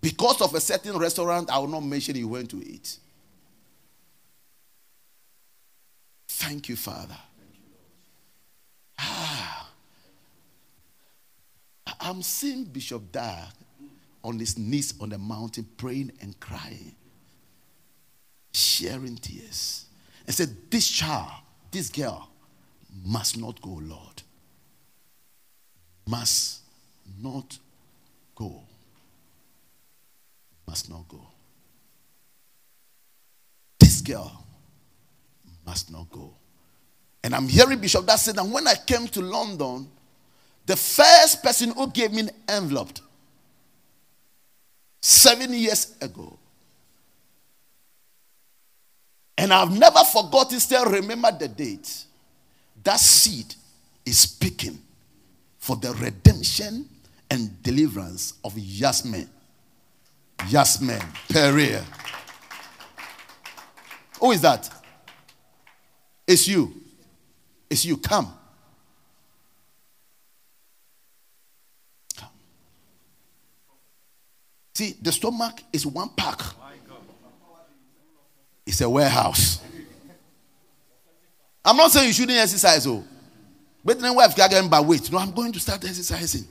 Because 0.00 0.40
of 0.40 0.54
a 0.54 0.60
certain 0.60 0.98
restaurant, 0.98 1.50
I 1.50 1.58
will 1.58 1.68
not 1.68 1.84
mention 1.84 2.16
he 2.16 2.24
went 2.24 2.50
to 2.50 2.56
eat. 2.56 2.96
Thank 6.28 6.68
you, 6.68 6.76
Father. 6.76 7.16
Ah. 8.98 9.70
I'm 12.00 12.22
seeing 12.22 12.64
Bishop 12.64 13.12
Dag 13.12 13.52
on 14.24 14.38
his 14.38 14.58
knees 14.58 14.94
on 15.00 15.10
the 15.10 15.18
mountain 15.18 15.68
praying 15.76 16.10
and 16.20 16.38
crying, 16.40 16.96
sharing 18.52 19.16
tears, 19.16 19.86
and 20.26 20.34
said, 20.34 20.56
This 20.68 20.88
child, 20.88 21.30
this 21.70 21.88
girl, 21.90 22.28
must 23.04 23.38
not 23.38 23.60
go, 23.62 23.80
Lord. 23.80 24.22
Must 26.08 26.61
not 27.20 27.58
go. 28.34 28.62
Must 30.66 30.90
not 30.90 31.08
go. 31.08 31.26
This 33.78 34.00
girl 34.00 34.44
must 35.66 35.90
not 35.90 36.10
go. 36.10 36.34
And 37.24 37.34
I'm 37.34 37.48
hearing 37.48 37.78
Bishop 37.78 38.06
that 38.06 38.16
said 38.18 38.36
that 38.36 38.44
when 38.46 38.66
I 38.66 38.74
came 38.74 39.06
to 39.08 39.20
London, 39.20 39.88
the 40.66 40.76
first 40.76 41.42
person 41.42 41.70
who 41.70 41.90
gave 41.90 42.12
me 42.12 42.20
an 42.20 42.30
envelope 42.48 42.98
seven 45.00 45.52
years 45.52 45.96
ago. 46.00 46.38
And 49.36 49.52
I've 49.52 49.76
never 49.76 50.00
forgotten, 50.00 50.60
still 50.60 50.84
remember 50.86 51.32
the 51.32 51.48
date. 51.48 52.04
That 52.84 53.00
seed 53.00 53.54
is 54.04 54.18
speaking 54.18 54.78
for 55.58 55.76
the 55.76 55.92
redemption 55.94 56.88
and 57.32 57.62
deliverance 57.62 58.34
of 58.44 58.52
Yasmin. 58.58 59.26
Yasmin 60.48 61.00
Pereira. 61.30 61.82
Who 64.20 64.32
is 64.32 64.42
that? 64.42 64.68
It's 66.26 66.46
you. 66.46 66.74
It's 67.70 67.86
you. 67.86 67.96
Come. 67.96 68.34
Come. 72.18 72.28
See, 74.74 74.94
the 75.00 75.10
stomach 75.10 75.62
is 75.72 75.86
one 75.86 76.10
pack. 76.10 76.38
It's 78.66 78.82
a 78.82 78.90
warehouse. 78.90 79.62
I'm 81.64 81.78
not 81.78 81.90
saying 81.92 82.08
you 82.08 82.12
shouldn't 82.12 82.38
exercise, 82.38 82.86
oh. 82.86 83.02
But 83.82 84.00
then 84.00 84.14
wife 84.14 84.36
can 84.36 84.50
get 84.50 84.70
by 84.70 84.80
weight. 84.80 85.10
No, 85.10 85.16
I'm 85.16 85.32
going 85.32 85.52
to 85.52 85.60
start 85.60 85.82
exercising. 85.82 86.46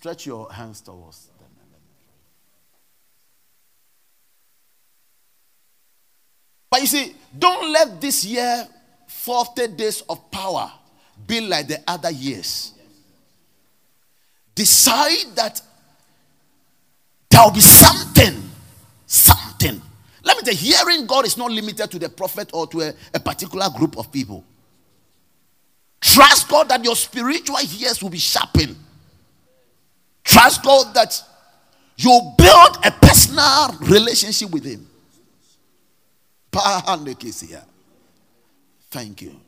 Stretch 0.00 0.24
your 0.24 0.50
hands 0.50 0.80
towards 0.80 1.26
them. 1.26 1.48
But 6.70 6.80
you 6.80 6.86
see, 6.86 7.14
don't 7.38 7.70
let 7.70 8.00
this 8.00 8.24
year, 8.24 8.66
40 9.08 9.66
days 9.68 10.00
of 10.08 10.30
power, 10.30 10.72
be 11.26 11.42
like 11.42 11.68
the 11.68 11.82
other 11.86 12.10
years. 12.10 12.72
Decide 14.54 15.36
that 15.36 15.60
there 17.28 17.42
will 17.44 17.50
be 17.50 17.60
something, 17.60 18.42
something. 19.06 19.82
Let 20.24 20.38
me 20.38 20.42
tell 20.44 20.54
you, 20.54 20.74
hearing 20.74 21.04
God 21.04 21.26
is 21.26 21.36
not 21.36 21.50
limited 21.50 21.90
to 21.90 21.98
the 21.98 22.08
prophet 22.08 22.48
or 22.54 22.66
to 22.68 22.80
a, 22.80 22.94
a 23.12 23.20
particular 23.20 23.68
group 23.76 23.98
of 23.98 24.10
people. 24.10 24.46
Trust 26.00 26.48
God 26.48 26.70
that 26.70 26.82
your 26.82 26.96
spiritual 26.96 27.58
ears 27.78 28.02
will 28.02 28.08
be 28.08 28.16
sharpened. 28.16 28.76
Trust 30.30 30.62
God 30.62 30.94
that 30.94 31.20
you 31.96 32.34
build 32.38 32.78
a 32.84 32.90
personal 32.92 33.76
relationship 33.80 34.50
with 34.50 34.64
Him. 34.64 34.86
Thank 38.92 39.22
you. 39.22 39.40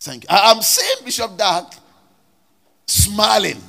Thank 0.00 0.22
you. 0.24 0.28
I'm 0.30 0.62
seeing 0.62 1.04
Bishop 1.04 1.36
Dag 1.36 1.64
smiling. 2.86 3.60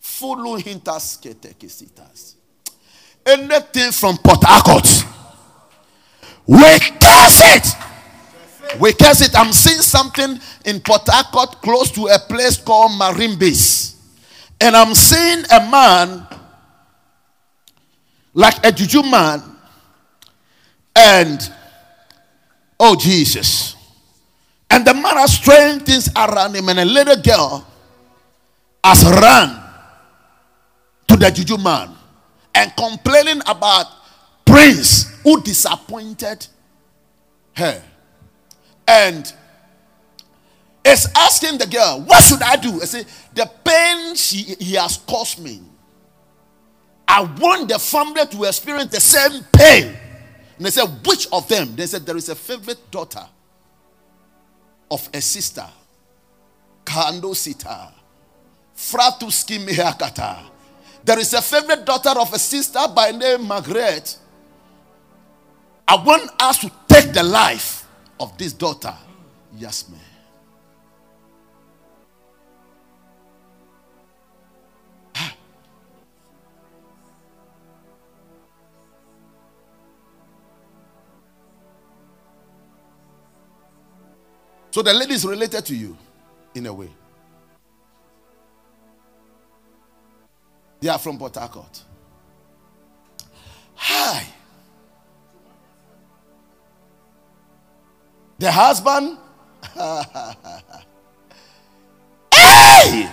Follow 0.00 0.56
hintas 0.56 1.18
ketekisitas. 1.20 2.34
Anything 3.26 3.90
from 3.90 4.16
Port 4.18 4.44
Harcourt. 4.44 5.04
We 6.46 6.78
curse 6.78 7.40
it. 7.56 7.79
We 8.78 8.92
curse 8.92 9.20
it. 9.22 9.36
I'm 9.36 9.52
seeing 9.52 9.82
something 9.82 10.38
in 10.64 10.80
Port 10.80 11.02
Harcourt 11.06 11.60
close 11.62 11.90
to 11.92 12.06
a 12.06 12.18
place 12.18 12.56
called 12.56 12.92
Marine 12.96 13.38
Base. 13.38 13.96
And 14.60 14.76
I'm 14.76 14.94
seeing 14.94 15.44
a 15.50 15.70
man 15.70 16.26
like 18.34 18.64
a 18.64 18.70
juju 18.70 19.02
man. 19.02 19.42
And 20.94 21.52
oh 22.78 22.96
Jesus. 22.96 23.76
And 24.70 24.86
the 24.86 24.94
man 24.94 25.16
has 25.16 25.34
strange 25.34 25.82
things 25.82 26.08
around 26.14 26.54
him, 26.54 26.68
and 26.68 26.78
a 26.78 26.84
little 26.84 27.20
girl 27.20 27.66
has 28.84 29.04
run 29.04 29.60
to 31.08 31.16
the 31.16 31.30
juju 31.30 31.58
man 31.58 31.90
and 32.54 32.74
complaining 32.76 33.42
about 33.46 33.86
Prince 34.44 35.20
who 35.22 35.42
disappointed 35.42 36.46
her. 37.54 37.82
And 38.90 39.32
is 40.84 41.06
asking 41.16 41.58
the 41.58 41.66
girl, 41.66 42.00
What 42.00 42.24
should 42.24 42.42
I 42.42 42.56
do? 42.56 42.82
I 42.82 42.86
say, 42.86 43.04
The 43.32 43.48
pain 43.64 44.16
she, 44.16 44.56
he 44.58 44.74
has 44.74 44.96
caused 44.96 45.38
me. 45.38 45.60
I 47.06 47.22
want 47.22 47.68
the 47.68 47.78
family 47.78 48.26
to 48.26 48.44
experience 48.44 48.90
the 48.90 49.00
same 49.00 49.44
pain. 49.52 49.96
And 50.56 50.66
they 50.66 50.70
said, 50.70 50.88
Which 51.06 51.28
of 51.32 51.46
them? 51.46 51.76
They 51.76 51.86
said, 51.86 52.04
There 52.04 52.16
is 52.16 52.28
a 52.30 52.34
favorite 52.34 52.90
daughter 52.90 53.24
of 54.90 55.08
a 55.14 55.20
sister, 55.20 55.66
Kando 56.84 57.36
Sita, 57.36 57.92
Fratuski 58.76 59.64
Mihakata. 59.64 60.38
There 61.04 61.18
is 61.20 61.32
a 61.32 61.40
favorite 61.40 61.84
daughter 61.84 62.18
of 62.18 62.32
a 62.32 62.38
sister 62.40 62.80
by 62.92 63.12
name 63.12 63.46
Margaret. 63.46 64.18
I 65.86 65.94
want 66.02 66.28
us 66.42 66.58
to 66.58 66.72
take 66.88 67.12
the 67.12 67.22
life 67.22 67.79
of 68.20 68.36
this 68.36 68.52
daughter, 68.52 68.94
Yasmin. 69.56 69.98
Ah. 75.16 75.34
So 84.70 84.82
the 84.82 84.92
lady 84.92 85.14
is 85.14 85.24
related 85.24 85.64
to 85.64 85.74
you 85.74 85.96
in 86.54 86.66
a 86.66 86.72
way. 86.72 86.90
They 90.80 90.88
are 90.90 90.98
from 90.98 91.18
Port 91.18 91.36
Harcourt. 91.36 91.84
Hi. 93.76 94.26
The 98.40 98.50
husband. 98.50 99.18
hey! 102.34 103.08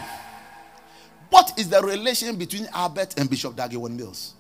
What 1.29 1.51
is 1.59 1.67
the 1.67 1.81
relation 1.81 2.37
between 2.37 2.65
Albert 2.73 3.19
and 3.19 3.29
Bishop 3.29 3.57
Dag 3.57 3.71
Heward-Mills? 3.71 4.35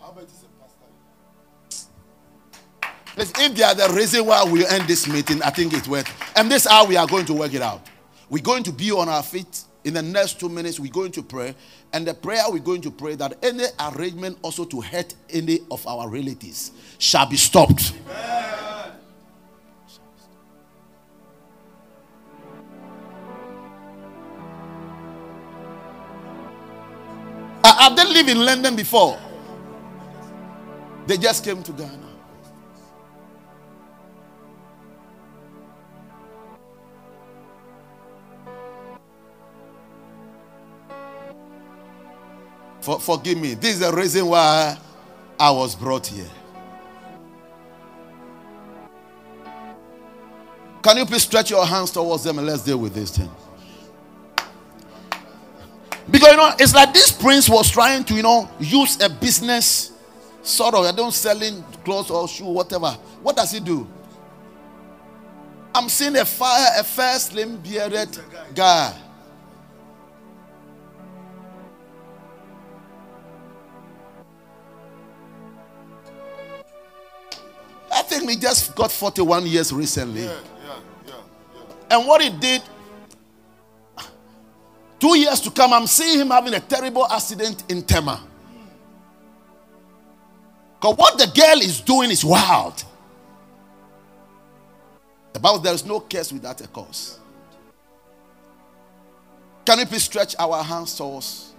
Listen, 3.17 3.35
if 3.37 3.55
they 3.55 3.63
are 3.63 3.75
the 3.75 3.93
reason 3.93 4.25
why 4.25 4.45
we 4.45 4.65
end 4.65 4.87
this 4.87 5.09
meeting, 5.09 5.43
I 5.43 5.49
think 5.49 5.73
it's 5.73 5.89
worth. 5.89 6.09
And 6.37 6.49
this 6.49 6.65
is 6.65 6.71
how 6.71 6.85
we 6.85 6.95
are 6.95 7.05
going 7.05 7.25
to 7.25 7.33
work 7.33 7.53
it 7.53 7.61
out. 7.61 7.85
We're 8.29 8.41
going 8.41 8.63
to 8.63 8.71
be 8.71 8.93
on 8.93 9.09
our 9.09 9.23
feet 9.23 9.63
in 9.83 9.93
the 9.93 10.01
next 10.01 10.39
two 10.39 10.47
minutes. 10.47 10.79
We're 10.79 10.89
going 10.89 11.11
to 11.11 11.21
pray, 11.21 11.53
and 11.91 12.07
the 12.07 12.13
prayer 12.13 12.43
we're 12.49 12.59
going 12.59 12.81
to 12.83 12.91
pray 12.91 13.15
that 13.15 13.43
any 13.43 13.65
arrangement 13.77 14.37
also 14.41 14.63
to 14.63 14.79
hurt 14.79 15.13
any 15.31 15.59
of 15.69 15.85
our 15.85 16.07
relatives 16.07 16.71
shall 16.97 17.25
be 17.25 17.35
stopped. 17.35 17.91
Uh, 27.67 27.75
Have 27.79 27.97
they 27.97 28.05
lived 28.05 28.29
in 28.29 28.45
London 28.45 28.77
before? 28.77 29.19
They 31.05 31.17
just 31.17 31.43
came 31.43 31.61
to 31.63 31.73
Ghana. 31.73 31.99
For, 42.81 42.99
forgive 43.01 43.37
me. 43.37 43.55
This 43.55 43.75
is 43.75 43.79
the 43.81 43.91
reason 43.91 44.27
why 44.27 44.77
I 45.39 45.51
was 45.51 45.75
brought 45.75 46.07
here. 46.07 46.29
Can 50.83 50.97
you 50.97 51.05
please 51.05 51.23
stretch 51.23 51.51
your 51.51 51.65
hands 51.65 51.91
towards 51.91 52.23
them 52.23 52.39
and 52.39 52.47
let's 52.47 52.63
deal 52.63 52.77
with 52.77 52.93
this 52.93 53.17
thing? 53.17 53.31
Because 56.09 56.31
you 56.31 56.37
know, 56.37 56.53
it's 56.57 56.73
like 56.73 56.93
this 56.93 57.11
prince 57.11 57.49
was 57.49 57.69
trying 57.69 58.03
to, 58.05 58.13
you 58.15 58.23
know, 58.23 58.49
use 58.59 59.01
a 59.01 59.09
business 59.09 59.91
sort 60.41 60.73
of. 60.73 60.85
I 60.85 60.91
don't 60.91 61.13
selling 61.13 61.63
clothes 61.83 62.09
or 62.09 62.27
shoe, 62.27 62.45
whatever. 62.45 62.91
What 63.21 63.35
does 63.35 63.51
he 63.51 63.59
do? 63.59 63.87
I'm 65.75 65.89
seeing 65.89 66.15
a 66.15 66.25
fire, 66.25 66.69
a 66.79 66.83
fair, 66.83 67.19
slim 67.19 67.57
bearded 67.57 68.17
guy. 68.55 68.93
I 77.91 78.01
think 78.01 78.29
he 78.29 78.37
just 78.37 78.75
got 78.75 78.91
41 78.91 79.45
years 79.45 79.73
recently. 79.73 80.23
Yeah, 80.23 80.29
yeah, 80.65 80.75
yeah, 81.07 81.13
yeah. 81.89 81.97
And 81.97 82.07
what 82.07 82.21
he 82.21 82.29
did, 82.29 82.61
two 84.99 85.17
years 85.17 85.39
to 85.41 85.51
come, 85.51 85.73
I'm 85.73 85.87
seeing 85.87 86.19
him 86.19 86.29
having 86.29 86.53
a 86.53 86.59
terrible 86.59 87.05
accident 87.07 87.63
in 87.69 87.83
Tema. 87.83 88.21
Because 90.79 90.95
what 90.97 91.17
the 91.17 91.27
girl 91.27 91.59
is 91.61 91.81
doing 91.81 92.11
is 92.11 92.23
wild. 92.23 92.83
The 95.33 95.39
Bible, 95.39 95.59
there 95.59 95.73
is 95.73 95.85
no 95.85 95.99
case 95.99 96.31
without 96.31 96.61
a 96.61 96.67
cause. 96.67 97.19
Can 99.65 99.79
we 99.79 99.85
please 99.85 100.03
stretch 100.03 100.35
our 100.39 100.63
hands 100.63 100.95
towards? 100.95 101.53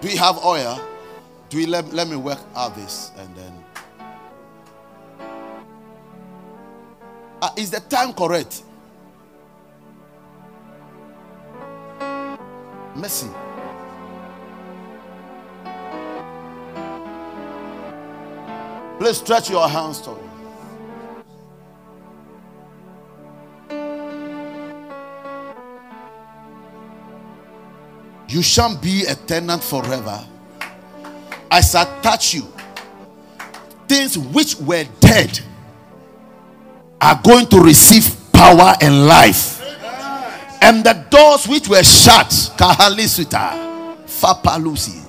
Do 0.00 0.08
we 0.08 0.16
have 0.16 0.38
oil? 0.44 0.80
Do 1.52 1.58
we 1.58 1.66
let, 1.66 1.92
let 1.92 2.08
me 2.08 2.16
work 2.16 2.38
out 2.56 2.74
this 2.74 3.10
and 3.18 3.36
then? 3.36 3.64
Uh, 7.42 7.50
is 7.58 7.70
the 7.70 7.80
time 7.80 8.14
correct? 8.14 8.62
Mercy. 12.96 13.28
Please 18.98 19.18
stretch 19.18 19.50
your 19.50 19.68
hands 19.68 20.00
toward. 20.00 20.20
You 28.30 28.40
shan't 28.40 28.80
be 28.80 29.04
a 29.04 29.14
tenant 29.14 29.62
forever. 29.62 30.26
I 31.52 31.60
shall 31.60 32.00
touch 32.00 32.32
you 32.32 32.50
things 33.86 34.16
which 34.16 34.56
were 34.56 34.84
dead 35.00 35.38
are 36.98 37.20
going 37.22 37.46
to 37.48 37.60
receive 37.60 38.16
power 38.32 38.74
and 38.80 39.06
life. 39.06 39.60
And 40.62 40.82
the 40.82 40.94
doors 41.10 41.46
which 41.46 41.68
were 41.68 41.82
shut, 41.82 42.28
Kahalisuta, 42.56 43.50
Fapalusi, 44.06 45.04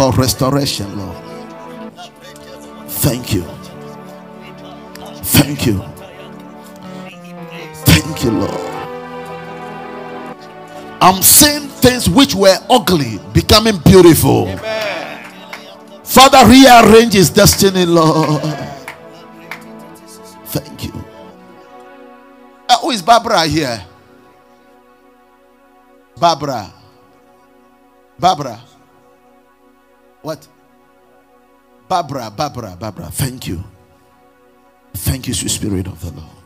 for 0.01 0.13
restoration, 0.13 0.89
Lord. 0.97 1.15
Thank 2.89 3.35
you. 3.35 3.43
Thank 5.37 5.67
you. 5.67 5.77
Thank 7.85 8.25
you, 8.25 8.31
Lord. 8.31 8.61
I'm 11.03 11.21
seeing 11.23 11.69
things 11.69 12.09
which 12.09 12.35
were 12.35 12.57
ugly 12.71 13.19
becoming 13.35 13.77
beautiful. 13.85 14.47
Father, 16.03 16.49
rearrange 16.49 17.13
his 17.13 17.29
destiny, 17.29 17.85
Lord. 17.85 18.41
Thank 20.47 20.85
you. 20.85 21.05
Uh, 22.71 22.79
who 22.79 22.91
is 22.91 23.03
Barbara 23.03 23.45
here? 23.47 23.85
Barbara. 26.17 26.73
Barbara. 28.19 28.70
What? 30.23 30.47
Barbara, 31.89 32.31
Barbara, 32.31 32.77
Barbara. 32.79 33.07
Thank 33.07 33.49
you. 33.49 33.65
Thank 34.95 35.29
you, 35.29 35.35
sweet 35.35 35.51
spirit 35.51 35.87
of 35.87 36.01
the 36.01 36.13
Lord. 36.21 36.37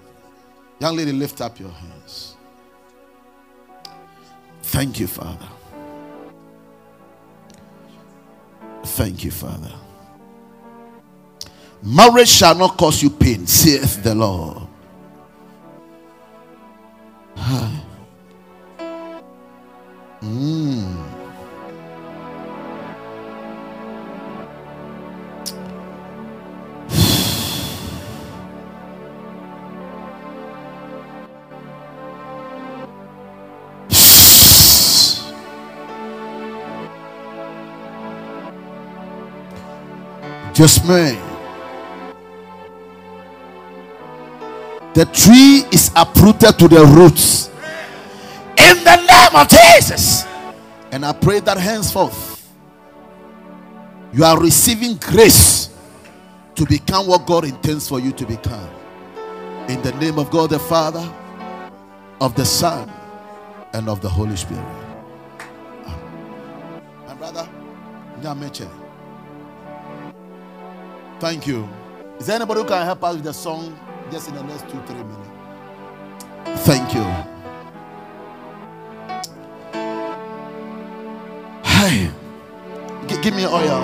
Young 0.80 0.96
lady, 0.96 1.12
lift 1.12 1.40
up 1.40 1.58
your 1.58 1.70
hands. 1.70 2.34
Thank 4.62 5.00
you, 5.00 5.06
Father. 5.06 5.48
Thank 8.84 9.24
you, 9.24 9.30
Father. 9.30 9.72
Marriage 11.82 12.28
shall 12.28 12.54
not 12.54 12.76
cause 12.76 13.02
you 13.02 13.10
pain, 13.10 13.46
saith 13.46 14.02
the 14.02 14.14
Lord. 14.14 14.68
Mm. 20.22 21.13
Just 40.54 40.84
me. 40.88 41.18
The 44.94 45.04
tree 45.06 45.64
is 45.72 45.90
uprooted 45.96 46.58
to 46.60 46.68
the 46.68 46.84
roots. 46.86 47.48
In 48.56 48.84
the 48.84 48.96
name 48.96 49.34
of 49.34 49.48
Jesus. 49.48 50.24
And 50.92 51.04
I 51.04 51.12
pray 51.12 51.40
that 51.40 51.58
henceforth 51.58 52.48
you 54.12 54.24
are 54.24 54.40
receiving 54.40 54.96
grace 54.98 55.70
to 56.54 56.64
become 56.66 57.08
what 57.08 57.26
God 57.26 57.44
intends 57.44 57.88
for 57.88 57.98
you 57.98 58.12
to 58.12 58.24
become. 58.26 58.70
In 59.68 59.82
the 59.82 59.92
name 59.94 60.20
of 60.20 60.30
God 60.30 60.50
the 60.50 60.60
Father, 60.60 61.12
of 62.20 62.36
the 62.36 62.44
Son, 62.44 62.88
and 63.72 63.88
of 63.88 64.00
the 64.00 64.08
Holy 64.08 64.36
Spirit. 64.36 64.64
My 67.06 67.14
brother, 67.14 67.48
Nyameche. 68.20 68.83
Thank 71.20 71.46
you. 71.46 71.68
Is 72.18 72.26
there 72.26 72.36
anybody 72.36 72.60
who 72.60 72.66
can 72.66 72.84
help 72.84 73.02
us 73.04 73.14
with 73.16 73.24
the 73.24 73.32
song 73.32 73.78
just 74.10 74.28
in 74.28 74.34
the 74.34 74.42
next 74.42 74.68
two, 74.68 74.80
three 74.86 74.96
minutes? 75.02 75.28
Thank 76.66 76.94
you. 76.94 77.04
Hey, 81.64 82.10
Gi- 83.06 83.20
give 83.22 83.34
me 83.34 83.46
oil. 83.46 83.82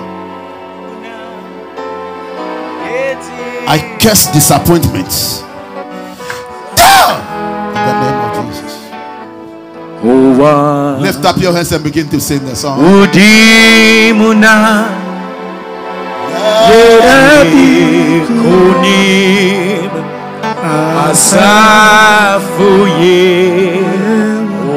I 3.67 3.97
curse 4.01 4.27
disappointments. 4.33 5.41
Down! 6.75 7.21
In 7.71 7.83
the 7.87 7.93
name 8.01 8.19
of 8.25 8.31
Jesus. 8.45 8.73
Lift 11.01 11.25
up 11.25 11.37
your 11.37 11.53
hands 11.53 11.71
and 11.71 11.83
begin 11.83 12.09
to 12.09 12.19
sing 12.19 12.43
the 12.45 12.55
song. 12.55 12.79
udimuna 12.79 14.63
yerabi 17.01 17.73
kunim 18.41 19.91
asafuye 21.09 22.61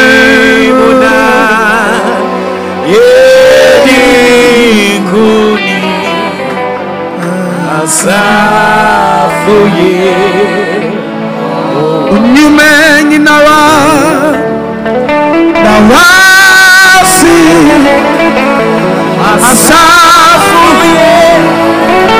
yedi 2.93 4.03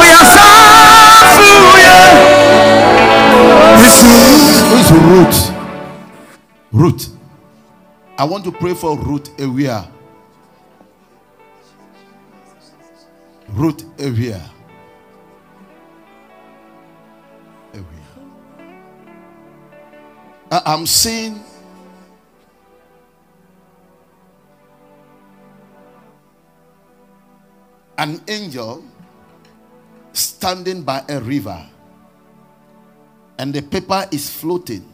uyasafu 0.00 1.48
ye 1.78 2.00
Who 4.70 4.76
is 4.76 4.90
Ruth? 4.92 5.40
Ruth. 6.72 7.04
I 8.18 8.24
want 8.24 8.44
to 8.44 8.52
pray 8.52 8.74
for 8.74 8.96
Ruth 8.98 9.30
Ewia. 9.38 9.86
I- 20.50 20.62
I'm 20.66 20.86
seeing 20.86 21.44
an 27.98 28.20
angel 28.26 28.82
standing 30.12 30.82
by 30.82 31.04
a 31.08 31.20
river 31.20 31.64
and 33.38 33.54
the 33.54 33.62
paper 33.62 34.06
is 34.10 34.28
floating 34.28 34.84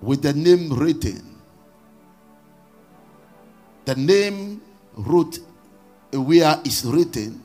with 0.00 0.22
the 0.22 0.32
name 0.32 0.72
written. 0.72 1.22
The 3.84 3.94
name 3.94 4.62
Ruth 4.96 5.38
where 6.12 6.60
is 6.64 6.84
written, 6.84 7.43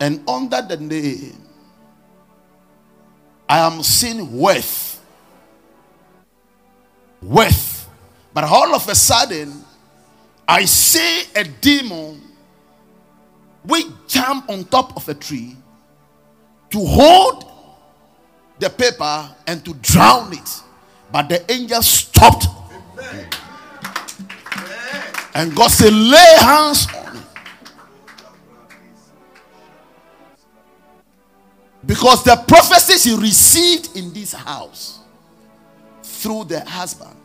and 0.00 0.26
under 0.28 0.62
the 0.62 0.78
name, 0.78 1.36
I 3.48 3.58
am 3.58 3.82
seeing 3.82 4.38
worth. 4.38 5.00
Worth. 7.22 7.88
But 8.32 8.44
all 8.44 8.74
of 8.74 8.88
a 8.88 8.94
sudden, 8.94 9.64
I 10.48 10.64
see 10.64 11.24
a 11.36 11.44
demon 11.44 12.22
which 13.62 13.86
jump 14.08 14.48
on 14.48 14.64
top 14.64 14.96
of 14.96 15.08
a 15.08 15.14
tree 15.14 15.56
to 16.70 16.78
hold 16.78 17.44
the 18.58 18.70
paper 18.70 19.34
and 19.46 19.64
to 19.64 19.74
drown 19.74 20.32
it. 20.32 20.62
But 21.12 21.28
the 21.28 21.52
angel 21.52 21.82
stopped. 21.82 22.46
And 25.34 25.54
God 25.54 25.68
said, 25.68 25.92
lay 25.92 26.36
hands 26.40 26.86
Because 31.84 32.24
the 32.24 32.36
prophecies 32.46 33.04
he 33.04 33.16
received 33.16 33.96
in 33.96 34.12
this 34.12 34.32
house 34.32 35.00
through 36.02 36.44
the 36.44 36.60
husband, 36.60 37.16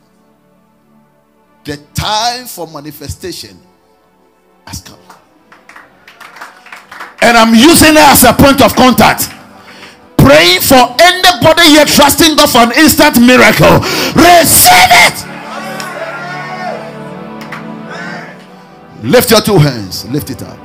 the 1.66 1.78
time 1.94 2.46
for 2.46 2.68
manifestation 2.68 3.60
has 4.66 4.82
come. 4.82 5.00
And 7.22 7.36
I'm 7.36 7.54
using 7.56 7.96
it 7.96 7.98
as 7.98 8.24
a 8.24 8.34
point 8.34 8.62
of 8.62 8.76
contact. 8.76 9.30
Praying 10.18 10.62
for 10.62 10.96
anybody 11.02 11.70
here 11.70 11.86
trusting 11.86 12.36
God 12.36 12.50
for 12.50 12.60
an 12.60 12.72
instant 12.78 13.20
miracle. 13.20 13.80
Receive 14.14 14.90
it. 15.04 15.36
Lift 19.04 19.32
your 19.32 19.42
two 19.42 19.58
hands. 19.58 20.06
Lift 20.10 20.30
it 20.30 20.42
up. 20.44 20.65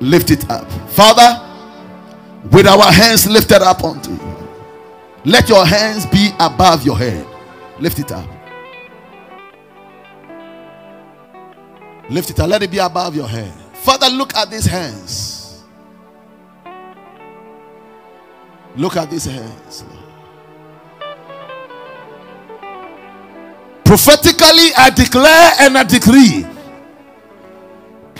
Lift 0.00 0.30
it 0.30 0.50
up. 0.50 0.70
Father, 0.90 1.46
with 2.50 2.66
our 2.66 2.90
hands 2.90 3.28
lifted 3.28 3.62
up 3.62 3.84
unto 3.84 4.10
you, 4.12 4.48
let 5.24 5.48
your 5.48 5.66
hands 5.66 6.06
be 6.06 6.30
above 6.40 6.84
your 6.84 6.96
head. 6.96 7.26
Lift 7.78 7.98
it 7.98 8.10
up. 8.10 8.28
Lift 12.08 12.30
it 12.30 12.40
up. 12.40 12.48
Let 12.48 12.62
it 12.62 12.70
be 12.70 12.78
above 12.78 13.14
your 13.14 13.28
head. 13.28 13.52
Father, 13.74 14.08
look 14.08 14.34
at 14.34 14.50
these 14.50 14.64
hands. 14.64 15.62
Look 18.76 18.96
at 18.96 19.10
these 19.10 19.26
hands. 19.26 19.84
Prophetically, 23.84 24.70
I 24.76 24.90
declare 24.94 25.52
and 25.60 25.76
I 25.76 25.82
decree 25.82 26.46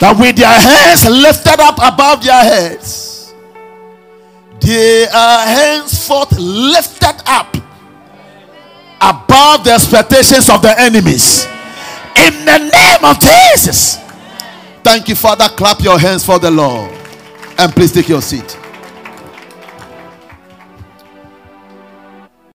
that 0.01 0.17
with 0.19 0.37
their 0.37 0.49
hands 0.49 1.05
lifted 1.09 1.61
up 1.61 1.77
above 1.77 2.25
their 2.25 2.43
heads, 2.43 3.33
they 4.61 5.05
are 5.05 5.11
uh, 5.15 5.47
henceforth 5.47 6.39
lifted 6.39 7.23
up 7.27 7.57
above 9.01 9.65
the 9.65 9.73
expectations 9.73 10.51
of 10.51 10.61
the 10.63 10.75
enemies. 10.79 11.47
In 12.17 12.45
the 12.45 12.59
name 12.59 13.05
of 13.05 13.19
Jesus. 13.21 13.97
Thank 14.83 15.09
you, 15.09 15.15
Father. 15.15 15.49
Clap 15.57 15.81
your 15.81 15.99
hands 15.99 16.25
for 16.25 16.39
the 16.39 16.51
Lord. 16.51 16.91
And 17.59 17.73
please 17.73 17.93
take 17.93 18.09
your 18.09 18.21
seat. 18.21 18.60